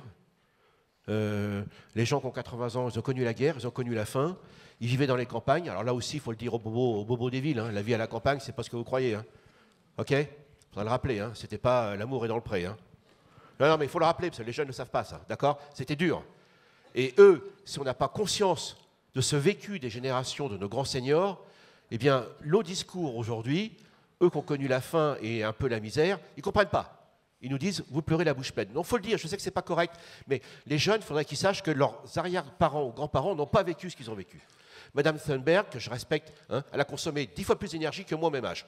les 1.96 2.06
gens 2.06 2.20
qui 2.20 2.28
ont 2.28 2.32
80 2.32 2.76
ans, 2.76 2.88
ils 2.88 3.00
ont 3.00 3.02
connu 3.02 3.24
la 3.24 3.34
guerre, 3.34 3.56
ils 3.58 3.66
ont 3.66 3.72
connu 3.72 3.96
la 3.96 4.06
faim, 4.06 4.38
ils 4.82 4.88
vivaient 4.88 5.08
dans 5.08 5.16
les 5.16 5.26
campagnes. 5.26 5.70
Alors 5.70 5.84
là 5.84 5.94
aussi, 5.94 6.18
il 6.18 6.20
faut 6.20 6.32
le 6.32 6.38
dire 6.38 6.54
aux 6.54 6.60
bobos, 6.60 7.04
bobo 7.04 7.30
des 7.30 7.42
villes. 7.42 7.60
Hein. 7.60 7.72
La 7.72 7.82
vie 7.82 7.94
à 7.94 7.98
la 7.98 8.08
campagne, 8.08 8.40
c'est 8.40 8.56
pas 8.56 8.64
ce 8.64 8.70
que 8.70 8.76
vous 8.76 8.84
croyez. 8.84 9.16
Hein. 9.16 9.26
OK? 9.98 10.12
Il 10.12 10.28
faudra 10.70 10.84
le 10.84 10.90
rappeler. 10.90 11.20
Hein. 11.20 11.32
C'était 11.36 11.58
pas 11.58 11.90
euh, 11.90 11.96
l'amour 11.96 12.24
est 12.26 12.30
dans 12.30 12.36
le 12.36 12.42
pré. 12.42 12.66
Hein. 12.66 12.78
Non, 13.60 13.68
non, 13.68 13.78
mais 13.78 13.86
il 13.86 13.90
faut 13.90 14.00
le 14.00 14.06
rappeler, 14.06 14.30
parce 14.30 14.40
que 14.40 14.44
les 14.44 14.54
jeunes 14.54 14.68
ne 14.68 14.74
savent 14.74 14.90
pas 14.90 15.04
ça. 15.04 15.22
D'accord? 15.28 15.60
C'était 15.74 15.98
dur. 15.98 16.24
Et 16.96 17.14
eux, 17.18 17.54
si 17.66 17.80
on 17.80 17.84
n'a 17.84 17.94
pas 17.94 18.08
conscience 18.08 18.78
de 19.14 19.22
ce 19.22 19.36
vécu 19.36 19.80
des 19.80 19.90
générations 19.90 20.48
de 20.48 20.58
nos 20.58 20.70
grands 20.70 20.86
seniors, 20.86 21.44
eh 21.92 21.98
bien, 21.98 22.26
l'eau 22.40 22.64
discours 22.64 23.18
aujourd'hui, 23.18 23.76
eux 24.22 24.30
qui 24.30 24.38
ont 24.38 24.42
connu 24.42 24.68
la 24.68 24.80
faim 24.80 25.18
et 25.22 25.44
un 25.44 25.54
peu 25.54 25.68
la 25.68 25.80
misère, 25.82 26.20
ils 26.38 26.40
ne 26.40 26.44
comprennent 26.44 26.70
pas. 26.70 26.96
Ils 27.42 27.50
nous 27.50 27.58
disent, 27.58 27.84
vous 27.90 28.02
pleurez 28.02 28.24
la 28.24 28.34
bouche 28.34 28.52
pleine. 28.52 28.70
Non, 28.74 28.84
faut 28.84 28.98
le 28.98 29.02
dire, 29.02 29.18
je 29.18 29.28
sais 29.28 29.36
que 29.36 29.42
c'est 29.42 29.52
pas 29.52 29.62
correct, 29.62 29.96
mais 30.28 30.42
les 30.66 30.78
jeunes, 30.78 31.02
il 31.02 31.06
faudrait 31.06 31.26
qu'ils 31.26 31.38
sachent 31.38 31.64
que 31.64 31.72
leurs 31.72 32.02
arrière-parents 32.16 32.84
ou 32.84 32.92
grands-parents 32.92 33.36
n'ont 33.36 33.46
pas 33.46 33.64
vécu 33.64 33.90
ce 33.90 33.96
qu'ils 33.96 34.10
ont 34.12 34.16
vécu. 34.16 34.42
Madame 34.94 35.20
Thunberg, 35.20 35.70
que 35.70 35.80
je 35.80 35.90
respecte, 35.90 36.34
hein, 36.50 36.64
elle 36.72 36.82
a 36.82 36.86
consommé 36.86 37.30
dix 37.36 37.44
fois 37.44 37.58
plus 37.58 37.72
d'énergie 37.72 38.06
que 38.06 38.16
moi 38.16 38.30
au 38.30 38.32
même 38.32 38.46
âge. 38.46 38.66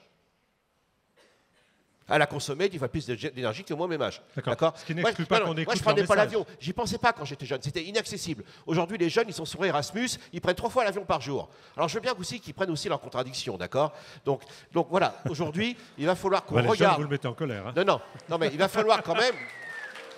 Elle 2.08 2.22
a 2.22 2.26
consommé 2.26 2.68
dix 2.68 2.78
fois 2.78 2.88
plus 2.88 3.06
d'énergie 3.06 3.64
que 3.64 3.74
moi, 3.74 3.86
même 3.88 4.02
âge. 4.02 4.20
D'accord. 4.44 4.74
Ce 4.76 4.84
qui 4.84 4.94
n'exclut 4.94 5.24
pas 5.24 5.40
qu'on 5.40 5.52
écoute 5.52 5.66
Moi, 5.66 5.74
je 5.76 5.82
prenais 5.82 6.04
pas 6.04 6.16
l'avion. 6.16 6.44
J'y 6.60 6.72
pensais 6.72 6.98
pas 6.98 7.12
quand 7.12 7.24
j'étais 7.24 7.46
jeune. 7.46 7.62
C'était 7.62 7.82
inaccessible. 7.82 8.44
Aujourd'hui, 8.66 8.98
les 8.98 9.08
jeunes, 9.08 9.26
ils 9.28 9.34
sont 9.34 9.44
sur 9.44 9.64
Erasmus, 9.64 10.10
ils 10.32 10.40
prennent 10.40 10.56
trois 10.56 10.70
fois 10.70 10.84
l'avion 10.84 11.04
par 11.04 11.20
jour. 11.20 11.48
Alors, 11.76 11.88
je 11.88 11.94
veux 11.94 12.00
bien 12.00 12.14
aussi 12.18 12.40
qu'ils 12.40 12.54
prennent 12.54 12.70
aussi 12.70 12.88
leurs 12.88 13.00
contradictions, 13.00 13.56
d'accord? 13.56 13.92
Donc, 14.24 14.42
donc 14.72 14.88
voilà. 14.90 15.14
Aujourd'hui, 15.28 15.76
il 15.96 16.06
va 16.06 16.14
falloir 16.14 16.44
qu'on 16.44 16.56
bah, 16.56 16.62
regarde. 16.62 16.78
Jeunes, 16.78 16.96
vous 16.96 17.02
le 17.02 17.08
mettez 17.08 17.28
en 17.28 17.34
colère. 17.34 17.68
Hein. 17.68 17.72
Non, 17.76 17.84
non, 17.84 18.00
non, 18.28 18.38
mais 18.38 18.48
il 18.52 18.58
va 18.58 18.68
falloir 18.68 19.02
quand 19.02 19.14
même. 19.14 19.34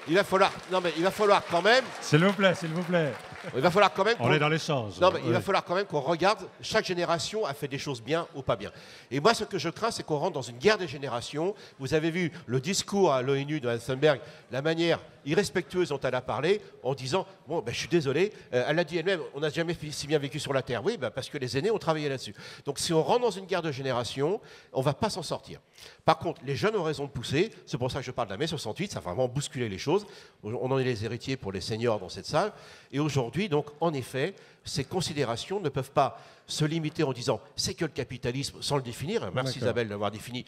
Il 0.09 0.15
va 0.15 0.25
falloir. 0.25 0.53
Non, 0.71 0.81
mais 0.83 0.93
il 0.97 1.03
va 1.03 1.11
falloir 1.11 1.43
quand 1.51 1.63
même. 1.63 1.85
S'il 2.01 2.25
vous 2.25 2.33
plaît, 2.33 2.55
s'il 2.55 2.71
vous 2.71 2.83
plaît. 2.83 3.13
Il 3.55 3.61
va 3.61 3.71
falloir 3.71 3.93
quand 3.93 4.05
même. 4.05 4.17
On 4.21 4.33
est 4.33 4.39
dans 4.39 4.49
l'échange. 4.49 4.99
Non, 5.01 5.11
mais 5.13 5.21
il 5.25 5.33
va 5.33 5.41
falloir 5.41 5.65
quand 5.65 5.75
même 5.75 5.87
qu'on 5.87 6.01
regarde. 6.01 6.41
Chaque 6.61 6.85
génération 6.85 7.45
a 7.45 7.55
fait 7.55 7.69
des 7.69 7.79
choses 7.79 8.03
bien 8.03 8.27
ou 8.35 8.43
pas 8.43 8.57
bien. 8.57 8.71
Et 9.11 9.21
moi, 9.21 9.35
ce 9.35 9.45
que 9.45 9.59
je 9.59 9.69
crains, 9.69 9.91
c'est 9.91 10.03
qu'on 10.03 10.17
rentre 10.17 10.35
dans 10.35 10.43
une 10.43 10.59
guerre 10.59 10.79
des 10.79 10.89
générations. 10.89 11.55
Vous 11.79 11.95
avez 11.95 12.11
vu 12.11 12.33
le 12.47 12.61
discours 12.61 13.13
à 13.13 13.23
l'ONU 13.23 13.61
de 13.61 13.69
Hansenberg, 13.69 14.21
la 14.51 14.63
manière 14.63 14.99
irrespectueuse 15.25 15.89
dont 15.89 16.01
elle 16.01 16.15
a 16.15 16.21
parlé, 16.21 16.61
en 16.83 16.95
disant 16.95 17.27
Bon, 17.47 17.61
ben, 17.61 17.73
je 17.73 17.79
suis 17.79 17.89
désolé. 17.89 18.33
Euh, 18.53 18.65
elle 18.69 18.79
a 18.79 18.85
dit 18.85 18.99
elle-même 18.99 19.21
On 19.35 19.41
n'a 19.41 19.51
jamais 19.51 19.77
si 19.91 20.07
bien 20.07 20.19
vécu 20.19 20.39
sur 20.39 20.53
la 20.53 20.63
Terre. 20.63 20.85
Oui, 20.85 20.97
ben, 20.97 21.11
parce 21.11 21.29
que 21.29 21.39
les 21.39 21.59
aînés 21.59 21.71
ont 21.71 21.79
travaillé 21.79 22.09
là-dessus. 22.09 22.35
Donc, 22.65 22.79
si 22.79 22.93
on 22.93 23.03
rentre 23.03 23.21
dans 23.21 23.31
une 23.31 23.47
guerre 23.47 23.63
de 23.63 23.73
génération, 23.73 24.41
on 24.73 24.81
ne 24.81 24.85
va 24.85 24.95
pas 24.95 25.11
s'en 25.11 25.23
sortir. 25.23 25.61
Par 26.05 26.19
contre, 26.19 26.41
les 26.45 26.57
jeunes 26.57 26.77
ont 26.77 26.83
raison 26.83 27.05
de 27.05 27.11
pousser. 27.11 27.51
C'est 27.67 27.79
pour 27.79 27.91
ça 27.91 28.01
que 28.01 28.05
je 28.05 28.11
parle 28.11 28.29
de 28.29 28.33
la 28.35 28.39
mai 28.39 28.47
68. 28.47 28.93
Ça 28.93 28.99
a 28.99 29.03
vraiment 29.03 29.29
bousculé 29.29 29.69
les 29.69 29.79
choses. 29.79 30.07
On 30.43 30.71
en 30.71 30.79
est 30.79 30.85
les 30.85 31.05
héritiers 31.05 31.37
pour 31.37 31.53
les 31.53 31.61
seniors 31.61 31.99
dans 31.99 32.09
cette 32.09 32.27
salle. 32.27 32.53
Et 32.93 33.01
aujourd'hui, 33.01 33.49
donc, 33.49 33.67
en 33.81 33.93
effet, 33.93 34.35
ces 34.65 34.85
considérations 34.85 35.61
ne 35.61 35.69
peuvent 35.69 35.91
pas 35.91 36.19
se 36.47 36.65
limiter 36.65 37.03
en 37.03 37.13
disant 37.13 37.41
c'est 37.57 37.75
que 37.75 37.85
le 37.85 37.91
capitalisme 37.91 38.61
sans 38.61 38.77
le 38.77 38.83
définir. 38.83 39.31
Merci 39.33 39.59
Isabelle 39.59 39.89
d'avoir 39.89 40.11
défini. 40.11 40.45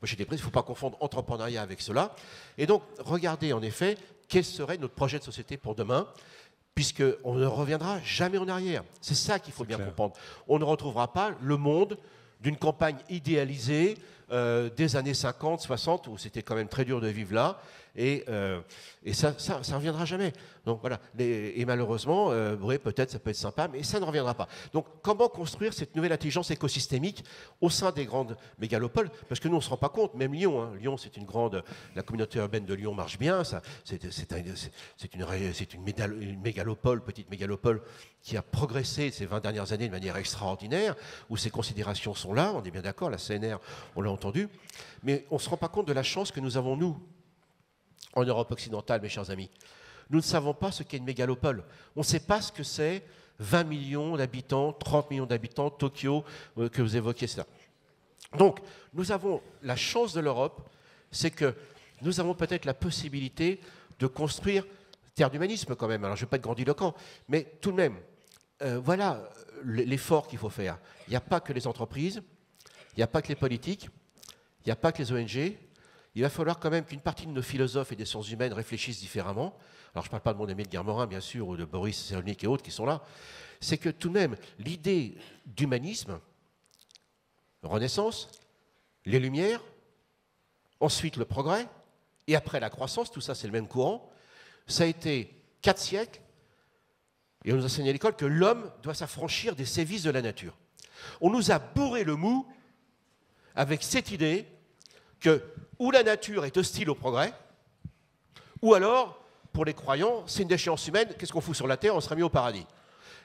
Moi, 0.00 0.06
j'étais 0.06 0.24
pris, 0.24 0.36
il 0.36 0.38
ne 0.38 0.44
faut 0.44 0.50
pas 0.50 0.62
confondre 0.62 0.96
entrepreneuriat 1.00 1.60
avec 1.60 1.80
cela. 1.80 2.14
Et 2.56 2.66
donc, 2.66 2.82
regardez 2.98 3.52
en 3.52 3.62
effet 3.62 3.98
quel 4.30 4.44
serait 4.44 4.78
notre 4.78 4.94
projet 4.94 5.18
de 5.18 5.24
société 5.24 5.58
pour 5.58 5.74
demain 5.74 6.06
puisqu'on 6.74 7.34
ne 7.34 7.44
reviendra 7.44 8.00
jamais 8.00 8.38
en 8.38 8.48
arrière. 8.48 8.84
C'est 9.02 9.16
ça 9.16 9.38
qu'il 9.38 9.52
faut 9.52 9.64
bien 9.64 9.76
comprendre. 9.76 10.14
On 10.48 10.58
ne 10.58 10.64
retrouvera 10.64 11.12
pas 11.12 11.32
le 11.42 11.58
monde 11.58 11.98
d'une 12.40 12.56
campagne 12.56 12.96
idéalisée 13.10 13.98
euh, 14.32 14.70
des 14.70 14.96
années 14.96 15.12
50, 15.12 15.60
60, 15.60 16.06
où 16.06 16.16
c'était 16.16 16.42
quand 16.42 16.54
même 16.54 16.68
très 16.68 16.84
dur 16.86 17.00
de 17.00 17.08
vivre 17.08 17.34
là, 17.34 17.60
et, 17.96 18.24
euh, 18.28 18.60
ça, 19.12 19.34
ça, 19.38 19.76
reviendra 19.76 20.04
jamais. 20.04 20.32
Donc 20.64 20.80
voilà. 20.80 21.00
et 21.18 21.64
malheureusement, 21.64 22.30
euh, 22.30 22.56
peut-être 22.78 23.10
ça 23.10 23.18
peut 23.18 23.30
être 23.30 23.36
sympa, 23.36 23.68
mais 23.68 23.82
ça 23.82 23.98
ne 23.98 24.04
reviendra 24.04 24.34
pas. 24.34 24.48
Donc 24.72 24.86
comment 25.02 25.28
construire 25.28 25.72
cette 25.72 25.96
nouvelle 25.96 26.12
intelligence 26.12 26.50
écosystémique 26.50 27.24
au 27.60 27.70
sein 27.70 27.92
des 27.92 28.04
grandes 28.04 28.36
mégalopoles? 28.58 29.10
Parce 29.28 29.40
que 29.40 29.48
nous, 29.48 29.54
on 29.54 29.58
ne 29.58 29.62
se 29.62 29.70
rend 29.70 29.76
pas 29.76 29.88
compte, 29.88 30.14
même 30.14 30.34
Lyon. 30.34 30.62
Hein. 30.62 30.72
Lyon, 30.78 30.96
c'est 30.96 31.16
une 31.16 31.24
grande. 31.24 31.64
La 31.94 32.02
communauté 32.02 32.38
urbaine 32.38 32.64
de 32.64 32.74
Lyon 32.74 32.94
marche 32.94 33.18
bien. 33.18 33.42
C'est 33.84 34.04
une, 35.14 35.24
une, 35.74 36.22
une 36.22 36.40
mégalopole, 36.40 37.02
petite 37.02 37.30
mégalopole, 37.30 37.82
qui 38.22 38.36
a 38.36 38.42
progressé 38.42 39.10
ces 39.10 39.26
20 39.26 39.40
dernières 39.40 39.72
années 39.72 39.86
de 39.86 39.92
manière 39.92 40.16
extraordinaire, 40.16 40.94
où 41.28 41.36
ces 41.36 41.50
considérations 41.50 42.14
sont 42.14 42.34
là. 42.34 42.52
On 42.54 42.62
est 42.62 42.70
bien 42.70 42.82
d'accord, 42.82 43.10
la 43.10 43.16
CNR, 43.16 43.56
on 43.96 44.02
l'a 44.02 44.10
entendu. 44.10 44.48
Mais 45.02 45.26
on 45.30 45.36
ne 45.36 45.40
se 45.40 45.48
rend 45.48 45.56
pas 45.56 45.68
compte 45.68 45.88
de 45.88 45.92
la 45.92 46.02
chance 46.02 46.30
que 46.30 46.40
nous 46.40 46.56
avons, 46.56 46.76
nous, 46.76 46.98
en 48.14 48.24
Europe 48.24 48.50
occidentale, 48.50 49.00
mes 49.00 49.08
chers 49.08 49.30
amis. 49.30 49.50
Nous 50.10 50.18
ne 50.18 50.22
savons 50.22 50.54
pas 50.54 50.72
ce 50.72 50.82
qu'est 50.82 50.96
une 50.96 51.04
mégalopole. 51.04 51.64
On 51.94 52.00
ne 52.00 52.04
sait 52.04 52.20
pas 52.20 52.40
ce 52.40 52.50
que 52.50 52.62
c'est 52.62 53.04
20 53.38 53.64
millions 53.64 54.16
d'habitants, 54.16 54.72
30 54.72 55.10
millions 55.10 55.26
d'habitants, 55.26 55.70
Tokyo, 55.70 56.24
euh, 56.58 56.68
que 56.68 56.82
vous 56.82 56.96
évoquiez 56.96 57.26
ça. 57.26 57.46
Donc, 58.36 58.60
nous 58.92 59.12
avons 59.12 59.40
la 59.62 59.76
chance 59.76 60.12
de 60.12 60.20
l'Europe, 60.20 60.68
c'est 61.10 61.30
que 61.30 61.54
nous 62.02 62.20
avons 62.20 62.34
peut-être 62.34 62.64
la 62.64 62.74
possibilité 62.74 63.60
de 63.98 64.06
construire 64.06 64.64
terre 65.14 65.30
d'humanisme 65.30 65.74
quand 65.74 65.88
même. 65.88 66.04
Alors, 66.04 66.16
je 66.16 66.22
ne 66.22 66.26
vais 66.26 66.30
pas 66.30 66.36
être 66.36 66.42
grandiloquent, 66.42 66.94
mais 67.28 67.54
tout 67.60 67.70
de 67.70 67.76
même, 67.76 67.96
euh, 68.62 68.80
voilà 68.82 69.22
l'effort 69.64 70.28
qu'il 70.28 70.38
faut 70.38 70.50
faire. 70.50 70.78
Il 71.06 71.10
n'y 71.10 71.16
a 71.16 71.20
pas 71.20 71.40
que 71.40 71.52
les 71.52 71.66
entreprises, 71.66 72.22
il 72.94 72.98
n'y 72.98 73.02
a 73.02 73.06
pas 73.06 73.22
que 73.22 73.28
les 73.28 73.36
politiques, 73.36 73.88
il 74.64 74.68
n'y 74.68 74.72
a 74.72 74.76
pas 74.76 74.92
que 74.92 75.02
les 75.02 75.12
ONG, 75.12 75.56
il 76.14 76.22
va 76.22 76.30
falloir 76.30 76.58
quand 76.58 76.70
même 76.70 76.84
qu'une 76.84 77.00
partie 77.00 77.26
de 77.26 77.32
nos 77.32 77.42
philosophes 77.42 77.92
et 77.92 77.96
des 77.96 78.04
sciences 78.04 78.30
humaines 78.30 78.52
réfléchissent 78.52 79.00
différemment. 79.00 79.56
Alors 79.92 80.04
je 80.04 80.08
ne 80.08 80.10
parle 80.10 80.22
pas 80.22 80.32
de 80.32 80.38
mon 80.38 80.48
ami 80.48 80.64
de 80.64 80.68
Guermorin, 80.68 81.06
bien 81.06 81.20
sûr, 81.20 81.46
ou 81.48 81.56
de 81.56 81.64
Boris 81.64 81.96
Cyrulnik 81.96 82.42
et 82.42 82.46
autres 82.46 82.62
qui 82.62 82.70
sont 82.70 82.86
là. 82.86 83.02
C'est 83.60 83.78
que 83.78 83.88
tout 83.88 84.08
de 84.08 84.14
même, 84.14 84.36
l'idée 84.58 85.16
d'humanisme, 85.46 86.20
Renaissance, 87.62 88.30
les 89.04 89.20
Lumières, 89.20 89.62
ensuite 90.80 91.16
le 91.16 91.24
progrès, 91.24 91.68
et 92.26 92.36
après 92.36 92.60
la 92.60 92.70
croissance, 92.70 93.10
tout 93.10 93.20
ça 93.20 93.34
c'est 93.34 93.46
le 93.46 93.52
même 93.52 93.68
courant, 93.68 94.10
ça 94.66 94.84
a 94.84 94.86
été 94.86 95.34
quatre 95.62 95.80
siècles, 95.80 96.20
et 97.44 97.52
on 97.52 97.56
nous 97.56 97.64
enseigne 97.64 97.88
à 97.88 97.92
l'école 97.92 98.16
que 98.16 98.26
l'homme 98.26 98.70
doit 98.82 98.94
s'affranchir 98.94 99.54
des 99.56 99.64
sévices 99.64 100.02
de 100.02 100.10
la 100.10 100.22
nature. 100.22 100.56
On 101.20 101.30
nous 101.30 101.50
a 101.50 101.58
bourré 101.58 102.04
le 102.04 102.16
mou 102.16 102.46
avec 103.54 103.82
cette 103.82 104.10
idée 104.10 104.46
que 105.20 105.42
ou 105.80 105.90
la 105.90 106.04
nature 106.04 106.44
est 106.44 106.56
hostile 106.56 106.90
au 106.90 106.94
progrès, 106.94 107.32
ou 108.62 108.74
alors, 108.74 109.24
pour 109.52 109.64
les 109.64 109.74
croyants, 109.74 110.22
c'est 110.26 110.42
une 110.42 110.48
déchéance 110.48 110.86
humaine, 110.86 111.08
qu'est-ce 111.18 111.32
qu'on 111.32 111.40
fout 111.40 111.56
sur 111.56 111.66
la 111.66 111.78
terre 111.78 111.96
On 111.96 112.00
sera 112.00 112.14
mis 112.14 112.22
au 112.22 112.28
paradis. 112.28 112.66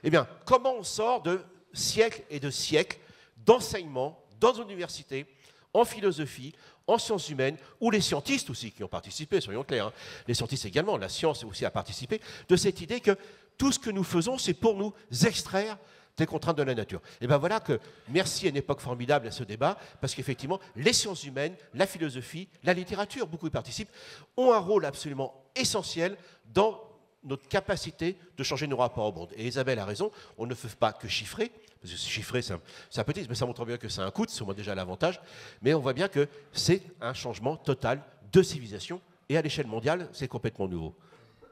Eh 0.03 0.09
bien, 0.09 0.27
comment 0.45 0.73
on 0.73 0.83
sort 0.83 1.21
de 1.21 1.41
siècles 1.73 2.23
et 2.29 2.39
de 2.39 2.49
siècles 2.49 2.97
d'enseignement 3.45 4.23
dans 4.39 4.53
nos 4.53 4.63
universités, 4.63 5.25
en 5.73 5.83
philosophie, 5.83 6.55
en 6.87 6.97
sciences 6.97 7.29
humaines, 7.29 7.57
ou 7.81 7.91
les 7.91 7.99
scientistes 7.99 8.49
aussi 8.49 8.71
qui 8.71 8.83
ont 8.83 8.87
participé, 8.87 9.41
soyons 9.41 9.65
clairs, 9.65 9.87
hein. 9.87 9.93
les 10.25 10.33
scientistes 10.33 10.65
également, 10.65 10.97
la 10.97 11.09
science 11.09 11.43
aussi 11.43 11.65
a 11.65 11.71
participé, 11.71 12.21
de 12.47 12.55
cette 12.55 12.79
idée 12.79 13.01
que 13.01 13.17
tout 13.57 13.73
ce 13.73 13.79
que 13.79 13.89
nous 13.89 14.03
faisons, 14.03 14.37
c'est 14.37 14.53
pour 14.53 14.75
nous 14.75 14.93
extraire 15.25 15.77
des 16.17 16.25
contraintes 16.25 16.57
de 16.57 16.63
la 16.63 16.75
nature. 16.75 17.01
Et 17.21 17.27
bien 17.27 17.37
voilà 17.37 17.59
que 17.59 17.79
merci 18.09 18.45
à 18.45 18.49
une 18.49 18.57
époque 18.57 18.79
formidable 18.79 19.27
à 19.27 19.31
ce 19.31 19.43
débat, 19.43 19.77
parce 20.01 20.15
qu'effectivement, 20.15 20.59
les 20.75 20.93
sciences 20.93 21.23
humaines, 21.23 21.55
la 21.73 21.87
philosophie, 21.87 22.47
la 22.63 22.73
littérature, 22.73 23.27
beaucoup 23.27 23.47
y 23.47 23.51
participent, 23.51 23.89
ont 24.37 24.51
un 24.51 24.59
rôle 24.59 24.85
absolument 24.85 25.45
essentiel 25.55 26.17
dans 26.53 26.81
notre 27.23 27.47
capacité 27.47 28.17
de 28.37 28.43
changer 28.43 28.67
nos 28.67 28.77
rapports 28.77 29.07
au 29.07 29.11
monde. 29.11 29.31
Et 29.35 29.47
Isabelle 29.47 29.79
a 29.79 29.85
raison, 29.85 30.11
on 30.37 30.45
ne 30.45 30.53
peut 30.53 30.69
pas 30.79 30.93
que 30.93 31.07
chiffrer, 31.07 31.51
parce 31.81 31.93
que 31.93 31.99
chiffrer, 31.99 32.41
c'est 32.41 32.53
un, 32.53 33.03
petit, 33.03 33.25
mais 33.27 33.35
ça 33.35 33.45
montre 33.45 33.65
bien 33.65 33.77
que 33.77 33.89
c'est 33.89 34.01
un 34.01 34.11
coût, 34.11 34.25
c'est 34.27 34.41
au 34.41 34.45
moins 34.45 34.53
déjà 34.53 34.75
l'avantage, 34.75 35.19
mais 35.61 35.73
on 35.73 35.79
voit 35.79 35.93
bien 35.93 36.07
que 36.07 36.27
c'est 36.51 36.83
un 37.01 37.13
changement 37.13 37.57
total 37.57 38.03
de 38.31 38.41
civilisation, 38.43 39.01
et 39.27 39.37
à 39.37 39.41
l'échelle 39.41 39.67
mondiale, 39.67 40.07
c'est 40.13 40.27
complètement 40.27 40.67
nouveau. 40.67 40.95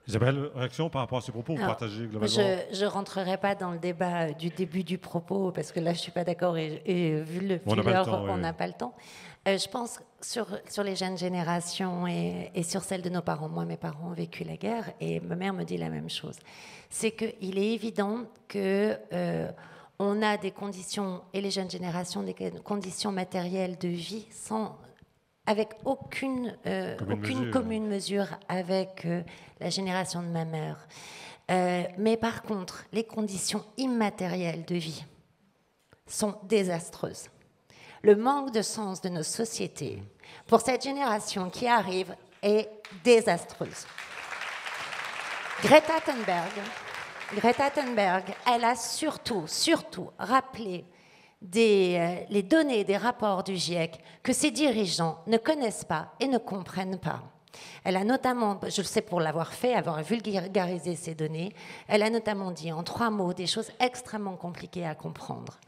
Isabelle, 0.08 0.50
réaction 0.54 0.90
par 0.90 1.02
rapport 1.02 1.20
à 1.20 1.22
ces 1.22 1.32
propos, 1.32 1.56
vous 1.56 1.66
partagez 1.66 2.08
globalement 2.08 2.28
Je 2.28 2.84
ne 2.84 2.90
rentrerai 2.90 3.38
pas 3.38 3.56
dans 3.56 3.72
le 3.72 3.80
débat 3.80 4.24
euh, 4.24 4.34
du 4.34 4.50
début 4.50 4.84
du 4.84 4.98
propos, 4.98 5.52
parce 5.52 5.72
que 5.72 5.80
là, 5.80 5.94
je 5.94 6.00
ne 6.00 6.02
suis 6.02 6.12
pas 6.12 6.26
d'accord, 6.26 6.58
et, 6.58 7.22
vu 7.22 7.40
le 7.48 7.62
on 7.66 7.76
n'a 7.76 8.54
pas, 8.54 8.68
le 8.68 8.74
temps. 8.74 8.94
Euh, 9.48 9.58
je 9.58 9.70
pense 9.70 10.00
sur, 10.22 10.48
sur 10.70 10.84
les 10.84 10.96
jeunes 10.96 11.18
générations 11.18 12.06
et, 12.06 12.52
et, 12.54 12.64
sur 12.64 12.84
celles 12.84 13.02
de 13.02 13.10
nos 13.10 13.22
parents. 13.22 13.48
Moi, 13.48 13.64
mes 13.64 13.78
parents 13.78 14.10
ont 14.10 14.14
vécu 14.14 14.44
la 14.44 14.58
guerre, 14.58 14.92
et 15.00 15.22
ma 15.22 15.36
mère 15.36 15.54
me 15.54 15.64
dit 15.64 15.78
la 15.78 15.90
même 15.90 16.10
chose. 16.10 16.38
C'est 16.90 17.12
qu'il 17.12 17.58
est 17.58 17.74
évident 17.74 18.26
que... 18.48 18.98
Euh, 19.14 19.50
on 20.00 20.22
a 20.22 20.38
des 20.38 20.52
conditions, 20.52 21.22
et 21.34 21.40
les 21.42 21.52
jeunes 21.52 21.70
générations, 21.70 22.24
des 22.24 22.34
conditions 22.64 23.12
matérielles 23.12 23.78
de 23.78 23.88
vie 23.88 24.26
sans, 24.32 24.76
avec 25.46 25.70
aucune, 25.86 26.56
euh, 26.66 26.96
commune, 26.98 27.20
aucune 27.20 27.40
mesure. 27.40 27.52
commune 27.52 27.88
mesure 27.88 28.28
avec 28.48 29.06
euh, 29.06 29.22
la 29.60 29.70
génération 29.70 30.22
de 30.22 30.28
ma 30.28 30.46
mère. 30.46 30.88
Euh, 31.52 31.84
mais 31.98 32.16
par 32.16 32.44
contre, 32.44 32.86
les 32.94 33.04
conditions 33.04 33.66
immatérielles 33.78 34.64
de 34.66 34.76
vie 34.76 35.04
sont 36.08 36.36
désastreuses. 36.44 37.30
Le 38.02 38.16
manque 38.16 38.52
de 38.52 38.62
sens 38.62 39.02
de 39.02 39.10
nos 39.10 39.24
sociétés 39.24 40.02
pour 40.48 40.62
cette 40.62 40.84
génération 40.84 41.50
qui 41.50 41.68
arrive 41.68 42.16
est 42.42 42.70
désastreuse. 43.04 43.86
Greta 45.62 46.02
Thunberg, 46.06 46.52
Greta 47.36 47.70
Thunberg, 47.70 48.24
elle 48.46 48.66
a 48.66 48.76
surtout, 48.76 49.46
surtout 49.48 50.10
rappelé 50.20 50.86
des, 51.44 51.98
euh, 52.00 52.26
les 52.30 52.42
données 52.42 52.84
des 52.84 52.98
rapports 52.98 53.44
du 53.44 53.56
GIEC 53.56 54.00
que 54.24 54.34
ces 54.34 54.50
dirigeants 54.50 55.20
ne 55.28 55.38
connaissent 55.38 55.84
pas 55.84 56.14
et 56.20 56.28
ne 56.28 56.38
comprennent 56.38 57.00
pas. 57.00 57.22
Elle 57.84 57.98
a 57.98 58.04
notamment, 58.04 58.60
je 58.68 58.82
le 58.82 58.88
sais 58.88 59.02
pour 59.02 59.20
l'avoir 59.20 59.54
fait, 59.54 59.76
avoir 59.76 60.02
vulgarisé 60.02 60.96
ces 60.96 61.14
données, 61.14 61.54
elle 61.88 62.02
a 62.02 62.10
notamment 62.10 62.52
dit 62.52 62.72
en 62.72 62.82
trois 62.82 63.12
mots 63.12 63.34
des 63.34 63.46
choses 63.46 63.70
extrêmement 63.80 64.38
compliquées 64.38 64.86
à 64.86 64.96
comprendre. 64.96 65.60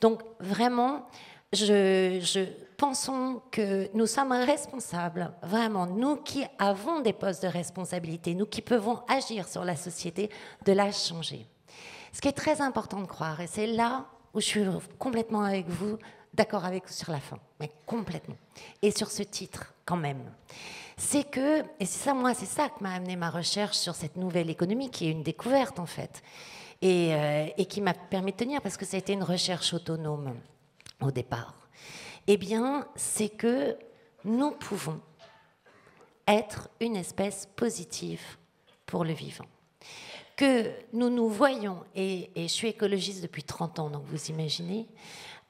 Donc 0.00 0.22
vraiment, 0.38 1.06
je, 1.52 2.20
je 2.22 2.40
pensons 2.76 3.42
que 3.50 3.90
nous 3.94 4.06
sommes 4.06 4.32
responsables, 4.32 5.32
vraiment, 5.42 5.86
nous 5.86 6.16
qui 6.16 6.44
avons 6.58 7.00
des 7.00 7.12
postes 7.12 7.42
de 7.42 7.48
responsabilité, 7.48 8.34
nous 8.34 8.46
qui 8.46 8.62
pouvons 8.62 9.00
agir 9.08 9.48
sur 9.48 9.64
la 9.64 9.76
société, 9.76 10.30
de 10.64 10.72
la 10.72 10.92
changer. 10.92 11.46
Ce 12.12 12.20
qui 12.20 12.28
est 12.28 12.32
très 12.32 12.60
important 12.60 13.00
de 13.00 13.06
croire, 13.06 13.40
et 13.40 13.46
c'est 13.46 13.66
là 13.66 14.06
où 14.34 14.40
je 14.40 14.46
suis 14.46 14.64
complètement 14.98 15.42
avec 15.42 15.68
vous, 15.68 15.98
d'accord 16.32 16.64
avec 16.64 16.86
vous 16.86 16.92
sur 16.92 17.12
la 17.12 17.20
fin, 17.20 17.38
mais 17.60 17.70
complètement. 17.86 18.36
Et 18.80 18.90
sur 18.90 19.10
ce 19.10 19.22
titre, 19.22 19.74
quand 19.84 19.96
même. 19.96 20.32
C'est 20.96 21.28
que, 21.28 21.60
et 21.80 21.86
c'est 21.86 22.04
ça, 22.04 22.14
moi, 22.14 22.34
c'est 22.34 22.46
ça 22.46 22.68
que 22.68 22.82
m'a 22.82 22.94
amené 22.94 23.16
ma 23.16 23.30
recherche 23.30 23.76
sur 23.76 23.94
cette 23.94 24.16
nouvelle 24.16 24.50
économie, 24.50 24.90
qui 24.90 25.08
est 25.08 25.10
une 25.10 25.22
découverte, 25.22 25.78
en 25.78 25.86
fait, 25.86 26.22
et, 26.80 27.14
euh, 27.14 27.46
et 27.56 27.66
qui 27.66 27.80
m'a 27.80 27.94
permis 27.94 28.32
de 28.32 28.36
tenir, 28.36 28.60
parce 28.62 28.76
que 28.76 28.84
ça 28.84 28.96
a 28.96 28.98
été 28.98 29.12
une 29.12 29.22
recherche 29.22 29.74
autonome 29.74 30.34
au 31.00 31.10
départ. 31.10 31.54
Eh 32.26 32.36
bien, 32.36 32.86
c'est 32.94 33.30
que 33.30 33.76
nous 34.24 34.52
pouvons 34.52 35.00
être 36.26 36.68
une 36.80 36.96
espèce 36.96 37.48
positive 37.56 38.22
pour 38.86 39.04
le 39.04 39.12
vivant 39.12 39.46
que 40.36 40.70
nous 40.92 41.10
nous 41.10 41.28
voyons, 41.28 41.80
et, 41.94 42.30
je 42.36 42.46
suis 42.46 42.68
écologiste 42.68 43.22
depuis 43.22 43.42
30 43.42 43.78
ans, 43.78 43.90
donc 43.90 44.04
vous 44.06 44.26
imaginez, 44.26 44.88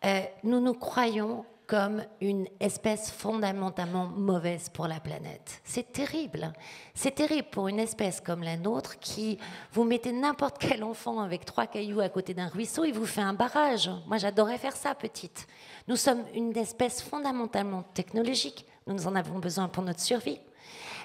euh, 0.05 0.23
nous 0.43 0.61
nous 0.61 0.75
croyons 0.75 1.45
comme 1.67 2.05
une 2.21 2.49
espèce 2.61 3.11
fondamentalement 3.11 4.07
mauvaise 4.07 4.69
pour 4.69 4.89
la 4.89 5.01
planète. 5.01 5.63
C'est 5.65 5.91
terrible. 5.91 6.53
C'est 6.93 7.15
terrible 7.15 7.49
pour 7.51 7.69
une 7.69 7.79
espèce 7.79 8.21
comme 8.21 8.43
la 8.43 8.59
nôtre 8.59 8.99
qui, 8.99 9.39
vous 9.73 9.85
mettez 9.85 10.13
n'importe 10.13 10.59
quel 10.59 10.85
enfant 10.85 11.21
avec 11.21 11.47
trois 11.47 11.67
cailloux 11.67 12.01
à 12.01 12.11
côté 12.11 12.35
d'un 12.35 12.49
ruisseau, 12.49 12.85
il 12.85 12.93
vous 12.93 13.07
fait 13.07 13.23
un 13.23 13.33
barrage. 13.33 13.91
Moi, 14.07 14.19
j'adorais 14.19 14.59
faire 14.59 14.77
ça, 14.77 14.95
petite. 14.95 15.47
Nous 15.89 15.97
sommes 15.97 16.25
une 16.35 16.55
espèce 16.59 17.01
fondamentalement 17.01 17.85
technologique. 17.95 18.67
Nous 18.87 19.07
en 19.07 19.15
avons 19.15 19.39
besoin 19.39 19.69
pour 19.69 19.83
notre 19.83 20.01
survie. 20.01 20.41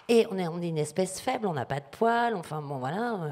Et 0.10 0.26
on 0.32 0.38
est, 0.38 0.68
une 0.68 0.78
espèce 0.78 1.20
faible, 1.20 1.48
on 1.48 1.54
n'a 1.54 1.66
pas 1.66 1.82
de 1.82 1.86
poils, 1.92 2.36
enfin 2.36 2.62
bon 2.62 2.78
voilà. 2.78 3.16
Euh. 3.16 3.32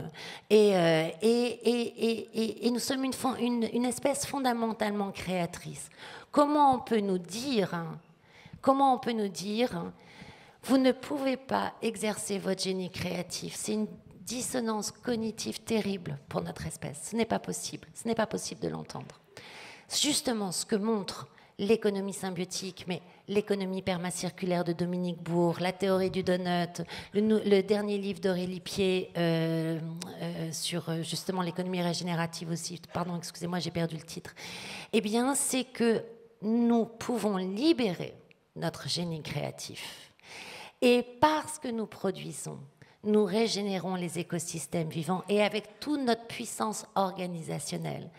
Euh, 0.51 1.09
et, 1.21 2.69
nous 2.69 2.79
sommes 2.79 3.05
une, 3.05 3.13
une, 3.39 3.69
une, 3.71 3.85
espèce 3.85 4.25
fondamentalement 4.25 5.11
créatrice. 5.11 5.89
Comment 6.31 6.75
on 6.75 6.79
peut 6.79 6.99
nous 6.99 7.17
dire, 7.17 7.73
hein, 7.73 7.97
comment 8.61 8.93
on 8.93 8.99
peut 8.99 9.13
nous 9.13 9.29
dire, 9.29 9.73
hein, 9.77 9.93
vous 10.63 10.77
ne 10.77 10.91
pouvez 10.91 11.37
pas 11.37 11.73
exercer 11.81 12.39
votre 12.39 12.61
génie 12.61 12.89
créatif. 12.89 13.55
C'est 13.55 13.73
une 13.73 13.87
dissonance 14.25 14.91
cognitive 14.91 15.61
terrible 15.61 16.17
pour 16.27 16.41
notre 16.41 16.65
espèce. 16.65 17.09
Ce 17.11 17.15
n'est 17.15 17.25
pas 17.25 17.39
possible. 17.39 17.87
Ce 17.93 18.07
n'est 18.07 18.15
pas 18.15 18.25
possible 18.27 18.61
de 18.61 18.67
l'entendre. 18.69 19.21
Justement, 19.89 20.51
ce 20.51 20.65
que 20.65 20.75
montre 20.75 21.27
l'économie 21.57 22.13
symbiotique, 22.13 22.85
mais 22.87 23.01
l'économie 23.27 23.81
permacirculaire 23.81 24.63
de 24.63 24.73
Dominique 24.73 25.21
Bourg, 25.21 25.59
la 25.59 25.71
théorie 25.71 26.11
du 26.11 26.23
donut, 26.23 26.81
le, 27.13 27.61
dernier 27.61 27.97
livre 27.97 28.19
d'Aurélie 28.19 28.59
Pied 28.59 29.11
euh, 29.17 29.79
euh, 30.21 30.51
sur 30.51 30.89
euh, 30.89 31.01
justement 31.01 31.41
l'économie 31.41 31.81
régénérative 31.81 32.49
aussi, 32.49 32.81
pardon, 32.93 33.17
excusez-moi, 33.17 33.59
j'ai 33.59 33.71
perdu 33.71 33.95
le 33.95 34.03
titre, 34.03 34.33
eh 34.91 35.01
bien, 35.01 35.35
c'est 35.35 35.63
que 35.63 36.03
nous 36.41 36.85
pouvons 36.85 37.37
libérer 37.37 38.13
notre 38.55 38.87
génie 38.87 39.21
créatif. 39.21 40.11
Et 40.81 41.03
parce 41.21 41.57
que 41.57 41.69
nous 41.69 41.87
produisons, 41.87 42.59
nous 43.05 43.23
régénérons 43.23 43.95
les 43.95 44.19
écosystèmes 44.19 44.89
vivants 44.89 45.23
et 45.29 45.43
avec 45.43 45.79
toute 45.79 46.01
notre 46.01 46.25
puissance 46.25 46.85
organisationnelle, 46.95 48.09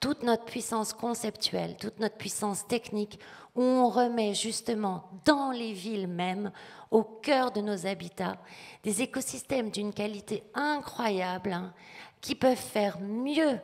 toute 0.00 0.22
notre 0.22 0.44
puissance 0.44 0.92
conceptuelle, 0.92 1.76
toute 1.76 2.00
notre 2.00 2.16
puissance 2.16 2.66
technique, 2.66 3.20
où 3.54 3.62
on 3.62 3.88
remet 3.90 4.34
justement 4.34 5.04
dans 5.24 5.50
les 5.50 5.72
villes 5.72 6.08
mêmes, 6.08 6.52
au 6.90 7.02
cœur 7.02 7.52
de 7.52 7.60
nos 7.60 7.86
habitats, 7.86 8.38
des 8.82 9.02
écosystèmes 9.02 9.70
d'une 9.70 9.92
qualité 9.92 10.42
incroyable, 10.54 11.52
hein, 11.52 11.74
qui 12.20 12.34
peuvent 12.34 12.56
faire 12.56 12.98
mieux 13.00 13.58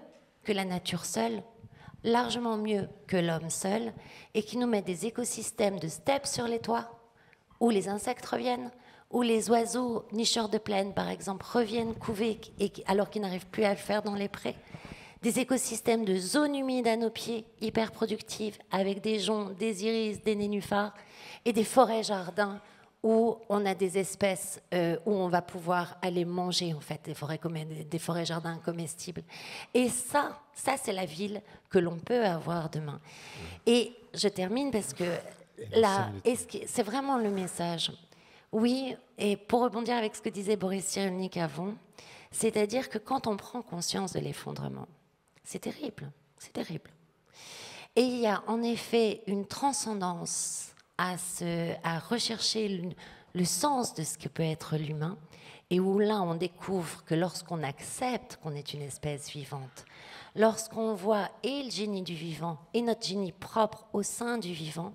que 0.45 0.53
la 0.53 0.65
nature 0.65 1.05
seule, 1.05 1.43
largement 2.05 2.57
mieux 2.57 2.89
que 3.07 3.17
l'homme 3.17 3.51
seul, 3.51 3.93
et 4.35 4.43
qui 4.43 4.59
nous 4.59 4.67
mettent 4.67 4.87
des 4.87 5.07
écosystèmes 5.07 5.79
de 5.79 5.89
steppes 5.89 6.27
sur 6.27 6.47
les 6.47 6.61
toits, 6.61 6.91
où 7.61 7.71
les 7.71 7.89
insectes 7.89 8.27
reviennent, 8.27 8.71
où 9.11 9.23
les 9.23 9.51
oiseaux 9.51 10.05
nicheurs 10.13 10.49
de 10.49 10.59
plaine, 10.59 10.93
par 10.93 11.09
exemple, 11.09 11.47
reviennent 11.49 11.95
couver 11.95 12.41
alors 12.87 13.11
qu'ils 13.11 13.23
n'arrivent 13.23 13.47
plus 13.47 13.65
à 13.65 13.71
le 13.71 13.77
faire 13.77 14.03
dans 14.03 14.15
les 14.15 14.29
prés 14.29 14.57
des 15.27 15.41
écosystèmes 15.41 16.05
de 16.05 16.17
zones 16.17 16.55
humides 16.55 16.87
à 16.87 16.97
nos 16.97 17.11
pieds, 17.11 17.45
hyper 17.61 17.91
productives, 17.91 18.59
avec 18.71 19.01
des 19.01 19.19
joncs, 19.19 19.57
des 19.57 19.85
iris, 19.85 20.23
des 20.23 20.37
nénuphars, 20.37 20.95
et 21.45 21.53
des 21.53 21.65
forêts-jardins 21.65 22.61
où 23.03 23.37
on 23.49 23.67
a 23.67 23.75
des 23.75 23.99
espèces 23.99 24.61
euh, 24.73 24.97
où 25.05 25.13
on 25.13 25.29
va 25.29 25.43
pouvoir 25.43 25.97
aller 26.01 26.25
manger, 26.25 26.75
en 26.75 26.81
fait, 26.81 27.01
des 27.05 27.15
forêts, 27.15 27.41
des 27.91 27.99
forêts-jardins 27.99 28.59
comestibles. 28.65 29.23
Et 29.75 29.89
ça, 29.89 30.41
ça, 30.55 30.77
c'est 30.81 30.93
la 30.93 31.07
ville 31.07 31.43
que 31.71 31.81
l'on 31.81 31.97
peut 31.97 32.25
avoir 32.25 32.71
demain. 32.71 33.01
Et 33.67 33.93
je 34.15 34.29
termine 34.29 34.71
parce 34.71 34.93
que 34.93 35.05
là, 35.75 36.11
c'est 36.67 36.83
vraiment 36.85 37.19
le 37.19 37.31
message. 37.31 37.93
Oui, 38.57 38.97
et 39.19 39.37
pour 39.37 39.61
rebondir 39.61 39.97
avec 39.97 40.17
ce 40.17 40.23
que 40.23 40.31
disait 40.31 40.57
Boris 40.57 40.87
Cyrulnik 40.87 41.37
avant, 41.37 41.75
c'est-à-dire 42.31 42.89
que 42.89 42.97
quand 42.97 43.27
on 43.27 43.37
prend 43.37 43.61
conscience 43.61 44.15
de 44.15 44.19
l'effondrement, 44.19 44.89
c'est 45.45 45.59
terrible, 45.59 46.11
c'est 46.39 46.55
terrible. 46.55 46.91
Et 47.97 48.01
il 48.01 48.19
y 48.19 48.27
a 48.27 48.43
en 48.47 48.63
effet 48.63 49.23
une 49.27 49.45
transcendance 49.45 50.75
à, 50.97 51.17
rechercher 52.09 52.69
le, 52.69 52.93
le 53.35 53.45
sens 53.45 53.93
de 53.93 54.03
ce 54.03 54.17
que 54.17 54.31
peut 54.31 54.43
être 54.43 54.79
l'humain, 54.79 55.19
et 55.69 55.79
où 55.79 55.99
là 55.99 56.23
on 56.23 56.35
découvre 56.35 57.05
que 57.05 57.15
lorsqu'on 57.15 57.63
accepte 57.63 58.39
qu'on 58.43 58.55
est 58.55 58.73
une 58.73 58.81
espèce 58.81 59.29
vivante, 59.29 59.85
lorsqu'on 60.35 60.95
voit 60.95 61.29
et 61.43 61.63
le 61.63 61.71
génie 61.71 62.01
du 62.01 62.15
vivant 62.15 62.57
et 62.73 62.81
notre 62.81 63.07
génie 63.07 63.33
propre 63.33 63.85
au 63.93 64.03
sein 64.03 64.39
du 64.39 64.55
vivant, 64.55 64.95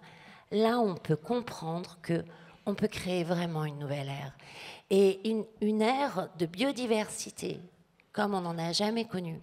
là 0.49 0.79
on 0.79 0.95
peut 0.95 1.15
comprendre 1.15 1.99
que 2.01 2.25
on 2.65 2.75
peut 2.75 2.87
créer 2.87 3.23
vraiment 3.23 3.65
une 3.65 3.79
nouvelle 3.79 4.09
ère. 4.09 4.35
Et 4.89 5.29
une, 5.29 5.45
une 5.61 5.81
ère 5.81 6.29
de 6.37 6.45
biodiversité, 6.45 7.59
comme 8.11 8.33
on 8.33 8.41
n'en 8.41 8.57
a 8.57 8.71
jamais 8.71 9.05
connu, 9.05 9.39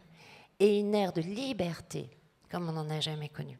et 0.60 0.78
une 0.80 0.94
ère 0.94 1.12
de 1.12 1.20
liberté 1.20 2.10
comme 2.50 2.68
on 2.68 2.72
n'en 2.72 2.88
a 2.90 3.00
jamais 3.00 3.28
connu. 3.28 3.58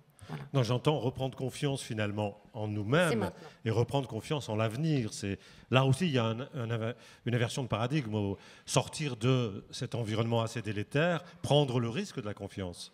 Non, 0.53 0.63
j'entends 0.63 0.99
reprendre 0.99 1.37
confiance 1.37 1.83
finalement 1.83 2.43
en 2.53 2.69
nous-mêmes 2.69 3.31
et 3.65 3.71
reprendre 3.71 4.07
confiance 4.07 4.51
en 4.51 4.57
l'avenir. 4.57 5.13
C'est 5.15 5.39
là 5.71 5.87
aussi 5.87 6.07
il 6.07 6.13
y 6.13 6.19
a 6.19 6.37
une 6.55 7.35
inversion 7.35 7.63
de 7.63 7.69
paradigme. 7.69 8.35
Sortir 8.67 9.17
de 9.17 9.65
cet 9.71 9.95
environnement 9.95 10.43
assez 10.43 10.61
délétère, 10.61 11.25
prendre 11.41 11.81
le 11.81 11.89
risque 11.89 12.21
de 12.21 12.27
la 12.27 12.35
confiance. 12.35 12.93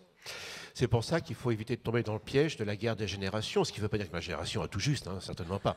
C'est 0.74 0.88
pour 0.88 1.04
ça 1.04 1.20
qu'il 1.20 1.36
faut 1.36 1.52
éviter 1.52 1.76
de 1.76 1.80
tomber 1.80 2.02
dans 2.02 2.14
le 2.14 2.18
piège 2.18 2.56
de 2.56 2.64
la 2.64 2.74
guerre 2.74 2.96
des 2.96 3.06
générations, 3.06 3.62
ce 3.62 3.72
qui 3.72 3.78
ne 3.78 3.82
veut 3.82 3.88
pas 3.88 3.96
dire 3.96 4.08
que 4.08 4.12
ma 4.12 4.20
génération 4.20 4.60
a 4.60 4.66
tout 4.66 4.80
juste, 4.80 5.06
hein, 5.06 5.18
certainement 5.20 5.60
pas. 5.60 5.76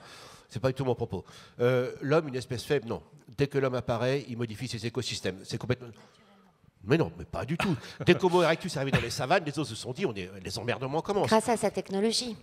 C'est 0.50 0.60
pas 0.60 0.70
du 0.70 0.74
tout 0.74 0.86
mon 0.86 0.95
propos. 0.95 1.24
Euh, 1.60 1.91
l'homme, 2.02 2.28
une 2.30 2.36
espèce 2.36 2.64
faible, 2.64 2.88
non. 2.88 3.04
Dès 3.38 3.45
que 3.45 3.60
l'homme 3.60 3.76
apparaît, 3.76 4.26
il 4.28 4.38
modifie 4.38 4.68
ses 4.68 4.88
écosystèmes. 4.88 5.38
C'est 5.43 5.60
complètement. 5.60 5.89
Mais 6.84 6.98
non, 6.98 7.12
mais 7.18 7.26
pas 7.26 7.45
du 7.45 7.58
tout. 7.58 7.76
Dès 8.06 8.16
qu'Homo 8.16 8.41
erectus 8.41 8.74
est 8.74 8.78
arrivé 8.78 8.91
dans 8.91 9.04
les 9.04 9.10
savanes, 9.10 9.43
les 9.45 9.60
autres 9.60 9.70
se 9.70 9.76
sont 9.76 9.91
dit, 9.91 10.06
on 10.06 10.14
est, 10.16 10.30
les 10.43 10.58
emmerdements 10.58 11.02
commencent. 11.02 11.28
Grâce 11.28 11.50
à 11.50 11.58
sa 11.58 11.70
technologie. 11.70 12.36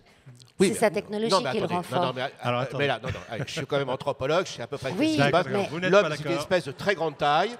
Oui, 0.61 0.69
c'est 0.69 0.81
sa 0.81 0.91
technologie 0.91 1.35
qui 1.51 1.61
le 1.61 1.67
renforce. 1.67 2.15
mais, 2.15 2.31
Alors, 2.41 2.67
mais 2.79 2.87
là, 2.87 3.01
non, 3.03 3.09
non, 3.09 3.45
je 3.47 3.51
suis 3.51 3.67
quand 3.67 3.79
même 3.79 3.89
anthropologue, 3.89 4.47
je 4.47 4.53
sais 4.53 4.63
à 4.63 4.67
peu 4.67 4.79
près 4.79 4.93
oui, 4.93 5.17
ce 5.17 5.17
qui 5.17 5.23
se 5.23 5.31
passe. 5.31 5.47
L'homme, 5.49 6.15
c'est 6.17 6.25
une 6.25 6.33
espèce 6.33 6.65
de 6.65 6.73
très 6.73 6.95
grande 6.95 7.17
taille, 7.17 7.57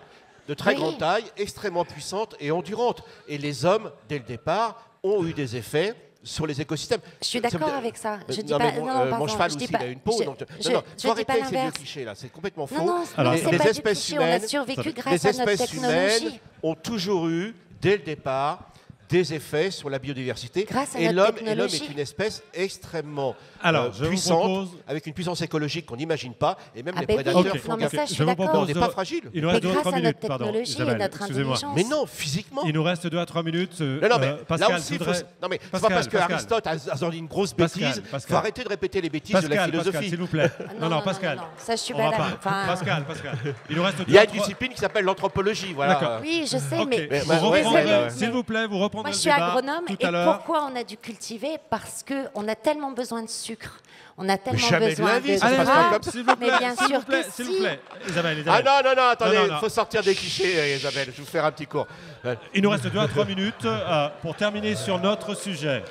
de 0.49 0.55
très 0.55 0.75
grande 0.75 0.99
taille, 0.99 1.25
extrêmement 1.37 1.85
puissante 1.85 2.37
et 2.41 2.51
endurante. 2.51 3.03
Et 3.29 3.39
les 3.39 3.65
hommes, 3.65 3.91
dès 4.09 4.19
le 4.19 4.25
départ, 4.25 4.91
ont 5.03 5.25
eu 5.25 5.33
des 5.33 5.57
effets 5.57 5.95
sur 6.23 6.47
les 6.47 6.61
écosystèmes. 6.61 7.01
Je 7.21 7.27
suis 7.27 7.41
d'accord 7.41 7.75
avec 7.75 7.97
ça. 7.97 8.19
Je 8.29 8.41
dis 8.41 8.53
pas, 8.53 8.73
mon, 8.73 8.87
non, 8.87 9.19
mon 9.19 9.27
cheval 9.27 9.53
aussi, 9.53 9.67
il 9.69 9.77
a 9.77 9.87
une 9.87 10.01
peau. 10.01 10.17
Je, 10.19 10.25
donc, 10.25 10.39
je, 10.61 10.69
non, 10.69 10.77
non, 10.77 10.83
faut 10.99 11.11
arrêter 11.11 11.33
avec 11.33 11.45
ces 11.45 11.57
vieux 11.57 11.71
clichés 11.71 12.05
là, 12.05 12.15
c'est 12.15 12.31
complètement 12.31 12.67
faux. 12.67 12.77
Non, 12.77 12.99
non, 13.01 13.05
Alors, 13.17 13.35
les, 13.35 13.43
les 13.43 13.67
espèces 13.69 14.09
humaines, 14.09 14.41
on 14.41 14.45
a 14.45 14.49
survécu 14.49 14.93
grâce 14.93 15.25
à 15.25 15.33
notre 15.33 15.75
humaines 15.75 16.33
ont 16.63 16.75
toujours 16.75 17.29
eu, 17.29 17.55
dès 17.81 17.99
le 17.99 18.03
départ, 18.03 18.71
des 19.09 19.35
effets 19.35 19.71
sur 19.71 19.91
la 19.91 19.99
biodiversité. 19.99 20.65
Grâce 20.65 20.97
à 20.97 21.01
et 21.01 21.13
l'homme 21.13 21.37
est 21.47 21.91
une 21.91 21.99
espèce 21.99 22.43
extrêmement 22.53 23.35
Alors, 23.63 23.93
euh, 24.01 24.09
puissante, 24.09 24.69
avec 24.87 25.07
une 25.07 25.13
puissance 25.13 25.41
écologique 25.43 25.87
qu'on 25.87 25.97
n'imagine 25.97 26.35
pas, 26.35 26.57
et 26.75 26.83
même 26.83 26.95
ah 26.97 27.01
les 27.01 27.07
ben 27.07 27.17
prédateurs 27.17 27.55
oui. 27.55 27.59
font 27.59 27.73
non, 27.73 27.79
mais 27.79 27.89
ça, 27.89 28.07
je 28.07 28.15
suis 28.15 28.25
d'accord. 28.25 28.51
On 28.55 28.67
n'est 28.67 28.75
pas 28.75 28.91
fragile. 28.91 29.31
Il 29.33 29.43
nous 29.43 29.49
reste 29.49 29.63
2 29.63 29.71
à 29.71 29.81
3 29.81 29.93
minutes, 29.93 30.17
pardon. 30.27 30.53
Isabelle, 30.55 31.11
excusez-moi. 31.13 31.57
Mais 31.75 31.85
non, 31.85 32.07
physiquement. 32.07 32.63
Il 32.65 32.75
nous 32.75 32.83
reste 32.83 33.07
2 33.07 33.19
à 33.19 33.27
3 33.27 33.43
minutes. 33.43 33.81
Euh, 33.81 34.01
non, 34.01 34.09
non, 34.09 34.19
mais 34.19 34.35
Pascal, 34.47 34.71
là 34.71 34.79
aussi, 34.79 34.99
faut... 34.99 35.05
non, 35.43 35.49
mais 35.49 35.59
Pascal, 35.59 35.81
pas 35.81 35.95
parce 35.95 36.09
qu'Aristote 36.09 36.67
a, 36.67 36.77
dit 37.11 37.19
une 37.19 37.27
grosse 37.27 37.55
bêtise, 37.55 38.03
il 38.13 38.21
faut 38.21 38.35
arrêter 38.35 38.65
de 38.65 38.69
répéter 38.69 39.01
les 39.01 39.11
bêtises 39.11 39.41
de 39.41 39.49
la 39.49 39.67
philosophie. 39.67 40.09
s'il 40.09 40.19
vous 40.19 40.27
plaît. 40.27 40.51
Non, 40.81 40.89
non, 40.89 41.03
Pascal. 41.03 41.41
Ça, 41.57 41.77
je 41.77 41.81
suis 41.81 41.95
pas 41.95 42.11
Pascal, 42.43 43.05
Pascal. 43.05 43.39
Il 43.71 43.77
nous 43.77 43.83
reste 43.83 43.99
Il 44.09 44.15
y 44.15 44.19
a 44.19 44.25
une 44.25 44.31
discipline 44.31 44.73
qui 44.73 44.79
s'appelle 44.79 45.05
l'anthropologie, 45.05 45.73
voilà. 45.73 46.21
Oui, 46.23 46.45
je 46.51 46.59
sais, 46.59 46.85
mais... 46.87 47.09
S'il 48.11 48.31
vous 48.31 48.43
plaît, 48.43 48.67
vous 48.67 48.79
reprendrai 48.99 49.03
Moi, 49.03 49.11
je 49.13 49.17
suis 49.17 49.31
débat 49.31 49.47
agronome 49.49 49.85
tout 49.87 49.97
et 50.01 50.05
à 50.07 50.25
pourquoi 50.25 50.69
on 50.71 50.77
a 50.77 50.85
dû 50.85 50.97
cultiver 50.97 51.59
Parce 51.71 52.05
qu'on 52.05 52.49
a 52.49 52.55
tellement 52.55 52.91
besoin 52.93 53.23
de 53.23 53.29
sucre. 53.29 53.81
On 54.17 54.29
a 54.29 54.39
tellement 54.39 54.59
jamais 54.61 54.87
de 54.87 54.91
besoin 54.91 55.13
la 55.15 55.19
vie, 55.21 55.35
de 55.35 55.39
ça 55.39 55.49
se 55.51 55.55
passe 55.57 55.67
gras. 55.67 55.85
pas 55.85 55.91
comme 55.91 56.03
ça. 56.05 56.11
s'il 56.13 56.23
vous 56.25 56.37
plaît, 56.37 56.51
Mais 56.53 56.59
bien 56.59 56.77
s'il 56.77 56.87
sûr 56.87 56.99
vous 57.01 57.05
plaît, 57.05 57.23
que 57.25 57.31
s'il 57.33 57.45
si. 57.47 57.53
vous 57.53 57.59
plaît. 57.65 57.81
Isabelle, 58.09 58.37
Ah 58.47 58.61
Isabelle. 58.61 58.65
non, 58.65 58.91
non, 58.91 58.97
non, 59.03 59.09
attendez, 59.09 59.39
il 59.51 59.57
faut 59.59 59.69
sortir 59.69 60.03
des 60.03 60.15
clichés, 60.15 60.77
Isabelle. 60.77 61.07
Je 61.07 61.11
vais 61.13 61.23
vous 61.25 61.31
faire 61.31 61.45
un 61.45 61.51
petit 61.53 61.67
cours. 61.67 61.87
Il 62.55 62.63
nous 62.63 62.71
reste 62.71 62.87
deux 62.87 62.99
à 63.01 63.09
trois 63.09 63.25
minutes 63.25 63.65
euh, 63.65 64.09
pour 64.23 64.37
terminer 64.37 64.77
sur 64.77 64.99
notre 65.01 65.35
sujet. 65.35 65.83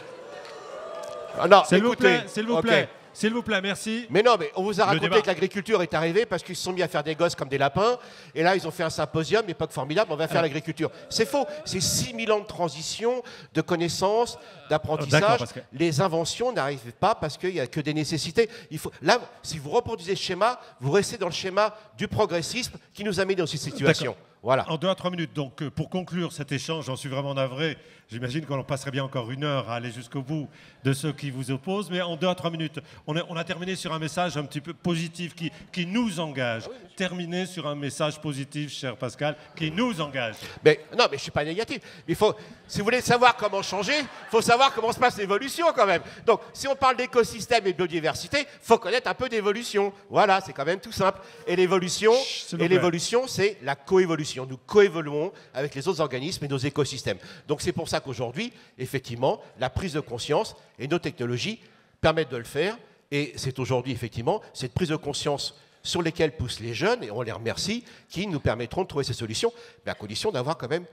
ah 1.39 1.47
non, 1.47 1.64
S'il 1.66 1.84
vous 1.84 1.95
plaît, 1.95 2.24
s'il 2.28 2.45
vous 2.47 2.62
plaît, 2.62 2.88
s'il 3.14 3.34
vous 3.34 3.43
plaît, 3.43 3.61
merci. 3.61 4.05
Mais 4.09 4.22
non, 4.24 4.36
mais 4.39 4.51
on 4.55 4.64
vous 4.64 4.82
a 4.82 4.86
raconté 4.86 5.07
débat. 5.09 5.22
que 5.22 5.28
l'agriculture 5.28 5.82
est 5.82 5.93
arrivée 5.93 6.26
parce 6.26 6.43
qu'ils 6.43 6.55
se 6.55 6.64
sont 6.64 6.74
mis 6.74 6.82
à 6.82 6.88
faire 6.88 7.03
des 7.03 7.16
gosses 7.16 7.36
comme 7.36 7.49
des 7.49 7.57
lapins. 7.57 7.97
Et 8.36 8.43
là, 8.43 8.55
ils 8.55 8.68
ont 8.68 8.72
fait 8.72 8.84
un 8.84 8.89
symposium, 8.89 9.43
époque 9.47 9.72
formidable, 9.72 10.11
on 10.11 10.16
va 10.16 10.28
faire 10.28 10.41
l'agriculture. 10.41 10.89
C'est 11.09 11.26
faux. 11.26 11.45
C'est 11.66 11.80
6000 11.80 12.32
ans 12.32 12.39
de 12.39 12.45
transition, 12.45 13.22
de 13.53 13.61
connaissances, 13.61 14.38
D'accord, 14.70 14.97
d'apprentissage. 14.97 15.53
que- 15.53 15.59
Les 15.74 16.01
inventions 16.01 16.51
n'arrivent 16.51 16.93
pas 16.99 17.16
parce 17.16 17.38
qu'il 17.38 17.53
n'y 17.53 17.59
a 17.59 17.68
que 17.68 17.80
des 17.82 17.93
nécessités. 17.93 18.49
Il 18.72 18.80
faut... 18.80 18.91
Là, 19.01 19.20
si 19.41 19.59
vous 19.59 19.70
reproduisez 19.70 20.16
ce 20.16 20.22
schéma, 20.22 20.59
vous 20.80 20.91
restez 20.91 21.18
dans 21.18 21.28
le 21.28 21.32
schéma 21.34 21.76
du 21.97 22.07
progressisme 22.07 22.78
qui 22.93 23.03
nous 23.03 23.20
a 23.20 23.26
mis 23.26 23.36
dans 23.36 23.45
cette 23.45 23.59
situation. 23.61 24.16
Voilà. 24.41 24.70
En 24.70 24.76
deux 24.76 24.89
à 24.89 24.95
trois 24.95 25.09
minutes. 25.09 25.32
Donc, 25.34 25.61
euh, 25.61 25.70
pour 25.72 25.89
conclure 25.89 26.34
cet 26.34 26.51
échange, 26.51 26.86
j'en 26.88 26.97
suis 26.97 27.07
vraiment 27.07 27.34
navré. 27.34 27.78
J'imagine 28.10 28.45
qu'on 28.45 28.60
en 28.60 28.64
passerait 28.64 28.91
bien 28.91 29.04
encore 29.04 29.32
une 29.32 29.43
heure 29.43 29.70
à 29.70 29.76
aller 29.76 29.91
jusqu'au 29.91 30.22
bout 30.22 30.47
de 30.84 30.93
ceux 30.93 31.14
qui 31.14 31.32
vous 31.32 31.49
opposent. 31.51 31.89
Mais 31.89 32.01
en 32.01 32.16
deux 32.16 32.28
à 32.28 32.36
trois 32.36 32.51
minutes, 32.51 32.80
on, 33.08 33.16
est- 33.16 33.24
on 33.30 33.36
a 33.36 33.43
terminé 33.43 33.76
sur 33.76 33.91
un 33.93 33.99
message 33.99 34.38
un 34.38 34.43
petit 34.43 34.62
peu 34.62 34.74
positif 34.74 35.34
qui, 35.34 35.51
qui 35.72 35.86
nous 35.86 36.20
engage. 36.20 36.64
Terminer 36.95 37.45
sur 37.47 37.66
un 37.66 37.74
message 37.76 38.20
positif, 38.22 38.72
cher 38.72 38.95
Pascal, 38.97 39.36
qui 39.56 39.72
nous 39.72 39.99
engage. 39.99 40.36
Mais 40.64 40.86
non, 40.97 41.06
mais 41.10 41.18
je 41.18 41.24
suis 41.24 41.32
pas 41.32 41.43
négatif. 41.43 41.80
Il 42.08 42.16
faut, 42.16 42.36
si 42.68 42.80
vous 42.80 42.84
voulez 42.84 43.01
savoir 43.01 43.36
comment 43.36 43.64
changer, 43.64 43.97
il 43.97 44.30
faut 44.30 44.41
savoir 44.41 44.74
comment 44.76 44.91
se 44.91 44.99
passe 44.99 45.18
l'évolution 45.18 45.66
quand 45.76 45.88
même. 45.88 46.04
Donc, 46.28 46.41
si 46.54 46.68
on 46.68 46.76
parle 46.76 46.97
d'écosystème 46.97 47.66
et 47.66 47.72
de 47.74 47.78
biodiversité, 47.78 48.45
faut 48.62 48.78
connaître 48.78 49.10
un 49.10 49.16
peu 49.16 49.28
d'évolution. 49.28 49.91
Voilà, 50.10 50.39
c'est 50.41 50.54
quand 50.54 50.66
même 50.66 50.80
tout 50.80 50.91
simple. 50.91 51.20
Et 51.47 51.56
l'évolution, 51.56 52.14
et 52.60 52.68
l'évolution, 52.68 53.28
c'est 53.28 53.58
la 53.64 53.76
coévolution. 53.76 54.45
Nous 54.45 54.58
coévoluons 54.58 55.32
avec 55.54 55.74
les 55.74 55.88
autres 55.88 56.01
organismes 56.01 56.45
et 56.45 56.47
nos 56.47 56.58
écosystèmes. 56.58 57.18
Donc, 57.47 57.62
c'est 57.62 57.72
pour 57.72 57.89
ça 57.89 57.93
qu'aujourd'hui, 58.02 58.54
effectivement, 58.78 59.41
la 59.60 59.70
prise 59.70 59.94
de 59.94 60.00
conscience 60.00 60.56
et 60.80 60.88
nos 60.88 61.00
technologies 61.00 61.60
permettent 62.02 62.32
de 62.32 62.38
le 62.38 62.44
faire. 62.44 62.78
Et 63.12 63.34
c'est 63.36 63.60
aujourd'hui, 63.60 63.91
effectivement, 63.91 64.41
cette 64.54 64.74
prise 64.74 64.89
de 64.89 64.96
conscience 64.96 65.56
sur 65.84 66.02
lesquelles 66.02 66.36
poussent 66.36 66.62
les 66.62 66.74
jeunes, 66.74 67.04
et 67.04 67.12
on 67.12 67.22
les 67.22 67.32
remercie, 67.32 67.84
qui 68.10 68.26
nous 68.28 68.39
permettront 68.39 68.84
de 68.84 68.88
trouver 68.88 69.04
ces 69.04 69.14
solutions, 69.14 69.52
mais 69.86 69.91
à 69.91 69.96
condition 69.96 70.32
d'avoir 70.32 70.58
quand 70.58 70.70
même 70.70 70.86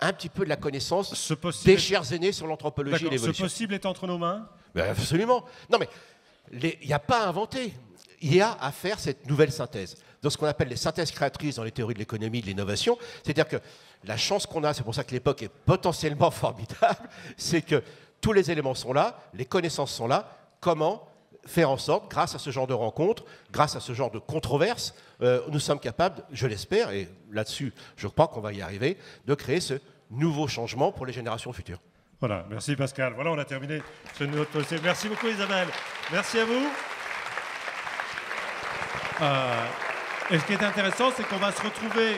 un 0.00 0.12
petit 0.12 0.28
peu 0.28 0.44
de 0.44 0.48
la 0.48 0.56
connaissance 0.56 1.14
Ce 1.14 1.34
des 1.64 1.76
chers 1.76 2.10
aînés 2.12 2.32
sur 2.32 2.46
l'anthropologie 2.46 2.94
et 2.94 2.98
D'accord, 2.98 3.10
ce 3.10 3.14
l'évolution. 3.16 3.44
possible 3.44 3.74
est 3.74 3.84
entre 3.86 4.06
nos 4.06 4.16
mains? 4.16 4.48
Ben, 4.74 4.88
absolument. 4.90 5.44
Non, 5.70 5.78
mais 5.78 5.88
il 6.80 6.86
n'y 6.86 6.92
a 6.92 6.98
pas 6.98 7.24
à 7.24 7.28
inventer. 7.28 7.74
Il 8.22 8.34
y 8.34 8.40
a 8.40 8.52
à 8.60 8.70
faire 8.72 8.98
cette 8.98 9.26
nouvelle 9.28 9.52
synthèse. 9.52 9.96
Dans 10.22 10.30
ce 10.30 10.36
qu'on 10.36 10.46
appelle 10.46 10.68
les 10.68 10.76
synthèses 10.76 11.10
créatrices 11.10 11.56
dans 11.56 11.64
les 11.64 11.72
théories 11.72 11.94
de 11.94 11.98
l'économie, 11.98 12.40
de 12.42 12.46
l'innovation, 12.46 12.98
c'est-à-dire 13.24 13.48
que 13.48 13.56
la 14.04 14.16
chance 14.16 14.46
qu'on 14.46 14.64
a, 14.64 14.72
c'est 14.74 14.82
pour 14.82 14.94
ça 14.94 15.04
que 15.04 15.12
l'époque 15.12 15.42
est 15.42 15.48
potentiellement 15.48 16.30
formidable, 16.30 17.08
c'est 17.36 17.62
que 17.62 17.82
tous 18.20 18.32
les 18.32 18.50
éléments 18.50 18.74
sont 18.74 18.92
là, 18.92 19.18
les 19.34 19.44
connaissances 19.44 19.92
sont 19.92 20.06
là. 20.06 20.36
Comment 20.60 21.06
faire 21.46 21.70
en 21.70 21.78
sorte, 21.78 22.10
grâce 22.10 22.34
à 22.34 22.38
ce 22.38 22.50
genre 22.50 22.66
de 22.66 22.74
rencontres, 22.74 23.24
grâce 23.50 23.74
à 23.76 23.80
ce 23.80 23.94
genre 23.94 24.10
de 24.10 24.18
controverses, 24.18 24.94
euh, 25.22 25.40
nous 25.48 25.58
sommes 25.58 25.80
capables, 25.80 26.22
je 26.32 26.46
l'espère, 26.46 26.90
et 26.90 27.08
là-dessus, 27.30 27.72
je 27.96 28.08
crois 28.08 28.28
qu'on 28.28 28.40
va 28.40 28.52
y 28.52 28.60
arriver, 28.60 28.98
de 29.26 29.34
créer 29.34 29.60
ce 29.60 29.74
nouveau 30.10 30.48
changement 30.48 30.92
pour 30.92 31.06
les 31.06 31.12
générations 31.12 31.52
futures. 31.52 31.80
Voilà, 32.20 32.44
merci 32.50 32.76
Pascal. 32.76 33.14
Voilà, 33.14 33.30
on 33.30 33.38
a 33.38 33.46
terminé 33.46 33.80
ce 34.18 34.24
notre 34.24 34.52
dossier. 34.52 34.78
Merci 34.82 35.08
beaucoup 35.08 35.28
Isabelle. 35.28 35.68
Merci 36.12 36.40
à 36.40 36.44
vous. 36.44 36.68
Euh, 39.22 39.66
et 40.30 40.38
ce 40.38 40.44
qui 40.44 40.52
est 40.52 40.62
intéressant, 40.62 41.10
c'est 41.16 41.26
qu'on 41.26 41.38
va 41.38 41.50
se 41.50 41.62
retrouver. 41.62 42.16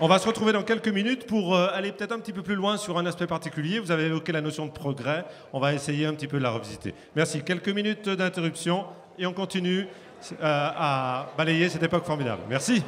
On 0.00 0.06
va 0.06 0.20
se 0.20 0.28
retrouver 0.28 0.52
dans 0.52 0.62
quelques 0.62 0.88
minutes 0.88 1.26
pour 1.26 1.56
euh, 1.56 1.70
aller 1.72 1.90
peut-être 1.90 2.12
un 2.12 2.20
petit 2.20 2.32
peu 2.32 2.42
plus 2.42 2.54
loin 2.54 2.76
sur 2.76 2.98
un 2.98 3.06
aspect 3.06 3.26
particulier. 3.26 3.80
Vous 3.80 3.90
avez 3.90 4.04
évoqué 4.04 4.30
la 4.30 4.40
notion 4.40 4.66
de 4.66 4.70
progrès. 4.70 5.24
On 5.52 5.58
va 5.58 5.74
essayer 5.74 6.06
un 6.06 6.14
petit 6.14 6.28
peu 6.28 6.38
de 6.38 6.44
la 6.44 6.50
revisiter. 6.50 6.94
Merci. 7.16 7.42
Quelques 7.42 7.68
minutes 7.68 8.08
d'interruption 8.08 8.84
et 9.18 9.26
on 9.26 9.32
continue 9.32 9.88
euh, 10.34 10.36
à 10.40 11.30
balayer 11.36 11.68
cette 11.68 11.82
époque 11.82 12.04
formidable. 12.04 12.42
Merci. 12.48 12.84